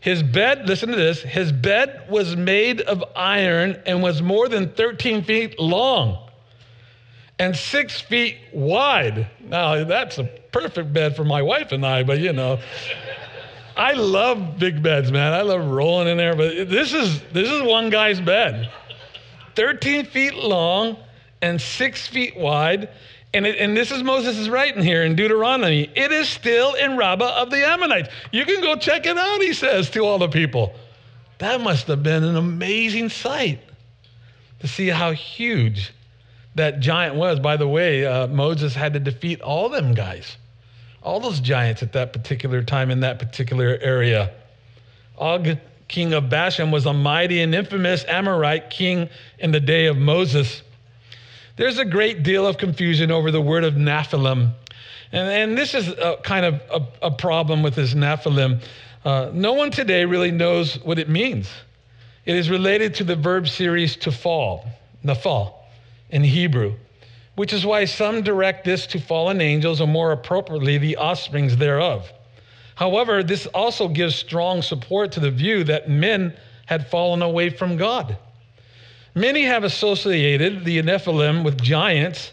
His 0.00 0.22
bed, 0.22 0.68
listen 0.68 0.90
to 0.90 0.96
this, 0.96 1.20
his 1.22 1.50
bed 1.50 2.06
was 2.08 2.36
made 2.36 2.80
of 2.82 3.02
iron 3.16 3.82
and 3.86 4.02
was 4.02 4.22
more 4.22 4.48
than 4.48 4.68
13 4.68 5.24
feet 5.24 5.58
long 5.58 6.28
and 7.38 7.56
six 7.56 8.00
feet 8.00 8.36
wide. 8.52 9.28
Now, 9.40 9.84
that's 9.84 10.18
a 10.18 10.24
perfect 10.52 10.92
bed 10.92 11.16
for 11.16 11.24
my 11.24 11.42
wife 11.42 11.72
and 11.72 11.84
I, 11.84 12.02
but 12.02 12.20
you 12.20 12.32
know. 12.32 12.60
I 13.76 13.92
love 13.92 14.58
big 14.58 14.82
beds, 14.82 15.12
man. 15.12 15.34
I 15.34 15.42
love 15.42 15.66
rolling 15.66 16.08
in 16.08 16.16
there, 16.16 16.34
but 16.34 16.70
this 16.70 16.94
is 16.94 17.20
this 17.32 17.50
is 17.50 17.62
one 17.62 17.90
guy's 17.90 18.20
bed. 18.20 18.70
13 19.54 20.06
feet 20.06 20.34
long 20.34 20.96
and 21.42 21.60
six 21.60 22.06
feet 22.06 22.36
wide. 22.36 22.88
And, 23.34 23.46
it, 23.46 23.58
and 23.58 23.76
this 23.76 23.90
is 23.90 24.02
Moses' 24.02 24.48
writing 24.48 24.82
here 24.82 25.02
in 25.02 25.14
Deuteronomy. 25.14 25.90
It 25.94 26.12
is 26.12 26.28
still 26.28 26.74
in 26.74 26.96
Rabbah 26.96 27.42
of 27.42 27.50
the 27.50 27.66
Ammonites. 27.66 28.08
You 28.32 28.44
can 28.44 28.60
go 28.60 28.76
check 28.76 29.06
it 29.06 29.16
out, 29.16 29.40
he 29.42 29.52
says 29.52 29.90
to 29.90 30.00
all 30.00 30.18
the 30.18 30.28
people. 30.28 30.74
That 31.38 31.60
must 31.60 31.86
have 31.88 32.02
been 32.02 32.24
an 32.24 32.36
amazing 32.36 33.10
sight 33.10 33.60
to 34.60 34.68
see 34.68 34.88
how 34.88 35.12
huge 35.12 35.92
that 36.54 36.80
giant 36.80 37.16
was. 37.16 37.38
By 37.38 37.56
the 37.56 37.68
way, 37.68 38.06
uh, 38.06 38.26
Moses 38.28 38.74
had 38.74 38.94
to 38.94 39.00
defeat 39.00 39.42
all 39.42 39.68
them 39.68 39.92
guys, 39.92 40.36
all 41.02 41.20
those 41.20 41.40
giants 41.40 41.82
at 41.82 41.92
that 41.92 42.12
particular 42.12 42.62
time 42.62 42.90
in 42.90 43.00
that 43.00 43.18
particular 43.18 43.78
area. 43.82 44.32
Og 45.18 45.58
king 45.88 46.12
of 46.12 46.28
Bashan, 46.28 46.70
was 46.70 46.86
a 46.86 46.92
mighty 46.92 47.40
and 47.40 47.54
infamous 47.54 48.04
Amorite 48.08 48.70
king 48.70 49.08
in 49.38 49.52
the 49.52 49.60
day 49.60 49.86
of 49.86 49.96
Moses. 49.96 50.62
There's 51.56 51.78
a 51.78 51.84
great 51.84 52.22
deal 52.22 52.46
of 52.46 52.58
confusion 52.58 53.10
over 53.10 53.30
the 53.30 53.40
word 53.40 53.64
of 53.64 53.74
Nephilim. 53.74 54.52
And, 55.12 55.28
and 55.28 55.58
this 55.58 55.74
is 55.74 55.88
a, 55.88 56.18
kind 56.22 56.44
of 56.44 56.60
a, 56.70 57.06
a, 57.06 57.10
problem 57.10 57.62
with 57.62 57.74
this 57.74 57.94
Nephilim. 57.94 58.62
Uh, 59.04 59.30
no 59.32 59.54
one 59.54 59.70
today 59.70 60.04
really 60.04 60.30
knows 60.30 60.74
what 60.84 60.98
it 60.98 61.08
means. 61.08 61.48
It 62.26 62.36
is 62.36 62.50
related 62.50 62.94
to 62.96 63.04
the 63.04 63.16
verb 63.16 63.48
series 63.48 63.96
to 63.98 64.12
fall, 64.12 64.66
nafal, 65.02 65.54
in 66.10 66.24
Hebrew, 66.24 66.74
which 67.36 67.52
is 67.52 67.64
why 67.64 67.86
some 67.86 68.22
direct 68.22 68.64
this 68.64 68.86
to 68.88 69.00
fallen 69.00 69.40
angels 69.40 69.80
or 69.80 69.86
more 69.86 70.12
appropriately, 70.12 70.76
the 70.76 70.98
offsprings 70.98 71.56
thereof. 71.56 72.12
However, 72.74 73.22
this 73.22 73.46
also 73.46 73.88
gives 73.88 74.14
strong 74.14 74.60
support 74.60 75.12
to 75.12 75.20
the 75.20 75.30
view 75.30 75.64
that 75.64 75.88
men 75.88 76.36
had 76.66 76.88
fallen 76.88 77.22
away 77.22 77.48
from 77.48 77.78
God. 77.78 78.18
Many 79.16 79.44
have 79.44 79.64
associated 79.64 80.66
the 80.66 80.82
Nephilim 80.82 81.42
with 81.42 81.62
giants. 81.62 82.32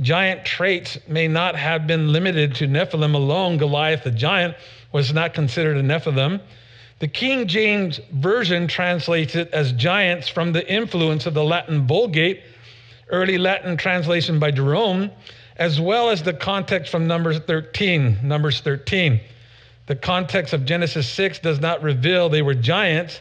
Giant 0.00 0.44
traits 0.44 0.98
may 1.06 1.28
not 1.28 1.54
have 1.54 1.86
been 1.86 2.12
limited 2.12 2.56
to 2.56 2.66
Nephilim 2.66 3.14
alone. 3.14 3.58
Goliath 3.58 4.02
the 4.02 4.10
giant 4.10 4.56
was 4.90 5.12
not 5.12 5.34
considered 5.34 5.76
a 5.76 5.84
Nephilim. 5.84 6.40
The 6.98 7.06
King 7.06 7.46
James 7.46 8.00
Version 8.10 8.66
translates 8.66 9.36
it 9.36 9.50
as 9.52 9.70
giants 9.70 10.26
from 10.26 10.52
the 10.52 10.68
influence 10.68 11.26
of 11.26 11.34
the 11.34 11.44
Latin 11.44 11.86
Vulgate, 11.86 12.42
early 13.08 13.38
Latin 13.38 13.76
translation 13.76 14.40
by 14.40 14.50
Jerome, 14.50 15.12
as 15.58 15.80
well 15.80 16.10
as 16.10 16.24
the 16.24 16.34
context 16.34 16.90
from 16.90 17.06
Numbers 17.06 17.38
13. 17.38 18.18
Numbers 18.24 18.62
13. 18.62 19.20
The 19.86 19.94
context 19.94 20.52
of 20.52 20.64
Genesis 20.64 21.08
6 21.08 21.38
does 21.38 21.60
not 21.60 21.84
reveal 21.84 22.28
they 22.28 22.42
were 22.42 22.54
giants. 22.54 23.20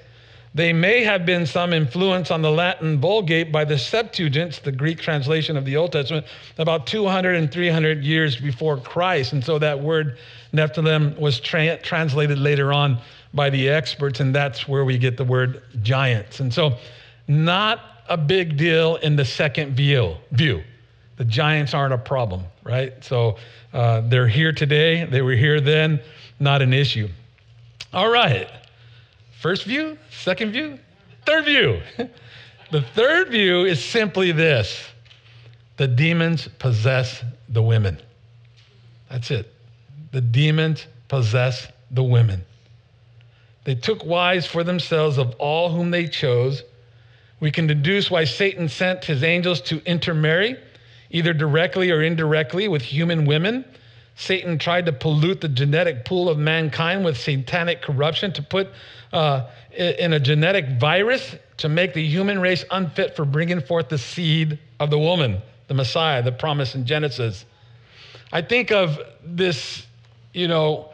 They 0.55 0.71
may 0.71 1.03
have 1.03 1.25
been 1.25 1.45
some 1.45 1.73
influence 1.73 2.31
on 2.31 2.41
the 2.41 2.49
Latin 2.49 2.97
Vulgate 2.97 3.51
by 3.51 3.65
the 3.65 3.77
Septuagint, 3.77 4.61
the 4.63 4.71
Greek 4.71 4.99
translation 4.99 5.57
of 5.57 5.65
the 5.65 5.75
Old 5.75 5.91
Testament, 5.91 6.25
about 6.57 6.87
200 6.87 7.35
and 7.35 7.51
300 7.51 8.05
years 8.05 8.37
before 8.37 8.77
Christ. 8.77 9.33
And 9.33 9.43
so 9.43 9.59
that 9.59 9.77
word 9.77 10.17
Nephilim 10.53 11.19
was 11.19 11.41
tra- 11.41 11.77
translated 11.79 12.39
later 12.39 12.71
on 12.71 12.99
by 13.33 13.49
the 13.49 13.67
experts, 13.67 14.21
and 14.21 14.33
that's 14.33 14.65
where 14.65 14.85
we 14.85 14.97
get 14.97 15.17
the 15.17 15.25
word 15.25 15.61
giants. 15.83 16.39
And 16.39 16.53
so, 16.53 16.77
not 17.27 17.81
a 18.07 18.15
big 18.15 18.55
deal 18.55 18.95
in 18.97 19.17
the 19.17 19.25
second 19.25 19.75
view. 19.75 20.15
view. 20.31 20.63
The 21.17 21.25
giants 21.25 21.73
aren't 21.73 21.93
a 21.93 21.97
problem, 21.97 22.43
right? 22.63 22.93
So, 23.03 23.35
uh, 23.73 24.01
they're 24.05 24.29
here 24.29 24.53
today, 24.53 25.03
they 25.03 25.21
were 25.21 25.33
here 25.33 25.59
then 25.59 25.99
not 26.39 26.61
an 26.61 26.71
issue. 26.71 27.09
All 27.93 28.09
right. 28.09 28.49
First 29.45 29.65
view, 29.65 29.95
second 30.09 30.53
view, 30.53 30.79
third 31.23 31.45
view. 31.45 31.79
the 32.71 32.81
third 32.81 33.29
view 33.29 33.63
is 33.63 33.79
simply 33.85 34.31
this 34.31 34.83
the 35.77 35.87
demons 35.87 36.47
possess 36.57 37.23
the 37.49 37.61
women. 37.61 37.99
That's 39.07 39.29
it. 39.29 39.53
The 40.13 40.21
demons 40.21 40.87
possess 41.07 41.67
the 41.91 42.01
women. 42.01 42.43
They 43.65 43.75
took 43.75 44.03
wives 44.03 44.47
for 44.47 44.63
themselves 44.63 45.19
of 45.19 45.35
all 45.35 45.69
whom 45.69 45.91
they 45.91 46.07
chose. 46.07 46.63
We 47.39 47.51
can 47.51 47.67
deduce 47.67 48.09
why 48.09 48.23
Satan 48.23 48.67
sent 48.67 49.05
his 49.05 49.23
angels 49.23 49.61
to 49.61 49.79
intermarry, 49.85 50.57
either 51.11 51.33
directly 51.33 51.91
or 51.91 52.01
indirectly, 52.01 52.67
with 52.67 52.81
human 52.81 53.25
women 53.25 53.63
Satan 54.15 54.57
tried 54.57 54.85
to 54.85 54.93
pollute 54.93 55.41
the 55.41 55.49
genetic 55.49 56.05
pool 56.05 56.29
of 56.29 56.37
mankind 56.37 57.03
with 57.03 57.17
satanic 57.17 57.81
corruption, 57.81 58.31
to 58.33 58.41
put 58.41 58.69
uh, 59.11 59.47
in 59.71 60.13
a 60.13 60.19
genetic 60.19 60.79
virus 60.79 61.35
to 61.57 61.69
make 61.69 61.93
the 61.93 62.05
human 62.05 62.39
race 62.39 62.63
unfit 62.71 63.15
for 63.15 63.25
bringing 63.25 63.61
forth 63.61 63.89
the 63.89 63.97
seed 63.97 64.57
of 64.79 64.89
the 64.89 64.99
woman, 64.99 65.41
the 65.67 65.73
Messiah, 65.73 66.21
the 66.21 66.31
promise 66.31 66.75
in 66.75 66.85
Genesis. 66.85 67.45
I 68.31 68.41
think 68.41 68.71
of 68.71 68.99
this, 69.23 69.85
you 70.33 70.47
know, 70.47 70.89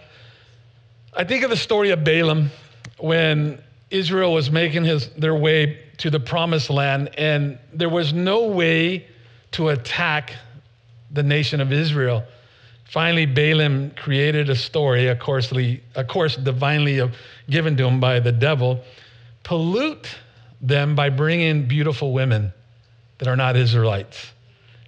I 1.13 1.23
think 1.23 1.43
of 1.43 1.49
the 1.49 1.57
story 1.57 1.91
of 1.91 2.03
Balaam 2.03 2.51
when 2.97 3.62
Israel 3.91 4.34
was 4.34 4.49
making 4.49 4.86
his, 4.86 5.10
their 5.10 5.36
way 5.36 5.79
to 5.97 6.10
the 6.10 6.19
promised 6.19 6.69
land, 6.69 7.10
and 7.17 7.60
there 7.73 7.89
was 7.89 8.13
no 8.13 8.47
way 8.47 9.07
to 9.51 9.69
attack 9.69 10.34
the 11.12 11.21
nation 11.21 11.62
of 11.62 11.71
Israel 11.71 12.23
Finally, 12.91 13.25
Balaam 13.25 13.89
created 13.91 14.49
a 14.49 14.56
story, 14.56 15.08
of 15.08 15.17
course, 15.17 15.49
of 15.95 16.08
course 16.10 16.36
divinely 16.36 17.01
given 17.49 17.77
to 17.77 17.86
him 17.88 18.01
by 18.01 18.19
the 18.19 18.34
devil, 18.34 18.82
pollute 19.43 20.13
them 20.60 20.93
by 20.93 21.10
bringing 21.10 21.65
beautiful 21.65 22.12
women 22.12 22.51
that 23.19 23.30
are 23.30 23.38
not 23.38 23.56
Israelites. 23.56 24.34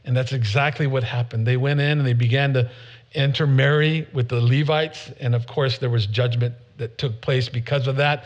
And 0.03 0.17
that's 0.17 0.33
exactly 0.33 0.85
what 0.85 1.05
happened. 1.05 1.47
They 1.47 1.55
went 1.55 1.79
in 1.79 1.97
and 1.97 2.05
they 2.05 2.11
began 2.11 2.53
to 2.55 2.69
intermarry 3.13 4.05
with 4.11 4.27
the 4.27 4.41
Levites. 4.41 5.09
And 5.21 5.33
of 5.33 5.47
course, 5.47 5.77
there 5.77 5.89
was 5.89 6.05
judgment 6.05 6.55
that 6.79 6.97
took 6.97 7.21
place 7.21 7.47
because 7.47 7.87
of 7.87 7.95
that. 7.95 8.25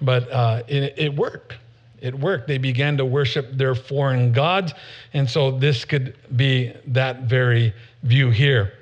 But 0.00 0.32
uh, 0.32 0.62
it, 0.68 0.94
it 0.96 1.14
worked. 1.14 1.54
It 2.00 2.18
worked. 2.18 2.48
They 2.48 2.56
began 2.56 2.96
to 2.96 3.04
worship 3.04 3.52
their 3.52 3.74
foreign 3.74 4.32
gods. 4.32 4.72
And 5.12 5.28
so 5.28 5.50
this 5.50 5.84
could 5.84 6.16
be 6.34 6.72
that 6.86 7.24
very 7.24 7.74
view 8.04 8.30
here. 8.30 8.72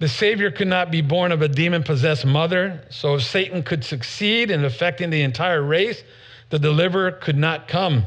The 0.00 0.08
Savior 0.08 0.50
could 0.50 0.68
not 0.68 0.90
be 0.90 1.00
born 1.00 1.32
of 1.32 1.42
a 1.42 1.48
demon 1.48 1.82
possessed 1.82 2.26
mother, 2.26 2.82
so 2.90 3.14
if 3.14 3.22
Satan 3.22 3.62
could 3.62 3.84
succeed 3.84 4.50
in 4.50 4.64
affecting 4.64 5.10
the 5.10 5.22
entire 5.22 5.62
race, 5.62 6.02
the 6.50 6.58
deliverer 6.58 7.12
could 7.12 7.36
not 7.36 7.68
come. 7.68 8.04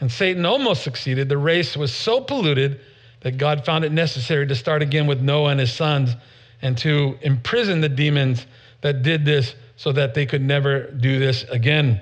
And 0.00 0.10
Satan 0.10 0.44
almost 0.44 0.82
succeeded. 0.82 1.28
The 1.28 1.38
race 1.38 1.76
was 1.76 1.94
so 1.94 2.20
polluted 2.20 2.80
that 3.20 3.38
God 3.38 3.64
found 3.64 3.84
it 3.84 3.92
necessary 3.92 4.46
to 4.46 4.54
start 4.54 4.82
again 4.82 5.06
with 5.06 5.20
Noah 5.20 5.50
and 5.50 5.60
his 5.60 5.72
sons 5.72 6.16
and 6.60 6.76
to 6.78 7.18
imprison 7.20 7.80
the 7.80 7.88
demons 7.88 8.46
that 8.80 9.02
did 9.02 9.24
this 9.24 9.54
so 9.76 9.92
that 9.92 10.14
they 10.14 10.26
could 10.26 10.42
never 10.42 10.90
do 10.90 11.18
this 11.18 11.44
again. 11.44 12.00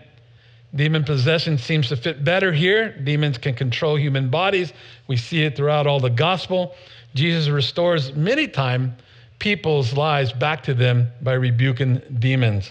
Demon 0.75 1.03
possession 1.03 1.59
seems 1.59 1.89
to 1.89 1.97
fit 1.97 2.23
better 2.25 2.53
here. 2.53 2.93
Demons 2.93 3.39
can 3.39 3.55
control 3.55 3.97
human 3.97 4.31
bodies. 4.31 4.73
We 5.09 5.17
see 5.17 5.43
it 5.43 5.57
throughout 5.57 5.87
all 5.87 5.99
the 5.99 6.11
gospel. 6.11 6.75
Jesus 7.15 7.49
restores 7.49 8.15
many 8.15 8.47
times 8.49 8.93
people's 9.39 9.95
lives 9.95 10.33
back 10.33 10.63
to 10.65 10.75
them 10.75 11.09
by 11.23 11.33
rebuking 11.33 12.01
demons. 12.19 12.71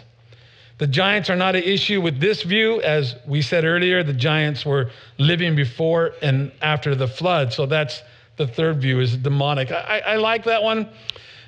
The 0.78 0.88
giants 0.88 1.30
are 1.30 1.36
not 1.36 1.56
an 1.56 1.63
issue 1.63 1.99
with 1.99 2.21
this 2.21 2.43
view. 2.43 2.82
As 2.82 3.15
we 3.28 3.41
said 3.41 3.65
earlier, 3.65 4.02
the 4.02 4.13
giants 4.13 4.65
were 4.65 4.91
living 5.17 5.56
before 5.56 6.13
and 6.21 6.54
after 6.62 6.95
the 6.95 7.08
flood. 7.08 7.52
So 7.52 7.65
that's 7.65 8.02
the 8.38 8.47
third 8.47 8.82
view 8.82 9.02
is 9.02 9.17
demonic. 9.17 9.71
I, 9.71 10.02
I 10.06 10.15
like 10.15 10.45
that 10.45 10.63
one, 10.63 10.88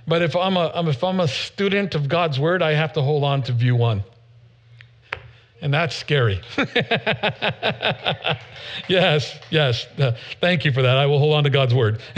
but 0.05 0.21
if 0.21 0.35
I'm, 0.35 0.57
a, 0.57 0.71
if 0.89 1.01
I'm 1.01 1.21
a 1.21 1.27
student 1.29 1.95
of 1.95 2.09
God's 2.09 2.37
word, 2.37 2.61
I 2.61 2.73
have 2.73 2.91
to 2.93 3.01
hold 3.01 3.23
on 3.23 3.43
to 3.43 3.53
view 3.53 3.77
one. 3.77 4.03
And 5.61 5.73
that's 5.73 5.95
scary. 5.95 6.41
yes, 8.87 9.39
yes. 9.51 9.85
Uh, 9.97 10.15
thank 10.39 10.65
you 10.65 10.71
for 10.71 10.81
that. 10.81 10.97
I 10.97 11.05
will 11.05 11.19
hold 11.19 11.35
on 11.35 11.43
to 11.43 11.51
God's 11.51 11.75
word. 11.75 12.01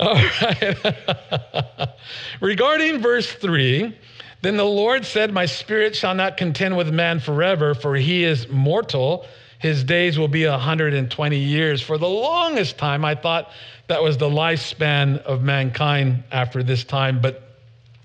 All 0.00 0.14
right. 0.14 0.76
Regarding 2.40 3.00
verse 3.00 3.30
3, 3.32 3.94
then 4.40 4.56
the 4.56 4.64
Lord 4.64 5.04
said, 5.04 5.32
My 5.32 5.46
spirit 5.46 5.94
shall 5.94 6.14
not 6.14 6.36
contend 6.38 6.76
with 6.76 6.92
man 6.92 7.20
forever, 7.20 7.74
for 7.74 7.94
he 7.94 8.24
is 8.24 8.48
mortal. 8.48 9.26
His 9.58 9.84
days 9.84 10.18
will 10.18 10.28
be 10.28 10.46
120 10.46 11.38
years. 11.38 11.82
For 11.82 11.98
the 11.98 12.08
longest 12.08 12.78
time, 12.78 13.04
I 13.04 13.14
thought 13.14 13.50
that 13.88 14.02
was 14.02 14.16
the 14.18 14.28
lifespan 14.28 15.18
of 15.22 15.42
mankind 15.42 16.24
after 16.32 16.62
this 16.62 16.82
time, 16.82 17.20
but 17.20 17.53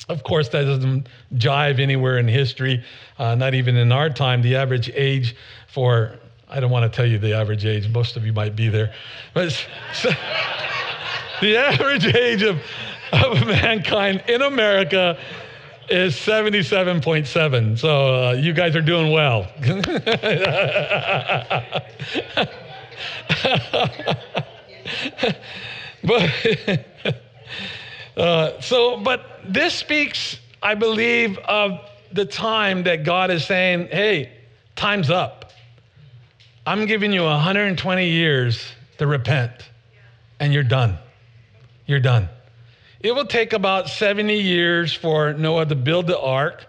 of 0.10 0.24
course, 0.24 0.50
that 0.50 0.64
doesn't 0.64 1.08
jive 1.36 1.80
anywhere 1.80 2.18
in 2.18 2.28
history, 2.28 2.84
uh, 3.20 3.36
not 3.36 3.54
even 3.54 3.78
in 3.78 3.92
our 3.92 4.10
time. 4.10 4.42
The 4.42 4.56
average 4.56 4.90
age 4.96 5.36
for, 5.68 6.16
I 6.50 6.60
don't 6.60 6.72
want 6.72 6.92
to 6.92 6.96
tell 6.96 7.06
you 7.06 7.20
the 7.20 7.34
average 7.34 7.66
age, 7.66 7.88
most 7.90 8.18
of 8.18 8.26
you 8.26 8.34
might 8.34 8.56
be 8.56 8.70
there, 8.70 8.92
but 9.36 9.52
so, 9.94 10.10
the 11.42 11.58
average 11.58 12.06
age 12.06 12.42
of, 12.42 12.60
of 13.14 13.46
mankind 13.46 14.24
in 14.28 14.42
America 14.42 15.18
is 15.90 16.16
77.7. 16.16 17.78
So 17.78 18.30
uh, 18.30 18.34
you 18.34 18.54
guys 18.54 18.76
are 18.76 18.82
doing 18.82 19.12
well. 19.12 19.48
but 26.04 26.86
uh, 28.18 28.62
so, 28.62 28.98
but 28.98 29.39
this 29.46 29.74
speaks, 29.74 30.38
I 30.62 30.76
believe, 30.76 31.38
of 31.40 31.80
the 32.12 32.26
time 32.26 32.84
that 32.84 33.04
God 33.04 33.32
is 33.32 33.46
saying, 33.46 33.88
hey, 33.92 34.32
time's 34.76 35.10
up. 35.10 35.52
I'm 36.66 36.86
giving 36.86 37.12
you 37.12 37.24
120 37.24 38.10
years 38.10 38.64
to 38.98 39.08
repent, 39.08 39.52
and 40.40 40.54
you're 40.54 40.64
done. 40.64 40.98
You're 41.86 42.00
done. 42.00 42.30
It 43.00 43.16
will 43.16 43.26
take 43.26 43.54
about 43.54 43.90
70 43.90 44.36
years 44.36 44.94
for 44.94 45.34
Noah 45.34 45.66
to 45.66 45.76
build 45.76 46.08
the 46.08 46.20
ark. 46.20 46.68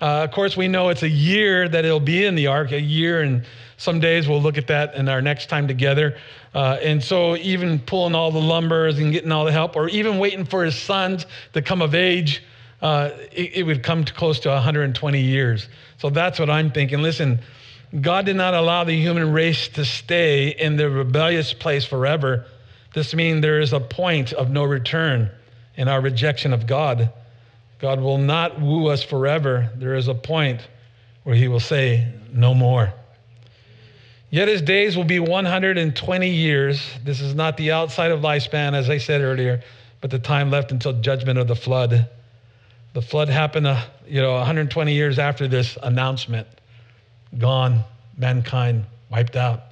Uh, 0.00 0.24
of 0.24 0.32
course, 0.32 0.56
we 0.56 0.68
know 0.68 0.88
it's 0.88 1.02
a 1.02 1.08
year 1.08 1.68
that 1.68 1.84
it'll 1.84 2.00
be 2.00 2.24
in 2.24 2.34
the 2.34 2.48
ark, 2.48 2.72
a 2.72 2.80
year, 2.80 3.22
and 3.22 3.44
some 3.78 4.00
days 4.00 4.28
we'll 4.28 4.42
look 4.42 4.58
at 4.58 4.66
that 4.66 4.96
in 4.96 5.08
our 5.08 5.22
next 5.22 5.48
time 5.48 5.68
together. 5.68 6.18
Uh, 6.52 6.78
and 6.82 7.02
so, 7.02 7.36
even 7.36 7.78
pulling 7.78 8.14
all 8.14 8.32
the 8.32 8.40
lumbers 8.40 8.98
and 8.98 9.12
getting 9.12 9.30
all 9.30 9.44
the 9.44 9.52
help, 9.52 9.76
or 9.76 9.88
even 9.88 10.18
waiting 10.18 10.44
for 10.44 10.64
his 10.64 10.74
sons 10.74 11.26
to 11.52 11.62
come 11.62 11.80
of 11.80 11.94
age, 11.94 12.42
uh, 12.82 13.10
it, 13.32 13.58
it 13.58 13.62
would 13.62 13.84
come 13.84 14.04
to 14.04 14.12
close 14.12 14.40
to 14.40 14.48
120 14.48 15.20
years. 15.20 15.68
So, 15.98 16.10
that's 16.10 16.40
what 16.40 16.50
I'm 16.50 16.72
thinking. 16.72 17.02
Listen, 17.02 17.38
God 18.00 18.26
did 18.26 18.34
not 18.34 18.52
allow 18.52 18.82
the 18.82 19.00
human 19.00 19.32
race 19.32 19.68
to 19.68 19.84
stay 19.84 20.48
in 20.48 20.76
the 20.76 20.90
rebellious 20.90 21.54
place 21.54 21.84
forever. 21.84 22.46
This 22.94 23.14
means 23.14 23.42
there 23.42 23.60
is 23.60 23.72
a 23.72 23.80
point 23.80 24.32
of 24.32 24.50
no 24.50 24.64
return 24.64 25.30
in 25.76 25.86
our 25.86 26.00
rejection 26.00 26.52
of 26.52 26.66
God. 26.66 27.12
God 27.78 28.00
will 28.00 28.18
not 28.18 28.60
woo 28.60 28.88
us 28.88 29.04
forever. 29.04 29.70
There 29.76 29.94
is 29.94 30.08
a 30.08 30.14
point 30.14 30.66
where 31.22 31.36
he 31.36 31.46
will 31.46 31.60
say, 31.60 32.08
No 32.32 32.54
more. 32.54 32.92
Yet 34.30 34.48
his 34.48 34.60
days 34.60 34.96
will 34.96 35.04
be 35.04 35.20
120 35.20 36.28
years. 36.28 36.82
This 37.04 37.20
is 37.20 37.34
not 37.34 37.56
the 37.56 37.72
outside 37.72 38.10
of 38.10 38.20
lifespan, 38.20 38.74
as 38.74 38.90
I 38.90 38.98
said 38.98 39.22
earlier, 39.22 39.62
but 40.00 40.10
the 40.10 40.18
time 40.18 40.50
left 40.50 40.70
until 40.70 40.92
judgment 41.00 41.38
of 41.38 41.48
the 41.48 41.56
flood. 41.56 42.08
The 42.92 43.02
flood 43.02 43.28
happened, 43.28 43.66
uh, 43.66 43.82
you 44.06 44.20
know, 44.20 44.34
120 44.34 44.92
years 44.92 45.18
after 45.18 45.48
this 45.48 45.78
announcement. 45.82 46.46
Gone, 47.38 47.84
mankind 48.16 48.84
wiped 49.10 49.36
out. 49.36 49.62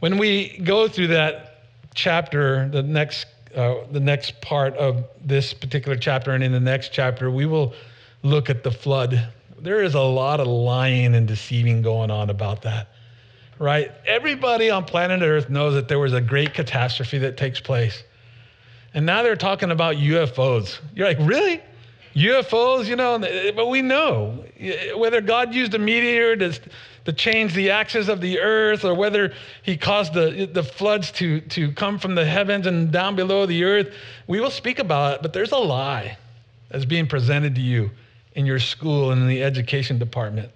When 0.00 0.18
we 0.18 0.58
go 0.58 0.88
through 0.88 1.08
that 1.08 1.64
chapter, 1.94 2.68
the 2.68 2.82
next 2.82 3.26
uh, 3.54 3.86
the 3.90 4.00
next 4.00 4.40
part 4.42 4.76
of 4.76 5.04
this 5.24 5.54
particular 5.54 5.96
chapter 5.96 6.32
and 6.32 6.44
in 6.44 6.52
the 6.52 6.60
next 6.60 6.92
chapter, 6.92 7.30
we 7.30 7.46
will 7.46 7.72
look 8.22 8.50
at 8.50 8.62
the 8.62 8.70
flood. 8.70 9.28
There 9.58 9.82
is 9.82 9.94
a 9.94 10.00
lot 10.00 10.38
of 10.38 10.46
lying 10.46 11.14
and 11.14 11.26
deceiving 11.26 11.82
going 11.82 12.10
on 12.10 12.30
about 12.30 12.62
that, 12.62 12.88
right? 13.58 13.90
Everybody 14.06 14.70
on 14.70 14.84
planet 14.84 15.22
Earth 15.22 15.50
knows 15.50 15.74
that 15.74 15.88
there 15.88 15.98
was 15.98 16.12
a 16.12 16.20
great 16.20 16.54
catastrophe 16.54 17.18
that 17.18 17.36
takes 17.36 17.60
place. 17.60 18.02
And 18.94 19.04
now 19.04 19.22
they're 19.22 19.36
talking 19.36 19.70
about 19.70 19.96
UFOs. 19.96 20.78
You're 20.94 21.06
like, 21.06 21.18
really? 21.20 21.60
UFOs, 22.14 22.86
you 22.86 22.96
know, 22.96 23.18
but 23.54 23.66
we 23.68 23.82
know 23.82 24.44
whether 24.96 25.20
God 25.20 25.54
used 25.54 25.74
a 25.74 25.78
meteor 25.78 26.36
to 26.36 26.58
to 27.08 27.14
change 27.14 27.54
the 27.54 27.70
axis 27.70 28.08
of 28.08 28.20
the 28.20 28.38
earth, 28.38 28.84
or 28.84 28.92
whether 28.92 29.32
he 29.62 29.78
caused 29.78 30.12
the, 30.12 30.46
the 30.52 30.62
floods 30.62 31.10
to, 31.10 31.40
to 31.40 31.72
come 31.72 31.98
from 31.98 32.14
the 32.14 32.26
heavens 32.26 32.66
and 32.66 32.92
down 32.92 33.16
below 33.16 33.46
the 33.46 33.64
earth. 33.64 33.94
We 34.26 34.40
will 34.40 34.50
speak 34.50 34.78
about 34.78 35.14
it, 35.14 35.22
but 35.22 35.32
there's 35.32 35.52
a 35.52 35.56
lie 35.56 36.18
that's 36.68 36.84
being 36.84 37.06
presented 37.06 37.54
to 37.54 37.62
you 37.62 37.90
in 38.34 38.44
your 38.44 38.58
school 38.58 39.10
and 39.10 39.22
in 39.22 39.26
the 39.26 39.42
education 39.42 39.98
department. 39.98 40.50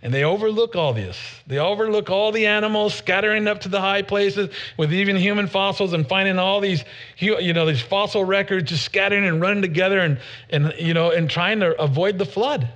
And 0.00 0.14
they 0.14 0.22
overlook 0.22 0.76
all 0.76 0.92
this. 0.92 1.18
They 1.46 1.58
overlook 1.58 2.08
all 2.08 2.30
the 2.30 2.46
animals 2.46 2.94
scattering 2.94 3.48
up 3.48 3.62
to 3.62 3.68
the 3.68 3.80
high 3.80 4.02
places 4.02 4.48
with 4.76 4.92
even 4.92 5.16
human 5.16 5.48
fossils 5.48 5.92
and 5.92 6.08
finding 6.08 6.38
all 6.38 6.60
these, 6.60 6.84
you 7.18 7.52
know, 7.52 7.66
these 7.66 7.82
fossil 7.82 8.24
records 8.24 8.70
just 8.70 8.84
scattering 8.84 9.24
and 9.24 9.40
running 9.40 9.62
together 9.62 9.98
and, 9.98 10.20
and 10.50 10.72
you 10.78 10.94
know, 10.94 11.10
and 11.10 11.28
trying 11.28 11.60
to 11.60 11.80
avoid 11.80 12.16
the 12.18 12.24
flood. 12.24 12.68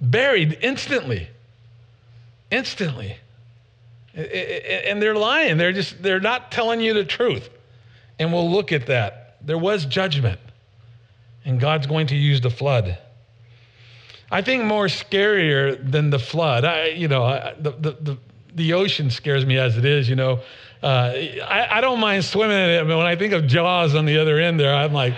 Buried 0.00 0.58
instantly 0.60 1.28
instantly. 2.52 3.16
And 4.14 5.02
they're 5.02 5.16
lying. 5.16 5.56
They're 5.56 5.72
just, 5.72 6.00
they're 6.02 6.20
not 6.20 6.52
telling 6.52 6.80
you 6.80 6.92
the 6.92 7.04
truth. 7.04 7.48
And 8.18 8.32
we'll 8.32 8.50
look 8.50 8.70
at 8.70 8.86
that. 8.86 9.38
There 9.44 9.58
was 9.58 9.86
judgment, 9.86 10.38
and 11.44 11.58
God's 11.58 11.86
going 11.86 12.08
to 12.08 12.14
use 12.14 12.40
the 12.40 12.50
flood. 12.50 12.98
I 14.32 14.40
think 14.40 14.64
more 14.64 14.86
scarier 14.86 15.78
than 15.90 16.08
the 16.08 16.18
flood, 16.18 16.64
I, 16.64 16.86
you 16.86 17.06
know, 17.06 17.24
I, 17.24 17.54
the, 17.60 17.72
the, 17.72 17.90
the, 18.00 18.18
the, 18.54 18.72
ocean 18.72 19.10
scares 19.10 19.44
me 19.44 19.58
as 19.58 19.76
it 19.76 19.84
is, 19.84 20.08
you 20.08 20.16
know. 20.16 20.40
Uh, 20.82 21.12
I, 21.46 21.68
I 21.70 21.80
don't 21.82 22.00
mind 22.00 22.24
swimming 22.24 22.56
in 22.56 22.70
it, 22.70 22.88
but 22.88 22.96
when 22.96 23.06
I 23.06 23.14
think 23.14 23.34
of 23.34 23.46
Jaws 23.46 23.94
on 23.94 24.06
the 24.06 24.16
other 24.16 24.38
end 24.38 24.58
there, 24.58 24.74
I'm 24.74 24.94
like, 24.94 25.12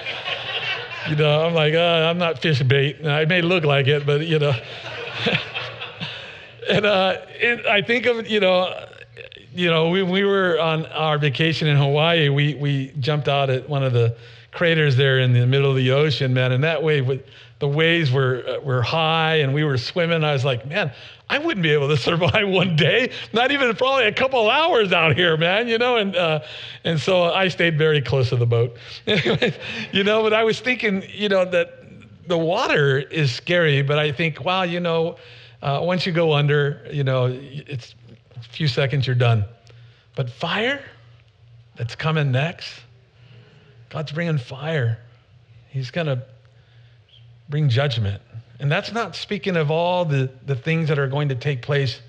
you 1.09 1.15
know, 1.15 1.47
I'm 1.47 1.55
like, 1.55 1.75
uh, 1.75 2.11
I'm 2.11 2.19
not 2.19 2.41
fish 2.41 2.61
bait. 2.63 3.07
I 3.07 3.25
may 3.25 3.41
look 3.41 3.63
like 3.63 3.87
it, 3.87 4.05
but, 4.05 4.27
you 4.27 4.41
know. 4.41 4.53
and 6.69 6.85
uh, 6.85 7.19
it, 7.29 7.65
I 7.67 7.83
think 7.83 8.07
of 8.07 8.29
you 8.29 8.41
know, 8.41 8.85
you 9.55 9.71
know, 9.71 9.91
we, 9.91 10.03
we 10.03 10.25
were 10.25 10.59
on 10.59 10.87
our 10.87 11.19
vacation 11.19 11.69
in 11.69 11.77
Hawaii. 11.77 12.29
We 12.29 12.55
we 12.55 12.89
jumped 12.99 13.29
out 13.29 13.49
at 13.49 13.69
one 13.69 13.85
of 13.85 13.93
the 13.93 14.17
craters 14.51 14.97
there 14.97 15.21
in 15.21 15.33
the 15.33 15.47
middle 15.47 15.71
of 15.71 15.77
the 15.77 15.93
ocean, 15.93 16.35
man. 16.35 16.53
And 16.53 16.65
that 16.65 16.83
way, 16.83 17.01
with 17.01 17.25
the 17.59 17.69
waves 17.69 18.11
were 18.11 18.45
uh, 18.47 18.61
were 18.61 18.83
high, 18.83 19.37
and 19.37 19.55
we 19.55 19.65
were 19.65 19.79
swimming. 19.79 20.25
I 20.25 20.33
was 20.33 20.45
like, 20.45 20.67
man, 20.67 20.93
I 21.31 21.39
wouldn't 21.39 21.63
be 21.63 21.71
able 21.71 21.89
to 21.89 21.97
survive 21.97 22.49
one 22.49 22.77
day, 22.77 23.11
not 23.33 23.51
even 23.51 23.75
probably 23.77 24.07
a 24.07 24.13
couple 24.13 24.51
hours 24.51 24.93
out 24.93 25.17
here, 25.17 25.37
man. 25.37 25.69
You 25.69 25.79
know, 25.79 25.97
and 25.97 26.17
uh, 26.17 26.41
and 26.85 27.01
so 27.01 27.25
I 27.25 27.49
stayed 27.49 27.79
very 27.79 28.03
close 28.03 28.31
to 28.31 28.37
the 28.37 28.47
boat. 28.47 28.77
Anyway, 29.07 29.55
you 29.93 30.05
know, 30.05 30.23
but 30.23 30.33
I 30.33 30.45
was 30.45 30.61
thinking, 30.61 31.05
you 31.13 31.29
know, 31.29 31.45
that 31.45 31.85
the 32.27 32.39
water 32.39 32.99
is 32.99 33.33
scary, 33.33 33.83
but 33.83 33.99
I 33.99 34.13
think, 34.13 34.45
wow, 34.45 34.63
you 34.63 34.81
know 34.81 35.17
uh, 35.65 35.81
once 35.83 36.05
you 36.05 36.13
go 36.13 36.35
under, 36.35 36.87
you 36.93 37.03
know, 37.03 37.27
it's 37.33 37.95
a 38.37 38.43
few 38.43 38.69
seconds, 38.69 39.07
you're 39.07 39.17
done. 39.17 39.47
But 40.15 40.29
fire 40.29 40.85
that's 41.77 41.97
coming 41.97 42.31
next, 42.31 42.83
God's 43.89 44.13
bringing 44.13 44.37
fire. 44.37 44.99
He's 45.71 45.91
going 45.91 46.07
to 46.07 46.23
bring 47.49 47.69
judgment. 47.69 48.23
And 48.61 48.71
that's 48.71 48.93
not 48.93 49.17
speaking 49.17 49.57
of 49.57 49.71
all 49.71 50.05
the, 50.05 50.31
the 50.47 50.55
things 50.57 50.89
that 50.89 50.99
are 50.99 51.09
going 51.09 51.29
to 51.29 51.35
take 51.35 51.63
place 51.63 52.01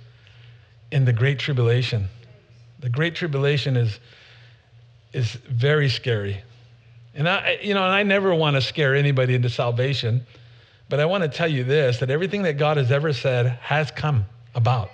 in 0.92 1.06
the 1.06 1.14
Great 1.14 1.40
Tribulation. 1.40 2.08
The 2.80 2.90
Great 2.90 3.16
Tribulation 3.16 3.76
is, 3.76 4.00
is 5.14 5.34
very 5.34 5.90
scary. 5.90 6.42
And 7.14 7.28
I, 7.28 7.60
you 7.62 7.74
know, 7.74 7.84
and 7.84 7.94
I 7.94 8.04
never 8.04 8.36
want 8.36 8.56
to 8.56 8.62
scare 8.62 8.96
anybody 8.96 9.36
into 9.36 9.50
salvation. 9.50 10.26
But 10.90 11.00
I 11.00 11.06
want 11.06 11.24
to 11.24 11.30
tell 11.30 11.48
you 11.48 11.64
this 11.64 12.00
that 12.00 12.10
everything 12.10 12.44
that 12.44 12.54
God 12.54 12.78
has 12.78 12.92
ever 12.92 13.14
said 13.14 13.48
has 13.62 13.90
come 13.92 14.26
about. 14.54 14.90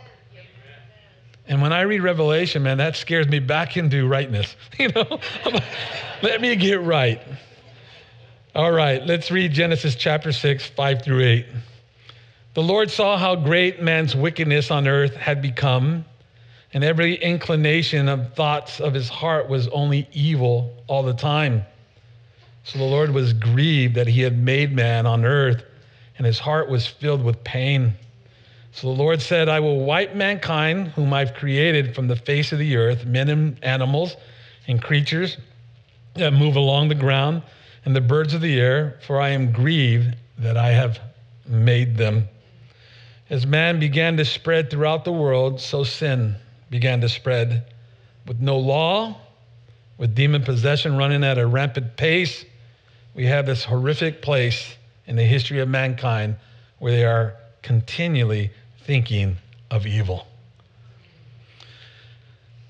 And 1.47 1.61
when 1.61 1.73
I 1.73 1.81
read 1.81 2.01
Revelation, 2.01 2.63
man, 2.63 2.77
that 2.77 2.95
scares 2.95 3.27
me 3.27 3.39
back 3.39 3.75
into 3.75 4.07
rightness. 4.07 4.55
You 4.79 4.89
know, 4.89 5.19
let 6.23 6.41
me 6.41 6.55
get 6.55 6.81
right. 6.81 7.21
All 8.53 8.73
right, 8.73 9.05
let's 9.05 9.31
read 9.31 9.53
Genesis 9.53 9.95
chapter 9.95 10.33
6, 10.33 10.65
5 10.65 11.01
through 11.01 11.23
8. 11.23 11.45
The 12.53 12.61
Lord 12.61 12.91
saw 12.91 13.17
how 13.17 13.35
great 13.35 13.81
man's 13.81 14.13
wickedness 14.13 14.71
on 14.71 14.89
earth 14.89 15.15
had 15.15 15.41
become, 15.41 16.03
and 16.73 16.83
every 16.83 17.15
inclination 17.15 18.09
of 18.09 18.33
thoughts 18.33 18.81
of 18.81 18.93
his 18.93 19.07
heart 19.07 19.47
was 19.47 19.69
only 19.69 20.05
evil 20.11 20.73
all 20.87 21.01
the 21.01 21.13
time. 21.13 21.63
So 22.65 22.77
the 22.77 22.83
Lord 22.83 23.11
was 23.11 23.31
grieved 23.31 23.95
that 23.95 24.07
he 24.07 24.19
had 24.19 24.37
made 24.37 24.73
man 24.73 25.05
on 25.05 25.23
earth 25.23 25.63
and 26.17 26.25
his 26.25 26.37
heart 26.37 26.69
was 26.69 26.85
filled 26.85 27.23
with 27.23 27.43
pain. 27.45 27.93
So 28.73 28.93
the 28.93 29.01
Lord 29.01 29.21
said, 29.21 29.47
I 29.49 29.59
will 29.61 29.85
wipe 29.85 30.13
mankind, 30.13 30.89
whom 30.89 31.13
I've 31.13 31.33
created 31.33 31.95
from 31.95 32.07
the 32.07 32.15
face 32.15 32.51
of 32.51 32.59
the 32.59 32.75
earth, 32.75 33.05
men 33.05 33.29
and 33.29 33.63
animals 33.63 34.17
and 34.67 34.81
creatures 34.81 35.37
that 36.15 36.33
move 36.33 36.57
along 36.57 36.89
the 36.89 36.95
ground, 36.95 37.43
and 37.85 37.95
the 37.95 38.01
birds 38.01 38.33
of 38.33 38.41
the 38.41 38.59
air, 38.59 38.99
for 39.05 39.19
I 39.19 39.29
am 39.29 39.51
grieved 39.51 40.15
that 40.37 40.57
I 40.57 40.71
have 40.71 40.99
made 41.47 41.97
them. 41.97 42.27
As 43.29 43.45
man 43.47 43.79
began 43.79 44.17
to 44.17 44.25
spread 44.25 44.69
throughout 44.69 45.05
the 45.05 45.11
world, 45.11 45.61
so 45.61 45.83
sin 45.83 46.35
began 46.69 47.01
to 47.01 47.09
spread. 47.09 47.63
With 48.27 48.39
no 48.39 48.57
law, 48.57 49.17
with 49.97 50.15
demon 50.15 50.43
possession 50.43 50.97
running 50.97 51.23
at 51.23 51.37
a 51.37 51.45
rampant 51.45 51.95
pace, 51.97 52.45
we 53.15 53.25
have 53.25 53.45
this 53.45 53.63
horrific 53.63 54.21
place 54.21 54.75
in 55.07 55.15
the 55.15 55.23
history 55.23 55.59
of 55.59 55.67
mankind 55.67 56.35
where 56.79 56.91
they 56.91 57.05
are 57.05 57.35
continually 57.61 58.51
thinking 58.85 59.37
of 59.69 59.85
evil. 59.85 60.27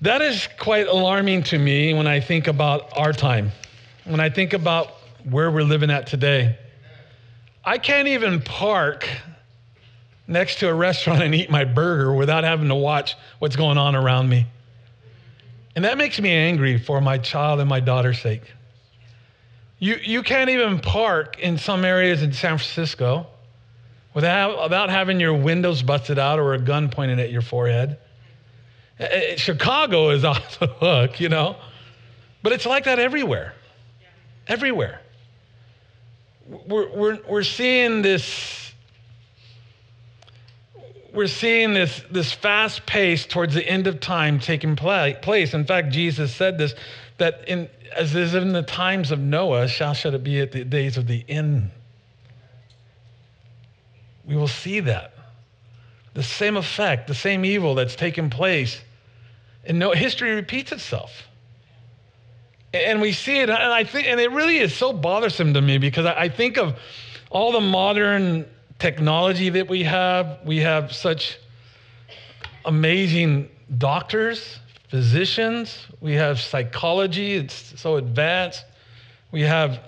That 0.00 0.20
is 0.20 0.48
quite 0.58 0.88
alarming 0.88 1.44
to 1.44 1.58
me 1.58 1.94
when 1.94 2.06
I 2.06 2.20
think 2.20 2.48
about 2.48 2.96
our 2.96 3.12
time, 3.12 3.52
when 4.04 4.20
I 4.20 4.30
think 4.30 4.52
about 4.52 4.88
where 5.24 5.50
we're 5.50 5.62
living 5.62 5.90
at 5.90 6.06
today. 6.06 6.58
I 7.64 7.78
can't 7.78 8.08
even 8.08 8.40
park 8.42 9.08
next 10.26 10.58
to 10.60 10.68
a 10.68 10.74
restaurant 10.74 11.22
and 11.22 11.34
eat 11.34 11.50
my 11.50 11.64
burger 11.64 12.12
without 12.12 12.44
having 12.44 12.68
to 12.68 12.74
watch 12.74 13.16
what's 13.38 13.56
going 13.56 13.78
on 13.78 13.94
around 13.94 14.28
me. 14.28 14.46
And 15.74 15.84
that 15.84 15.96
makes 15.96 16.20
me 16.20 16.30
angry 16.30 16.78
for 16.78 17.00
my 17.00 17.18
child 17.18 17.60
and 17.60 17.68
my 17.68 17.80
daughter's 17.80 18.20
sake. 18.20 18.42
You, 19.78 19.96
you 20.02 20.22
can't 20.22 20.50
even 20.50 20.78
park 20.78 21.38
in 21.38 21.58
some 21.58 21.84
areas 21.84 22.22
in 22.22 22.32
San 22.32 22.58
Francisco 22.58 23.26
without, 24.14 24.62
without 24.62 24.90
having 24.90 25.18
your 25.18 25.34
windows 25.34 25.82
busted 25.82 26.18
out 26.18 26.38
or 26.38 26.54
a 26.54 26.58
gun 26.58 26.88
pointed 26.88 27.18
at 27.18 27.30
your 27.30 27.42
forehead. 27.42 27.98
Eh, 28.98 29.04
eh, 29.10 29.36
Chicago 29.36 30.10
is 30.10 30.24
off 30.24 30.58
the 30.58 30.66
hook, 30.66 31.20
you 31.20 31.28
know, 31.28 31.56
but 32.42 32.52
it's 32.52 32.66
like 32.66 32.84
that 32.84 32.98
everywhere. 32.98 33.54
Everywhere. 34.46 35.00
We're, 36.48 36.90
we're, 36.90 37.18
we're 37.28 37.42
seeing 37.42 38.02
this 38.02 38.62
we're 41.12 41.26
seeing 41.26 41.74
this, 41.74 42.02
this 42.10 42.32
fast 42.32 42.86
pace 42.86 43.26
towards 43.26 43.54
the 43.54 43.66
end 43.66 43.86
of 43.86 44.00
time 44.00 44.38
taking 44.38 44.76
place. 44.76 45.52
In 45.52 45.64
fact, 45.64 45.90
Jesus 45.90 46.34
said 46.34 46.56
this 46.56 46.74
that 47.18 47.46
in, 47.46 47.68
as 47.94 48.14
is 48.14 48.34
in 48.34 48.52
the 48.52 48.62
times 48.62 49.10
of 49.10 49.20
Noah, 49.20 49.68
shall 49.68 49.94
should 49.94 50.14
it 50.14 50.24
be 50.24 50.40
at 50.40 50.52
the 50.52 50.64
days 50.64 50.96
of 50.96 51.06
the 51.06 51.24
end. 51.28 51.70
We 54.24 54.36
will 54.36 54.48
see 54.48 54.80
that. 54.80 55.12
The 56.14 56.22
same 56.22 56.56
effect, 56.56 57.08
the 57.08 57.14
same 57.14 57.44
evil 57.44 57.74
that's 57.74 57.96
taken 57.96 58.30
place. 58.30 58.80
And 59.64 59.78
no, 59.78 59.92
history 59.92 60.34
repeats 60.34 60.72
itself. 60.72 61.28
And 62.74 63.00
we 63.00 63.12
see 63.12 63.38
it, 63.40 63.50
and 63.50 63.58
I 63.58 63.84
think, 63.84 64.06
and 64.06 64.18
it 64.18 64.30
really 64.30 64.58
is 64.58 64.74
so 64.74 64.92
bothersome 64.92 65.52
to 65.54 65.60
me 65.60 65.76
because 65.76 66.06
I 66.06 66.28
think 66.28 66.56
of 66.56 66.78
all 67.30 67.52
the 67.52 67.60
modern 67.60 68.46
technology 68.78 69.50
that 69.50 69.68
we 69.68 69.82
have. 69.82 70.38
We 70.44 70.58
have 70.58 70.92
such 70.92 71.38
amazing 72.64 73.48
doctors, 73.78 74.58
physicians. 74.88 75.86
We 76.00 76.14
have 76.14 76.40
psychology, 76.40 77.34
it's 77.34 77.78
so 77.80 77.96
advanced. 77.96 78.64
We 79.30 79.42
have, 79.42 79.80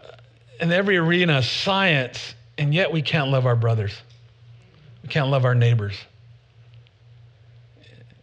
uh, 0.00 0.16
in 0.60 0.72
every 0.72 0.96
arena, 0.96 1.42
science, 1.42 2.34
and 2.58 2.74
yet 2.74 2.92
we 2.92 3.02
can't 3.02 3.30
love 3.30 3.46
our 3.46 3.56
brothers. 3.56 4.00
We 5.02 5.08
can't 5.08 5.28
love 5.28 5.44
our 5.44 5.54
neighbors. 5.54 5.96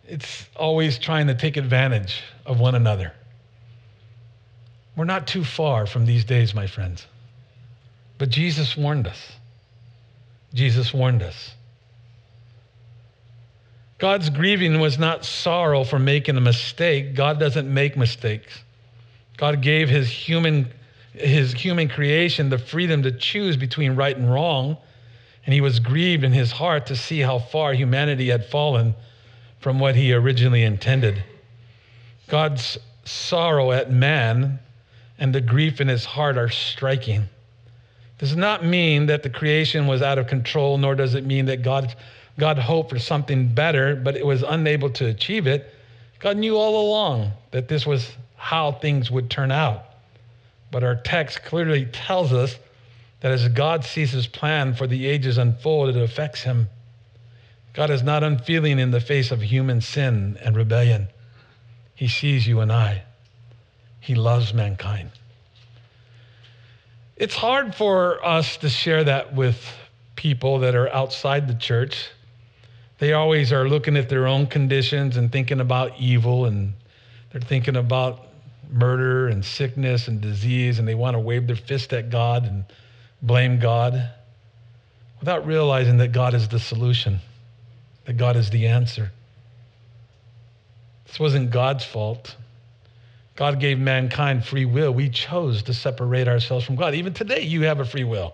It's 0.05 0.45
always 0.55 0.97
trying 0.99 1.27
to 1.27 1.35
take 1.35 1.57
advantage 1.57 2.21
of 2.45 2.59
one 2.59 2.75
another. 2.75 3.11
We're 4.97 5.05
not 5.05 5.27
too 5.27 5.43
far 5.43 5.85
from 5.85 6.07
these 6.07 6.25
days, 6.25 6.55
my 6.55 6.65
friends. 6.65 7.05
But 8.17 8.29
Jesus 8.29 8.75
warned 8.75 9.05
us. 9.05 9.31
Jesus 10.55 10.91
warned 10.91 11.21
us. 11.21 11.53
God's 13.99 14.31
grieving 14.31 14.79
was 14.79 14.97
not 14.97 15.23
sorrow 15.23 15.83
for 15.83 15.99
making 15.99 16.35
a 16.35 16.41
mistake. 16.41 17.13
God 17.13 17.39
doesn't 17.39 17.71
make 17.71 17.95
mistakes. 17.95 18.59
God 19.37 19.61
gave 19.61 19.87
his 19.87 20.09
human, 20.09 20.73
his 21.13 21.53
human 21.53 21.89
creation 21.89 22.49
the 22.49 22.57
freedom 22.57 23.03
to 23.03 23.11
choose 23.11 23.55
between 23.55 23.95
right 23.95 24.17
and 24.17 24.31
wrong, 24.31 24.77
and 25.45 25.53
he 25.53 25.61
was 25.61 25.79
grieved 25.79 26.23
in 26.23 26.31
his 26.31 26.51
heart 26.51 26.87
to 26.87 26.95
see 26.95 27.19
how 27.19 27.37
far 27.37 27.73
humanity 27.73 28.29
had 28.29 28.45
fallen 28.45 28.95
from 29.59 29.79
what 29.79 29.95
he 29.95 30.11
originally 30.11 30.63
intended. 30.63 31.23
God's 32.27 32.79
sorrow 33.05 33.71
at 33.71 33.91
man 33.91 34.59
and 35.17 35.33
the 35.33 35.41
grief 35.41 35.81
in 35.81 35.87
his 35.87 36.05
heart 36.05 36.37
are 36.37 36.49
striking 36.49 37.27
does 38.17 38.35
not 38.35 38.65
mean 38.65 39.05
that 39.07 39.23
the 39.23 39.29
creation 39.29 39.87
was 39.87 40.01
out 40.01 40.17
of 40.17 40.27
control, 40.27 40.77
nor 40.77 40.95
does 40.95 41.13
it 41.13 41.25
mean 41.25 41.45
that 41.45 41.61
God, 41.61 41.95
God 42.39 42.57
hoped 42.57 42.89
for 42.89 42.99
something 42.99 43.53
better, 43.53 43.95
but 43.95 44.15
it 44.15 44.25
was 44.25 44.43
unable 44.43 44.89
to 44.91 45.05
achieve 45.05 45.45
it. 45.45 45.73
God 46.19 46.37
knew 46.37 46.57
all 46.57 46.87
along 46.87 47.31
that 47.51 47.67
this 47.67 47.85
was 47.85 48.11
how 48.35 48.71
things 48.71 49.11
would 49.11 49.29
turn 49.29 49.51
out. 49.51 49.83
But 50.71 50.83
our 50.83 50.95
text 50.95 51.43
clearly 51.43 51.85
tells 51.85 52.33
us 52.33 52.57
that 53.19 53.31
as 53.31 53.47
God 53.49 53.83
sees 53.83 54.11
his 54.11 54.27
plan 54.27 54.73
for 54.73 54.87
the 54.87 55.07
ages 55.07 55.37
unfold, 55.37 55.95
it 55.95 56.01
affects 56.01 56.41
him. 56.41 56.69
God 57.73 57.91
is 57.91 58.01
not 58.01 58.23
unfeeling 58.23 58.79
in 58.79 58.89
the 58.89 58.99
face 58.99 59.29
of 59.31 59.41
human 59.41 59.81
sin 59.81 60.37
and 60.41 60.55
rebellion. 60.55 61.07
He 61.93 62.07
sees 62.07 62.47
you 62.47 62.59
and 62.61 62.71
I. 62.71 63.03
He 63.99 64.15
loves 64.15 64.53
mankind. 64.53 65.11
It's 67.15 67.35
hard 67.35 67.73
for 67.73 68.23
us 68.25 68.57
to 68.57 68.69
share 68.69 69.03
that 69.03 69.33
with 69.33 69.59
people 70.15 70.59
that 70.59 70.75
are 70.75 70.93
outside 70.93 71.47
the 71.47 71.55
church. 71.55 72.09
They 72.99 73.13
always 73.13 73.51
are 73.51 73.67
looking 73.67 73.97
at 73.97 74.09
their 74.09 74.27
own 74.27 74.47
conditions 74.47 75.17
and 75.17 75.31
thinking 75.31 75.59
about 75.59 75.99
evil, 75.99 76.45
and 76.45 76.73
they're 77.31 77.41
thinking 77.41 77.75
about 77.75 78.27
murder 78.71 79.27
and 79.27 79.43
sickness 79.43 80.07
and 80.07 80.21
disease, 80.21 80.79
and 80.79 80.87
they 80.87 80.95
want 80.95 81.15
to 81.15 81.19
wave 81.19 81.47
their 81.47 81.55
fist 81.55 81.93
at 81.93 82.09
God 82.09 82.45
and 82.45 82.65
blame 83.21 83.59
God 83.59 84.09
without 85.19 85.45
realizing 85.45 85.97
that 85.97 86.11
God 86.11 86.33
is 86.33 86.47
the 86.47 86.59
solution, 86.59 87.19
that 88.05 88.17
God 88.17 88.35
is 88.35 88.49
the 88.49 88.67
answer. 88.67 89.11
This 91.05 91.19
wasn't 91.19 91.51
God's 91.51 91.85
fault. 91.85 92.35
God 93.37 93.59
gave 93.59 93.77
mankind 93.77 94.43
free 94.43 94.65
will. 94.65 94.91
We 94.91 95.09
chose 95.09 95.61
to 95.63 95.73
separate 95.73 96.27
ourselves 96.27 96.65
from 96.65 96.75
God. 96.75 96.95
Even 96.95 97.13
today, 97.13 97.41
you 97.41 97.61
have 97.61 97.79
a 97.79 97.85
free 97.85 98.03
will. 98.03 98.33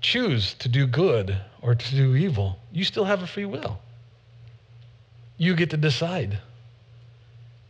Choose 0.00 0.54
to 0.54 0.68
do 0.68 0.88
good 0.88 1.36
or 1.62 1.76
to 1.76 1.94
do 1.94 2.16
evil. 2.16 2.58
You 2.72 2.84
still 2.84 3.04
have 3.04 3.22
a 3.22 3.28
free 3.28 3.44
will. 3.44 3.78
You 5.38 5.54
get 5.54 5.70
to 5.70 5.76
decide. 5.76 6.36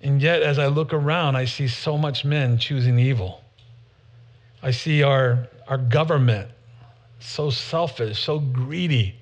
And 0.01 0.23
yet, 0.23 0.43
as 0.43 0.59
I 0.59 0.69
look 0.69 0.95
around, 0.95 1.37
I 1.37 1.45
see 1.45 1.69
so 1.69 1.99
much 1.99 2.25
men 2.25 2.57
choosing 2.57 2.99
evil. 2.99 3.43
I 4.63 4.71
see 4.71 5.03
our, 5.03 5.49
our 5.69 5.77
government 5.77 6.49
so 7.19 7.51
selfish, 7.51 8.19
so 8.19 8.39
greedy. 8.39 9.17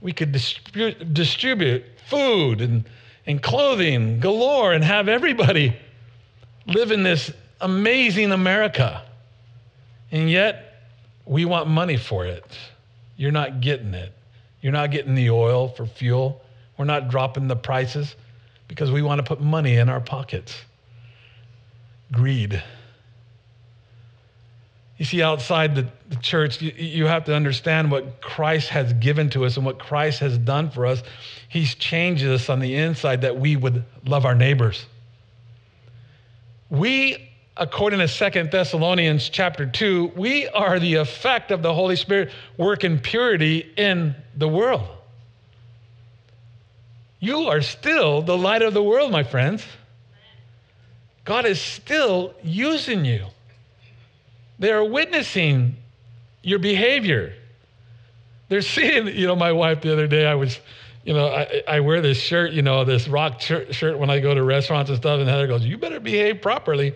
We 0.00 0.12
could 0.12 0.32
distribute, 0.32 1.14
distribute 1.14 1.84
food 2.08 2.60
and 2.60 2.84
and 3.26 3.42
clothing 3.42 4.20
galore 4.20 4.72
and 4.72 4.84
have 4.84 5.08
everybody 5.08 5.76
live 6.66 6.90
in 6.90 7.02
this 7.02 7.30
amazing 7.60 8.32
America. 8.32 9.02
And 10.10 10.30
yet, 10.30 10.88
we 11.26 11.44
want 11.44 11.68
money 11.68 11.96
for 11.96 12.26
it. 12.26 12.44
You're 13.16 13.32
not 13.32 13.60
getting 13.60 13.94
it. 13.94 14.12
You're 14.60 14.72
not 14.72 14.90
getting 14.90 15.14
the 15.14 15.30
oil 15.30 15.68
for 15.68 15.86
fuel. 15.86 16.42
We're 16.76 16.84
not 16.84 17.08
dropping 17.08 17.48
the 17.48 17.56
prices 17.56 18.14
because 18.68 18.90
we 18.90 19.02
want 19.02 19.18
to 19.18 19.22
put 19.22 19.40
money 19.40 19.76
in 19.76 19.88
our 19.88 20.00
pockets. 20.00 20.54
Greed. 22.12 22.62
You 24.96 25.04
see, 25.04 25.22
outside 25.22 25.74
the, 25.74 25.88
the 26.08 26.16
church, 26.16 26.62
you, 26.62 26.72
you 26.76 27.06
have 27.06 27.24
to 27.24 27.34
understand 27.34 27.90
what 27.90 28.20
Christ 28.20 28.68
has 28.68 28.92
given 28.94 29.28
to 29.30 29.44
us 29.44 29.56
and 29.56 29.66
what 29.66 29.78
Christ 29.78 30.20
has 30.20 30.38
done 30.38 30.70
for 30.70 30.86
us. 30.86 31.02
He's 31.48 31.74
changed 31.74 32.24
us 32.24 32.48
on 32.48 32.60
the 32.60 32.76
inside 32.76 33.22
that 33.22 33.38
we 33.38 33.56
would 33.56 33.84
love 34.04 34.24
our 34.24 34.36
neighbors. 34.36 34.86
We, 36.70 37.30
according 37.56 37.98
to 38.00 38.08
Second 38.08 38.52
Thessalonians 38.52 39.28
chapter 39.28 39.66
2, 39.66 40.12
we 40.16 40.48
are 40.48 40.78
the 40.78 40.94
effect 40.94 41.50
of 41.50 41.62
the 41.62 41.74
Holy 41.74 41.96
Spirit 41.96 42.30
working 42.56 42.98
purity 43.00 43.72
in 43.76 44.14
the 44.36 44.48
world. 44.48 44.86
You 47.18 47.48
are 47.48 47.62
still 47.62 48.22
the 48.22 48.36
light 48.36 48.62
of 48.62 48.74
the 48.74 48.82
world, 48.82 49.10
my 49.10 49.24
friends. 49.24 49.64
God 51.24 51.46
is 51.46 51.60
still 51.60 52.34
using 52.42 53.04
you. 53.04 53.26
They 54.58 54.72
are 54.72 54.84
witnessing 54.84 55.76
your 56.42 56.58
behavior. 56.58 57.34
They're 58.48 58.62
seeing, 58.62 59.08
you 59.08 59.26
know, 59.26 59.36
my 59.36 59.52
wife 59.52 59.80
the 59.80 59.92
other 59.92 60.06
day, 60.06 60.26
I 60.26 60.34
was, 60.34 60.60
you 61.04 61.12
know, 61.14 61.28
I, 61.28 61.62
I 61.66 61.80
wear 61.80 62.00
this 62.00 62.18
shirt, 62.18 62.52
you 62.52 62.62
know, 62.62 62.84
this 62.84 63.08
rock 63.08 63.40
shirt, 63.40 63.74
shirt 63.74 63.98
when 63.98 64.10
I 64.10 64.20
go 64.20 64.34
to 64.34 64.42
restaurants 64.42 64.90
and 64.90 64.98
stuff, 64.98 65.20
and 65.20 65.28
Heather 65.28 65.46
goes, 65.46 65.64
You 65.64 65.78
better 65.78 66.00
behave 66.00 66.40
properly. 66.40 66.94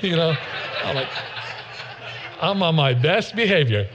You 0.00 0.14
know, 0.14 0.36
I'm 0.84 0.94
like, 0.94 1.08
I'm 2.40 2.62
on 2.62 2.76
my 2.76 2.94
best 2.94 3.34
behavior. 3.34 3.88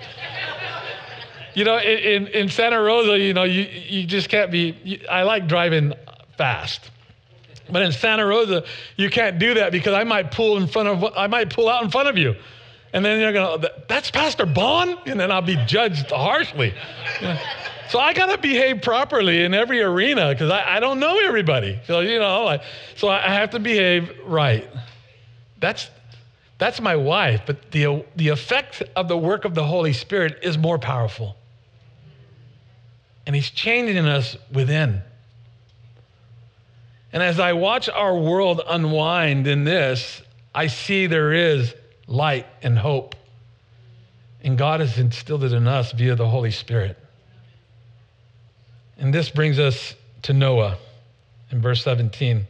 You 1.54 1.63
know, 1.63 1.78
in, 1.78 2.28
in 2.28 2.49
Santa 2.49 2.82
Rosa, 2.82 3.17
you 3.17 3.34
know, 3.34 3.43
you, 3.43 3.62
you 3.62 4.06
just 4.06 4.28
can't 4.28 4.52
be, 4.52 4.76
you, 4.84 4.99
I 5.09 5.24
like 5.24 5.47
driving 5.47 5.93
fast. 6.38 6.89
But 7.72 7.84
in 7.84 7.91
Santa 7.91 8.26
Rosa, 8.26 8.66
you 8.97 9.09
can't 9.09 9.39
do 9.39 9.53
that 9.53 9.72
because 9.72 9.93
I 9.93 10.03
might 10.03 10.32
pull 10.32 10.57
in 10.57 10.68
front 10.68 10.89
of, 10.89 11.14
I 11.16 11.28
might 11.28 11.49
pull 11.51 11.70
out 11.70 11.84
in 11.84 11.89
front 11.89 12.09
of 12.09 12.18
you. 12.18 12.36
And 12.94 13.04
then 13.04 13.20
you're 13.20 13.34
going 13.34 13.62
to, 13.62 13.74
that's 13.88 14.12
Pastor 14.12 14.46
Bond? 14.46 14.98
And 15.08 15.20
then 15.20 15.32
I'll 15.32 15.41
be 15.41 15.58
judged 15.66 16.12
harshly. 16.12 16.74
So 17.89 18.00
I 18.00 18.14
got 18.14 18.28
to 18.28 18.38
behave 18.38 18.82
properly 18.82 19.44
in 19.44 19.54
every 19.54 19.82
arena 19.82 20.30
because 20.30 20.50
I, 20.50 20.78
I, 20.78 20.80
don't 20.80 21.00
know 21.00 21.20
everybody. 21.20 21.80
So, 21.86 22.00
you 22.00 22.18
know, 22.18 22.48
I, 22.48 22.64
so 22.96 23.10
I 23.10 23.20
have 23.20 23.52
to 23.52 23.60
behave 23.60 24.12
right. 24.26 24.68
That's, 25.60 25.89
that's 26.58 26.82
my 26.82 26.96
wife, 26.96 27.41
but 27.46 27.72
the, 27.72 28.04
the 28.16 28.30
effect 28.30 28.82
of 28.96 29.08
the 29.08 29.18
work 29.18 29.46
of 29.46 29.54
the 29.54 29.64
Holy 29.64 29.94
Spirit 29.94 30.39
is 30.41 30.58
more 30.58 30.80
powerful. 30.80 31.36
And 33.26 33.36
He's 33.36 33.50
changing 33.50 33.98
us 34.08 34.38
within. 34.52 35.02
And 37.12 37.22
as 37.22 37.39
I 37.39 37.54
watch 37.54 37.89
our 37.89 38.18
world 38.18 38.62
unwind 38.68 39.46
in 39.46 39.66
this, 39.66 40.22
I 40.56 40.68
see 40.68 41.06
there 41.06 41.32
is 41.32 41.76
light, 42.08 42.45
and 42.62 42.78
hope. 42.78 43.16
And 44.43 44.58
God 44.58 44.80
has 44.80 44.97
instilled 44.97 45.43
it 45.43 45.54
in 45.54 45.68
us 45.68 45.91
via 45.91 46.16
the 46.16 46.28
Holy 46.28 46.51
Spirit. 46.51 46.97
And 48.97 49.14
this 49.14 49.30
brings 49.30 49.60
us 49.60 49.95
to 50.24 50.34
Noah 50.34 50.78
in 51.51 51.62
verse 51.62 51.84
17. 51.84 52.45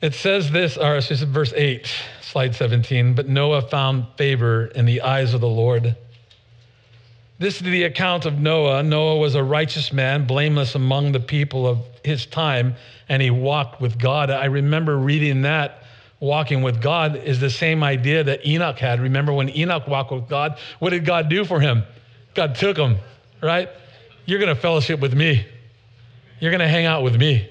It 0.00 0.14
says 0.14 0.50
this, 0.50 0.76
or 0.76 0.96
it's 0.96 1.08
just 1.08 1.24
verse 1.24 1.52
8, 1.54 1.86
slide 2.22 2.54
17. 2.54 3.14
But 3.14 3.28
Noah 3.28 3.62
found 3.62 4.06
favor 4.16 4.66
in 4.66 4.86
the 4.86 5.02
eyes 5.02 5.34
of 5.34 5.40
the 5.40 5.48
Lord. 5.48 5.96
This 7.38 7.56
is 7.56 7.62
the 7.62 7.84
account 7.84 8.26
of 8.26 8.38
Noah. 8.38 8.82
Noah 8.82 9.16
was 9.16 9.34
a 9.34 9.42
righteous 9.42 9.92
man, 9.92 10.26
blameless 10.26 10.74
among 10.74 11.12
the 11.12 11.20
people 11.20 11.66
of 11.66 11.78
his 12.04 12.26
time, 12.26 12.76
and 13.08 13.22
he 13.22 13.30
walked 13.30 13.80
with 13.80 13.98
God. 13.98 14.30
I 14.30 14.46
remember 14.46 14.96
reading 14.96 15.42
that 15.42 15.79
walking 16.20 16.62
with 16.62 16.82
God 16.82 17.16
is 17.16 17.40
the 17.40 17.50
same 17.50 17.82
idea 17.82 18.22
that 18.22 18.46
Enoch 18.46 18.78
had. 18.78 19.00
Remember 19.00 19.32
when 19.32 19.48
Enoch 19.56 19.88
walked 19.88 20.12
with 20.12 20.28
God, 20.28 20.58
what 20.78 20.90
did 20.90 21.04
God 21.04 21.28
do 21.28 21.44
for 21.44 21.60
him? 21.60 21.82
God 22.34 22.54
took 22.54 22.76
him, 22.76 22.98
right? 23.42 23.68
You're 24.26 24.38
going 24.38 24.54
to 24.54 24.60
fellowship 24.60 25.00
with 25.00 25.14
me. 25.14 25.46
You're 26.38 26.50
going 26.50 26.60
to 26.60 26.68
hang 26.68 26.84
out 26.84 27.02
with 27.02 27.16
me 27.16 27.48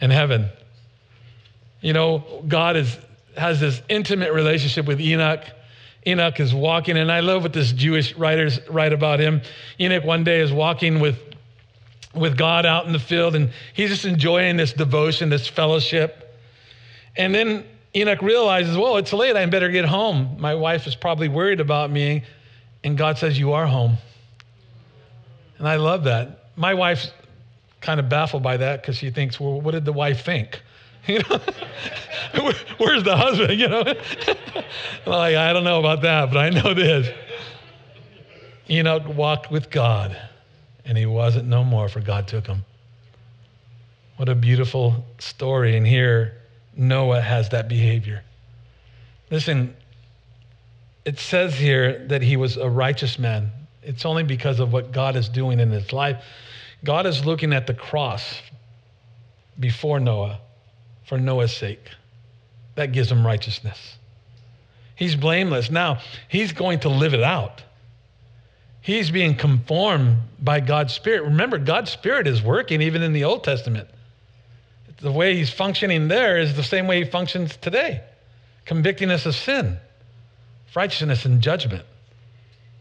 in 0.00 0.10
heaven. 0.10 0.48
You 1.80 1.92
know, 1.92 2.42
God 2.46 2.76
is, 2.76 2.98
has 3.36 3.60
this 3.60 3.80
intimate 3.88 4.32
relationship 4.32 4.86
with 4.86 5.00
Enoch. 5.00 5.44
Enoch 6.06 6.38
is 6.40 6.52
walking, 6.54 6.96
and 6.96 7.10
I 7.10 7.20
love 7.20 7.42
what 7.42 7.52
this 7.52 7.72
Jewish 7.72 8.14
writers 8.16 8.60
write 8.68 8.92
about 8.92 9.20
him. 9.20 9.42
Enoch 9.80 10.04
one 10.04 10.24
day 10.24 10.40
is 10.40 10.52
walking 10.52 11.00
with, 11.00 11.18
with 12.14 12.36
God 12.36 12.66
out 12.66 12.86
in 12.86 12.92
the 12.92 12.98
field, 12.98 13.34
and 13.34 13.50
he's 13.74 13.90
just 13.90 14.04
enjoying 14.04 14.56
this 14.56 14.72
devotion, 14.72 15.28
this 15.28 15.48
fellowship. 15.48 16.22
And 17.16 17.34
then 17.34 17.64
Enoch 17.96 18.20
realizes, 18.20 18.76
well, 18.76 18.98
it's 18.98 19.12
late. 19.14 19.36
I 19.36 19.46
better 19.46 19.70
get 19.70 19.86
home. 19.86 20.36
My 20.38 20.54
wife 20.54 20.86
is 20.86 20.94
probably 20.94 21.28
worried 21.28 21.60
about 21.60 21.90
me. 21.90 22.24
And 22.84 22.98
God 22.98 23.16
says, 23.16 23.38
You 23.38 23.54
are 23.54 23.66
home. 23.66 23.96
And 25.58 25.66
I 25.66 25.76
love 25.76 26.04
that. 26.04 26.50
My 26.56 26.74
wife's 26.74 27.10
kind 27.80 27.98
of 27.98 28.10
baffled 28.10 28.42
by 28.42 28.58
that 28.58 28.82
because 28.82 28.98
she 28.98 29.10
thinks, 29.10 29.40
Well, 29.40 29.62
what 29.62 29.70
did 29.70 29.86
the 29.86 29.92
wife 29.92 30.24
think? 30.24 30.62
You 31.06 31.20
know, 31.20 31.38
where's 32.78 33.04
the 33.04 33.16
husband? 33.16 33.60
You 33.60 33.68
know, 33.68 33.82
like 35.06 35.36
I 35.36 35.52
don't 35.52 35.62
know 35.62 35.78
about 35.78 36.02
that, 36.02 36.32
but 36.32 36.36
I 36.36 36.50
know 36.50 36.74
this. 36.74 37.08
Enoch 38.68 39.04
walked 39.06 39.48
with 39.48 39.70
God, 39.70 40.16
and 40.84 40.98
he 40.98 41.06
wasn't 41.06 41.46
no 41.46 41.62
more, 41.62 41.88
for 41.88 42.00
God 42.00 42.26
took 42.26 42.48
him. 42.48 42.64
What 44.16 44.28
a 44.28 44.34
beautiful 44.34 45.04
story! 45.18 45.76
And 45.76 45.86
here, 45.86 46.42
Noah 46.76 47.20
has 47.20 47.48
that 47.50 47.68
behavior. 47.68 48.22
Listen, 49.30 49.74
it 51.04 51.18
says 51.18 51.54
here 51.54 52.06
that 52.08 52.22
he 52.22 52.36
was 52.36 52.56
a 52.56 52.68
righteous 52.68 53.18
man. 53.18 53.50
It's 53.82 54.04
only 54.04 54.24
because 54.24 54.60
of 54.60 54.72
what 54.72 54.92
God 54.92 55.16
is 55.16 55.28
doing 55.28 55.60
in 55.60 55.70
his 55.70 55.92
life. 55.92 56.22
God 56.84 57.06
is 57.06 57.24
looking 57.24 57.52
at 57.52 57.66
the 57.66 57.74
cross 57.74 58.40
before 59.58 60.00
Noah 60.00 60.40
for 61.06 61.18
Noah's 61.18 61.56
sake. 61.56 61.90
That 62.74 62.92
gives 62.92 63.10
him 63.10 63.26
righteousness. 63.26 63.96
He's 64.96 65.14
blameless. 65.14 65.70
Now, 65.70 66.00
he's 66.28 66.52
going 66.52 66.80
to 66.80 66.88
live 66.88 67.14
it 67.14 67.22
out. 67.22 67.62
He's 68.80 69.10
being 69.10 69.34
conformed 69.34 70.18
by 70.40 70.60
God's 70.60 70.94
Spirit. 70.94 71.24
Remember, 71.24 71.58
God's 71.58 71.90
Spirit 71.90 72.26
is 72.26 72.42
working 72.42 72.82
even 72.82 73.02
in 73.02 73.12
the 73.12 73.24
Old 73.24 73.44
Testament. 73.44 73.88
The 74.98 75.12
way 75.12 75.36
he's 75.36 75.50
functioning 75.50 76.08
there 76.08 76.38
is 76.38 76.56
the 76.56 76.62
same 76.62 76.86
way 76.86 77.04
he 77.04 77.10
functions 77.10 77.56
today, 77.56 78.02
convicting 78.64 79.10
us 79.10 79.26
of 79.26 79.34
sin, 79.34 79.78
righteousness, 80.74 81.24
and 81.24 81.42
judgment. 81.42 81.84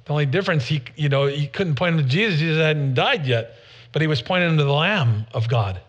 The 0.05 0.11
only 0.11 0.25
difference, 0.25 0.65
he, 0.65 0.83
you 0.95 1.09
know, 1.09 1.25
he 1.25 1.47
couldn't 1.47 1.75
point 1.75 1.95
him 1.95 2.03
to 2.03 2.09
Jesus. 2.09 2.39
Jesus 2.39 2.61
hadn't 2.61 2.93
died 2.93 3.25
yet, 3.25 3.55
but 3.91 4.01
he 4.01 4.07
was 4.07 4.21
pointing 4.21 4.51
him 4.51 4.57
to 4.57 4.63
the 4.63 4.71
Lamb 4.71 5.25
of 5.33 5.49
God. 5.49 5.79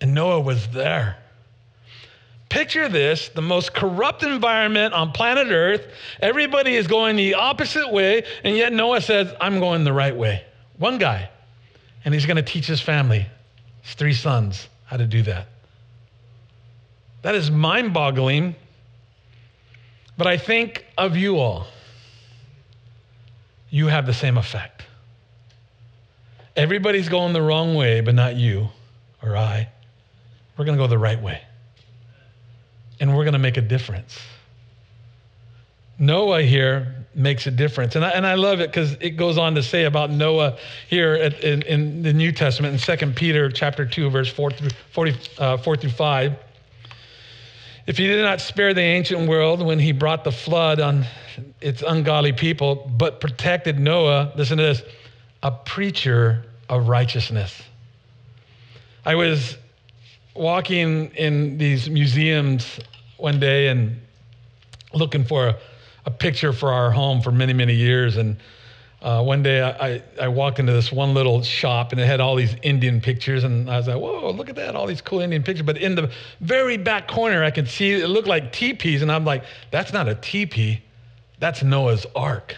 And 0.00 0.14
Noah 0.14 0.40
was 0.40 0.68
there. 0.68 1.16
Picture 2.48 2.88
this 2.88 3.30
the 3.30 3.40
most 3.40 3.72
corrupt 3.72 4.22
environment 4.22 4.92
on 4.92 5.12
planet 5.12 5.48
Earth. 5.48 5.86
Everybody 6.20 6.74
is 6.74 6.86
going 6.86 7.16
the 7.16 7.34
opposite 7.34 7.90
way, 7.90 8.24
and 8.44 8.54
yet 8.56 8.74
Noah 8.74 9.00
says, 9.00 9.32
I'm 9.40 9.58
going 9.58 9.84
the 9.84 9.92
right 9.92 10.14
way. 10.14 10.44
One 10.76 10.98
guy. 10.98 11.30
And 12.04 12.12
he's 12.12 12.26
going 12.26 12.36
to 12.36 12.42
teach 12.42 12.66
his 12.66 12.80
family, 12.80 13.26
his 13.82 13.94
three 13.94 14.12
sons, 14.12 14.68
how 14.92 14.98
to 14.98 15.06
do 15.06 15.22
that. 15.22 15.46
That 17.22 17.34
is 17.34 17.50
mind 17.50 17.94
boggling. 17.94 18.54
But 20.18 20.26
I 20.26 20.36
think 20.36 20.84
of 20.98 21.16
you 21.16 21.38
all. 21.38 21.66
You 23.70 23.86
have 23.86 24.04
the 24.04 24.12
same 24.12 24.36
effect. 24.36 24.82
Everybody's 26.56 27.08
going 27.08 27.32
the 27.32 27.40
wrong 27.40 27.74
way, 27.74 28.02
but 28.02 28.14
not 28.14 28.36
you 28.36 28.68
or 29.22 29.34
I. 29.34 29.70
We're 30.58 30.66
going 30.66 30.76
to 30.76 30.84
go 30.84 30.88
the 30.88 30.98
right 30.98 31.22
way. 31.22 31.40
And 33.00 33.16
we're 33.16 33.24
going 33.24 33.32
to 33.32 33.38
make 33.38 33.56
a 33.56 33.62
difference. 33.62 34.20
Noah 35.98 36.42
here 36.42 37.01
makes 37.14 37.46
a 37.46 37.50
difference. 37.50 37.96
And 37.96 38.04
I, 38.04 38.10
and 38.10 38.26
I 38.26 38.34
love 38.34 38.60
it 38.60 38.70
because 38.70 38.92
it 39.00 39.10
goes 39.10 39.38
on 39.38 39.54
to 39.54 39.62
say 39.62 39.84
about 39.84 40.10
Noah 40.10 40.56
here 40.88 41.14
at, 41.14 41.42
in, 41.44 41.62
in, 41.62 42.02
the 42.02 42.12
New 42.12 42.32
Testament 42.32 42.88
in 42.88 42.98
2 42.98 43.06
Peter 43.12 43.50
chapter 43.50 43.84
2, 43.84 44.10
verse 44.10 44.30
4 44.30 44.50
through, 44.50 44.70
40, 44.92 45.16
uh, 45.38 45.56
4 45.58 45.76
through 45.76 45.90
5. 45.90 46.34
If 47.86 47.98
he 47.98 48.06
did 48.06 48.22
not 48.22 48.40
spare 48.40 48.72
the 48.72 48.80
ancient 48.80 49.28
world 49.28 49.64
when 49.64 49.78
he 49.78 49.92
brought 49.92 50.24
the 50.24 50.32
flood 50.32 50.80
on 50.80 51.04
its 51.60 51.82
ungodly 51.82 52.32
people, 52.32 52.90
but 52.96 53.20
protected 53.20 53.78
Noah, 53.78 54.32
listen 54.36 54.56
to 54.58 54.62
this, 54.62 54.82
a 55.42 55.50
preacher 55.50 56.44
of 56.68 56.88
righteousness. 56.88 57.60
I 59.04 59.16
was 59.16 59.56
walking 60.34 61.10
in 61.16 61.58
these 61.58 61.90
museums 61.90 62.78
one 63.16 63.40
day 63.40 63.68
and 63.68 64.00
looking 64.94 65.24
for 65.24 65.48
a, 65.48 65.58
a 66.04 66.10
picture 66.10 66.52
for 66.52 66.72
our 66.72 66.90
home 66.90 67.20
for 67.20 67.30
many, 67.30 67.52
many 67.52 67.74
years. 67.74 68.16
And 68.16 68.36
uh, 69.00 69.22
one 69.22 69.42
day 69.42 69.62
I, 69.62 70.02
I 70.20 70.28
walked 70.28 70.58
into 70.58 70.72
this 70.72 70.92
one 70.92 71.14
little 71.14 71.42
shop 71.42 71.92
and 71.92 72.00
it 72.00 72.06
had 72.06 72.20
all 72.20 72.36
these 72.36 72.54
Indian 72.62 73.00
pictures. 73.00 73.44
And 73.44 73.70
I 73.70 73.76
was 73.76 73.88
like, 73.88 73.98
whoa, 73.98 74.30
look 74.30 74.48
at 74.48 74.56
that, 74.56 74.76
all 74.76 74.86
these 74.86 75.00
cool 75.00 75.20
Indian 75.20 75.42
pictures. 75.42 75.66
But 75.66 75.78
in 75.78 75.94
the 75.94 76.10
very 76.40 76.76
back 76.76 77.08
corner, 77.08 77.42
I 77.42 77.50
could 77.50 77.68
see 77.68 77.92
it 77.92 78.08
looked 78.08 78.28
like 78.28 78.52
teepees. 78.52 79.02
And 79.02 79.10
I'm 79.10 79.24
like, 79.24 79.44
that's 79.70 79.92
not 79.92 80.08
a 80.08 80.14
teepee, 80.14 80.82
that's 81.38 81.62
Noah's 81.62 82.06
Ark. 82.14 82.56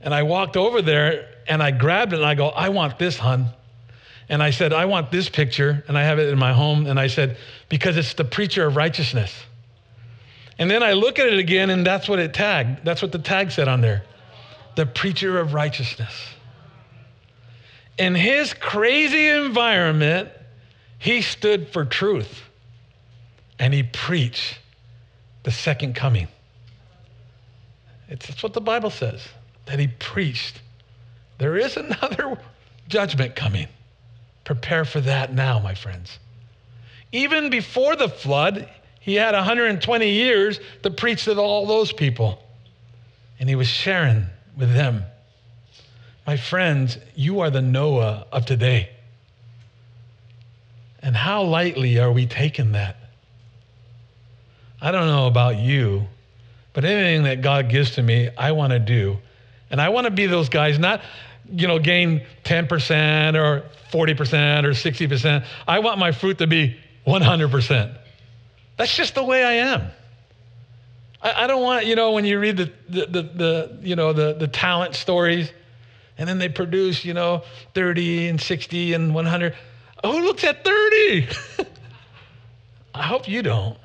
And 0.00 0.12
I 0.12 0.24
walked 0.24 0.56
over 0.56 0.82
there 0.82 1.28
and 1.46 1.62
I 1.62 1.70
grabbed 1.70 2.12
it 2.12 2.16
and 2.16 2.26
I 2.26 2.34
go, 2.34 2.48
I 2.48 2.68
want 2.68 2.98
this, 2.98 3.16
hun. 3.16 3.46
And 4.28 4.42
I 4.42 4.50
said, 4.50 4.72
I 4.72 4.86
want 4.86 5.10
this 5.10 5.28
picture, 5.28 5.84
and 5.88 5.98
I 5.98 6.04
have 6.04 6.18
it 6.18 6.28
in 6.28 6.38
my 6.38 6.52
home. 6.52 6.86
And 6.86 6.98
I 6.98 7.08
said, 7.08 7.36
because 7.68 7.96
it's 7.96 8.14
the 8.14 8.24
preacher 8.24 8.66
of 8.66 8.76
righteousness. 8.76 9.34
And 10.58 10.70
then 10.70 10.82
I 10.82 10.92
look 10.92 11.18
at 11.18 11.26
it 11.26 11.38
again, 11.38 11.70
and 11.70 11.86
that's 11.86 12.08
what 12.08 12.18
it 12.18 12.34
tagged. 12.34 12.84
That's 12.84 13.02
what 13.02 13.12
the 13.12 13.18
tag 13.18 13.50
said 13.50 13.68
on 13.68 13.80
there 13.80 14.04
the 14.74 14.86
preacher 14.86 15.38
of 15.38 15.52
righteousness. 15.52 16.14
In 17.98 18.14
his 18.14 18.54
crazy 18.54 19.28
environment, 19.28 20.30
he 20.98 21.20
stood 21.20 21.68
for 21.68 21.84
truth 21.84 22.42
and 23.58 23.74
he 23.74 23.82
preached 23.82 24.58
the 25.42 25.50
second 25.50 25.94
coming. 25.94 26.28
It's, 28.08 28.28
it's 28.28 28.42
what 28.42 28.54
the 28.54 28.60
Bible 28.60 28.90
says 28.90 29.26
that 29.66 29.78
he 29.78 29.88
preached. 29.88 30.60
There 31.38 31.56
is 31.56 31.76
another 31.76 32.38
judgment 32.88 33.36
coming. 33.36 33.68
Prepare 34.44 34.84
for 34.84 35.00
that 35.00 35.32
now, 35.32 35.58
my 35.58 35.74
friends. 35.74 36.18
Even 37.12 37.50
before 37.50 37.94
the 37.94 38.08
flood, 38.08 38.68
he 39.02 39.16
had 39.16 39.34
120 39.34 40.08
years 40.08 40.60
to 40.84 40.90
preach 40.90 41.24
to 41.24 41.36
all 41.36 41.66
those 41.66 41.92
people. 41.92 42.40
And 43.40 43.48
he 43.48 43.56
was 43.56 43.66
sharing 43.66 44.26
with 44.56 44.72
them. 44.72 45.02
My 46.24 46.36
friends, 46.36 46.98
you 47.16 47.40
are 47.40 47.50
the 47.50 47.60
Noah 47.60 48.26
of 48.30 48.46
today. 48.46 48.90
And 51.00 51.16
how 51.16 51.42
lightly 51.42 51.98
are 51.98 52.12
we 52.12 52.26
taking 52.26 52.72
that? 52.72 52.96
I 54.80 54.92
don't 54.92 55.08
know 55.08 55.26
about 55.26 55.56
you, 55.56 56.06
but 56.72 56.84
anything 56.84 57.24
that 57.24 57.42
God 57.42 57.68
gives 57.68 57.92
to 57.96 58.02
me, 58.02 58.30
I 58.38 58.52
want 58.52 58.72
to 58.72 58.78
do. 58.78 59.18
And 59.68 59.80
I 59.80 59.88
want 59.88 60.04
to 60.04 60.12
be 60.12 60.26
those 60.26 60.48
guys, 60.48 60.78
not, 60.78 61.02
you 61.50 61.66
know, 61.66 61.80
gain 61.80 62.24
10% 62.44 63.34
or 63.34 63.64
40% 63.92 64.64
or 64.64 64.70
60%. 64.70 65.44
I 65.66 65.80
want 65.80 65.98
my 65.98 66.12
fruit 66.12 66.38
to 66.38 66.46
be 66.46 66.76
100%. 67.04 67.98
That's 68.76 68.94
just 68.94 69.14
the 69.14 69.24
way 69.24 69.44
I 69.44 69.52
am. 69.52 69.90
I, 71.22 71.44
I 71.44 71.46
don't 71.46 71.62
want, 71.62 71.86
you 71.86 71.96
know, 71.96 72.12
when 72.12 72.24
you 72.24 72.38
read 72.38 72.56
the, 72.56 72.72
the, 72.88 73.06
the, 73.06 73.22
the, 73.22 73.78
you 73.82 73.96
know, 73.96 74.12
the, 74.12 74.34
the 74.34 74.48
talent 74.48 74.94
stories, 74.94 75.50
and 76.18 76.28
then 76.28 76.38
they 76.38 76.48
produce, 76.48 77.04
you 77.04 77.14
know, 77.14 77.42
30 77.74 78.28
and 78.28 78.40
60 78.40 78.92
and 78.92 79.14
100. 79.14 79.54
Who 80.04 80.20
looks 80.20 80.44
at 80.44 80.64
30? 80.64 81.28
I 82.94 83.02
hope 83.02 83.28
you 83.28 83.42
don't. 83.42 83.78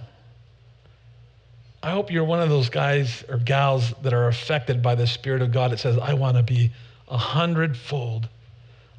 I 1.81 1.91
hope 1.91 2.11
you're 2.11 2.25
one 2.25 2.41
of 2.41 2.49
those 2.49 2.69
guys 2.69 3.23
or 3.29 3.37
gals 3.37 3.93
that 4.01 4.13
are 4.13 4.27
affected 4.27 4.81
by 4.81 4.95
the 4.95 5.07
Spirit 5.07 5.41
of 5.41 5.51
God 5.51 5.71
that 5.71 5.79
says, 5.79 5.97
I 5.97 6.15
want 6.15 6.37
to 6.37 6.43
be 6.43 6.71
a 7.07 7.17
hundredfold 7.17 8.27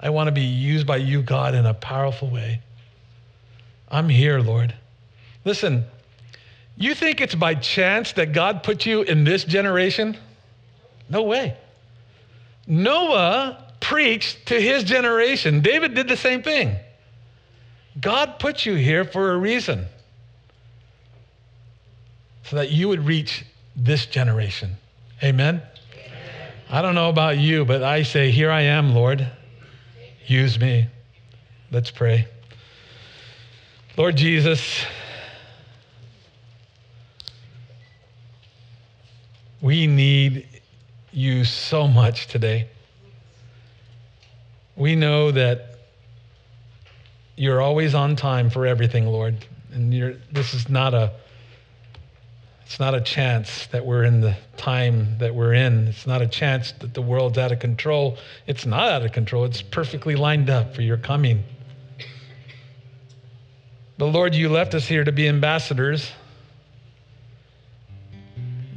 I 0.01 0.11
want 0.11 0.29
to 0.29 0.33
be 0.33 0.43
used 0.43 0.87
by 0.87 0.99
you, 0.99 1.23
God, 1.23 1.55
in 1.55 1.67
a 1.67 1.75
powerful 1.75 2.29
way. 2.29 2.61
I'm 3.89 4.09
here, 4.09 4.41
Lord. 4.41 4.75
Listen, 5.45 5.85
you 6.77 6.95
think 6.95 7.21
it's 7.21 7.35
by 7.35 7.55
chance 7.55 8.13
that 8.13 8.33
God 8.33 8.63
put 8.63 8.87
you 8.87 9.03
in 9.03 9.25
this 9.25 9.45
generation? 9.45 10.17
No 11.09 11.23
way. 11.23 11.57
Noah 12.67 13.65
preached 13.81 14.47
to 14.47 14.61
his 14.61 14.85
generation. 14.85 15.61
David 15.61 15.95
did 15.95 16.09
the 16.09 16.17
same 16.17 16.43
thing. 16.43 16.77
God 18.01 18.39
put 18.39 18.67
you 18.67 18.75
here 18.75 19.05
for 19.05 19.33
a 19.33 19.39
reason 19.39 19.87
so 22.45 22.57
that 22.57 22.71
you 22.71 22.89
would 22.89 23.05
reach 23.05 23.45
this 23.75 24.07
generation. 24.07 24.77
Amen? 25.23 25.57
Amen? 25.57 26.53
I 26.71 26.83
don't 26.83 26.95
know 26.95 27.09
about 27.09 27.39
you, 27.39 27.65
but 27.65 27.83
I 27.83 28.03
say, 28.03 28.31
Here 28.31 28.51
I 28.51 28.63
am, 28.63 28.95
Lord. 28.95 29.27
Use 30.27 30.61
me. 30.61 30.87
Let's 31.71 31.91
pray. 31.91 32.29
Lord 33.97 34.17
Jesus, 34.17 34.85
we 39.61 39.87
need 39.87 40.47
you 41.13 41.45
so 41.45 41.89
much 41.89 42.29
today. 42.29 42.69
We 44.77 44.95
know 44.95 45.31
that 45.33 45.79
you're 47.37 47.61
always 47.61 47.95
on 47.95 48.17
time 48.17 48.51
for 48.51 48.67
everything, 48.67 49.07
Lord. 49.07 49.45
And 49.73 49.93
this 50.33 50.55
is 50.55 50.69
not 50.69 50.95
a 50.95 51.13
it's 52.69 52.79
not 52.79 52.95
a 52.95 53.01
chance 53.01 53.67
that 53.69 53.87
we're 53.87 54.05
in 54.05 54.21
the 54.21 54.37
time 54.59 55.17
that 55.21 55.35
we're 55.35 55.55
in. 55.55 55.89
It's 55.89 56.07
not 56.07 56.21
a 56.21 56.27
chance 56.27 56.73
that 56.81 56.93
the 56.93 57.01
world's 57.01 57.39
out 57.39 57.51
of 57.51 57.61
control. 57.61 58.19
It's 58.47 58.67
not 58.67 58.91
out 58.91 59.07
of 59.07 59.13
control. 59.13 59.47
It's 59.47 59.63
perfectly 59.63 60.17
lined 60.17 60.51
up 60.51 60.75
for 60.75 60.83
your 60.83 60.99
coming. 60.99 61.45
But 63.97 64.09
Lord, 64.09 64.35
you 64.35 64.51
left 64.51 64.75
us 64.75 64.87
here 64.87 65.03
to 65.03 65.13
be 65.13 65.27
ambassadors. 65.29 66.13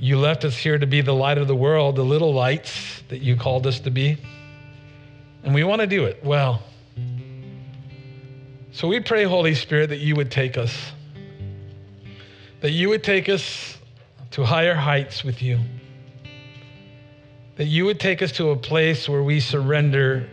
You 0.03 0.17
left 0.17 0.45
us 0.45 0.57
here 0.57 0.79
to 0.79 0.87
be 0.87 1.01
the 1.01 1.13
light 1.13 1.37
of 1.37 1.47
the 1.47 1.55
world, 1.55 1.95
the 1.95 2.03
little 2.03 2.33
lights 2.33 3.03
that 3.09 3.21
you 3.21 3.35
called 3.35 3.67
us 3.67 3.81
to 3.81 3.91
be. 3.91 4.17
And 5.43 5.53
we 5.53 5.63
want 5.63 5.81
to 5.81 5.85
do 5.85 6.05
it 6.05 6.23
well. 6.23 6.63
So 8.71 8.87
we 8.87 8.99
pray, 8.99 9.25
Holy 9.25 9.53
Spirit, 9.53 9.89
that 9.89 9.99
you 9.99 10.15
would 10.15 10.31
take 10.31 10.57
us, 10.57 10.75
that 12.61 12.71
you 12.71 12.89
would 12.89 13.03
take 13.03 13.29
us 13.29 13.77
to 14.31 14.43
higher 14.43 14.73
heights 14.73 15.23
with 15.23 15.43
you, 15.43 15.59
that 17.57 17.65
you 17.65 17.85
would 17.85 17.99
take 17.99 18.23
us 18.23 18.31
to 18.31 18.49
a 18.49 18.55
place 18.55 19.07
where 19.07 19.21
we 19.21 19.39
surrender 19.39 20.27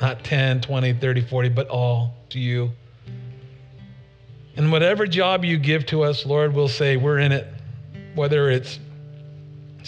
not 0.00 0.24
10, 0.24 0.60
20, 0.60 0.94
30, 0.94 1.20
40, 1.20 1.48
but 1.50 1.68
all 1.68 2.16
to 2.30 2.40
you. 2.40 2.72
And 4.56 4.72
whatever 4.72 5.06
job 5.06 5.44
you 5.44 5.56
give 5.56 5.86
to 5.86 6.02
us, 6.02 6.26
Lord, 6.26 6.52
we'll 6.52 6.66
say 6.66 6.96
we're 6.96 7.20
in 7.20 7.30
it, 7.30 7.46
whether 8.16 8.50
it's 8.50 8.80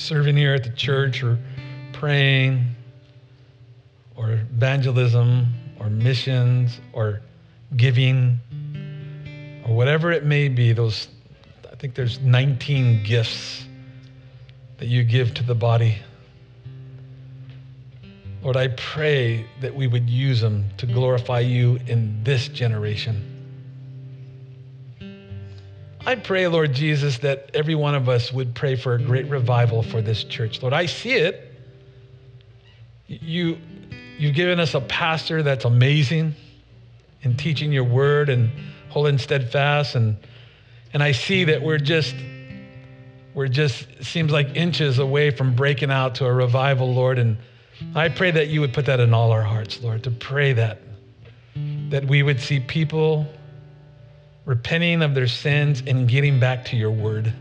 serving 0.01 0.37
here 0.37 0.55
at 0.55 0.65
the 0.65 0.71
church 0.71 1.23
or 1.23 1.39
praying 1.93 2.65
or 4.17 4.33
evangelism 4.33 5.47
or 5.79 5.91
missions 5.91 6.81
or 6.93 7.21
giving 7.77 8.41
or 9.67 9.75
whatever 9.75 10.11
it 10.11 10.25
may 10.25 10.49
be, 10.49 10.73
those, 10.73 11.09
I 11.71 11.77
think 11.77 11.95
there's 11.95 12.19
19 12.21 13.05
gifts 13.05 13.65
that 14.79 14.89
you 14.89 15.05
give 15.05 15.35
to 15.35 15.43
the 15.43 15.55
body. 15.55 15.99
Lord, 18.43 18.57
I 18.57 18.69
pray 18.69 19.45
that 19.61 19.75
we 19.75 19.87
would 19.87 20.09
use 20.09 20.41
them 20.41 20.65
to 20.79 20.87
glorify 20.87 21.41
you 21.41 21.79
in 21.87 22.25
this 22.25 22.49
generation. 22.49 23.30
I 26.07 26.15
pray, 26.15 26.49
Lord 26.49 26.73
Jesus, 26.73 27.19
that 27.19 27.51
every 27.53 27.75
one 27.75 27.95
of 27.95 28.09
us 28.09 28.33
would 28.33 28.55
pray 28.55 28.75
for 28.75 28.95
a 28.95 29.03
great 29.03 29.29
revival 29.29 29.83
for 29.83 30.01
this 30.01 30.25
church. 30.25 30.63
Lord, 30.63 30.73
I 30.73 30.87
see 30.87 31.13
it. 31.13 31.53
You, 33.07 33.59
you've 34.19 34.35
given 34.35 34.61
us 34.61 34.75
a 34.75 34.81
pastor 34.81 35.43
that's 35.43 35.67
amazing 35.67 36.35
in 37.23 37.37
teaching 37.37 37.71
your 37.71 37.85
word 37.85 38.31
and 38.31 38.51
holding 38.89 39.19
steadfast. 39.19 39.95
And, 39.95 40.17
and 40.95 41.03
I 41.03 41.13
see 41.13 41.45
that 41.45 41.61
we're 41.61 41.79
just, 41.79 42.15
we're 43.35 43.49
just, 43.49 43.87
seems 44.03 44.33
like 44.33 44.57
inches 44.57 44.99
away 44.99 45.31
from 45.31 45.55
breaking 45.55 45.91
out 45.91 46.15
to 46.17 46.25
a 46.25 46.33
revival, 46.33 46.95
Lord. 46.95 47.19
And 47.19 47.37
I 47.95 48.09
pray 48.09 48.31
that 48.31 48.49
you 48.49 48.63
would 48.63 48.73
put 48.73 48.87
that 48.87 49.01
in 49.01 49.13
all 49.13 49.33
our 49.33 49.43
hearts, 49.43 49.83
Lord, 49.83 50.03
to 50.05 50.11
pray 50.11 50.55
that, 50.55 50.81
that 51.91 52.07
we 52.07 52.23
would 52.23 52.41
see 52.41 52.59
people 52.59 53.27
repenting 54.51 55.01
of 55.01 55.15
their 55.15 55.29
sins 55.29 55.81
and 55.87 56.09
getting 56.09 56.41
back 56.41 56.65
to 56.65 56.77
your 56.77 56.91
word. 56.91 57.33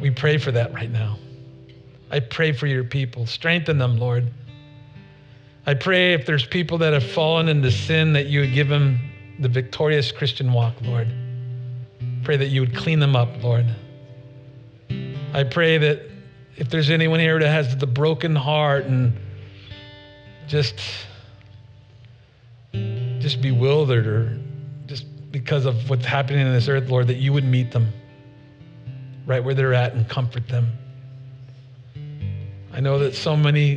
We 0.00 0.10
pray 0.10 0.36
for 0.36 0.50
that 0.50 0.74
right 0.74 0.90
now. 0.90 1.18
I 2.10 2.18
pray 2.18 2.50
for 2.50 2.66
your 2.66 2.82
people. 2.82 3.26
Strengthen 3.26 3.78
them, 3.78 3.96
Lord. 3.96 4.28
I 5.64 5.74
pray 5.74 6.14
if 6.14 6.26
there's 6.26 6.44
people 6.44 6.78
that 6.78 6.92
have 6.92 7.08
fallen 7.08 7.46
into 7.46 7.70
sin, 7.70 8.12
that 8.14 8.26
you 8.26 8.40
would 8.40 8.52
give 8.52 8.68
them 8.68 8.98
the 9.38 9.48
victorious 9.48 10.10
Christian 10.10 10.52
walk, 10.52 10.74
Lord. 10.82 11.06
Pray 12.24 12.36
that 12.36 12.48
you 12.48 12.60
would 12.62 12.74
clean 12.74 12.98
them 12.98 13.14
up, 13.14 13.40
Lord. 13.40 13.66
I 15.32 15.44
pray 15.44 15.78
that 15.78 16.10
if 16.56 16.70
there's 16.70 16.90
anyone 16.90 17.20
here 17.20 17.38
that 17.38 17.48
has 17.48 17.76
the 17.76 17.86
broken 17.86 18.34
heart 18.34 18.86
and 18.86 19.16
just 20.48 20.80
just 23.20 23.40
bewildered 23.40 24.08
or 24.08 24.41
because 25.32 25.64
of 25.64 25.88
what's 25.88 26.04
happening 26.04 26.46
in 26.46 26.52
this 26.52 26.68
earth, 26.68 26.88
Lord, 26.88 27.08
that 27.08 27.16
you 27.16 27.32
would 27.32 27.44
meet 27.44 27.72
them 27.72 27.92
right 29.26 29.42
where 29.42 29.54
they're 29.54 29.74
at 29.74 29.94
and 29.94 30.08
comfort 30.08 30.46
them. 30.48 30.72
I 32.72 32.80
know 32.80 32.98
that 33.00 33.14
so 33.14 33.36
many 33.36 33.76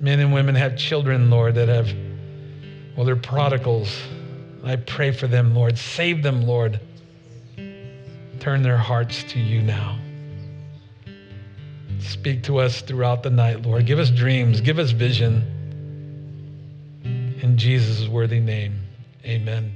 men 0.00 0.20
and 0.20 0.32
women 0.32 0.54
have 0.54 0.76
children, 0.76 1.30
Lord, 1.30 1.54
that 1.54 1.68
have, 1.68 1.92
well, 2.96 3.06
they're 3.06 3.16
prodigals. 3.16 3.94
I 4.64 4.76
pray 4.76 5.12
for 5.12 5.26
them, 5.26 5.54
Lord. 5.54 5.78
Save 5.78 6.22
them, 6.22 6.46
Lord. 6.46 6.80
Turn 8.40 8.62
their 8.62 8.76
hearts 8.76 9.22
to 9.24 9.38
you 9.38 9.62
now. 9.62 9.98
Speak 12.00 12.42
to 12.44 12.58
us 12.58 12.82
throughout 12.82 13.22
the 13.22 13.30
night, 13.30 13.62
Lord. 13.62 13.86
Give 13.86 13.98
us 13.98 14.10
dreams, 14.10 14.60
give 14.60 14.78
us 14.78 14.90
vision. 14.90 15.52
In 17.04 17.56
Jesus' 17.56 18.08
worthy 18.08 18.40
name, 18.40 18.80
amen. 19.24 19.75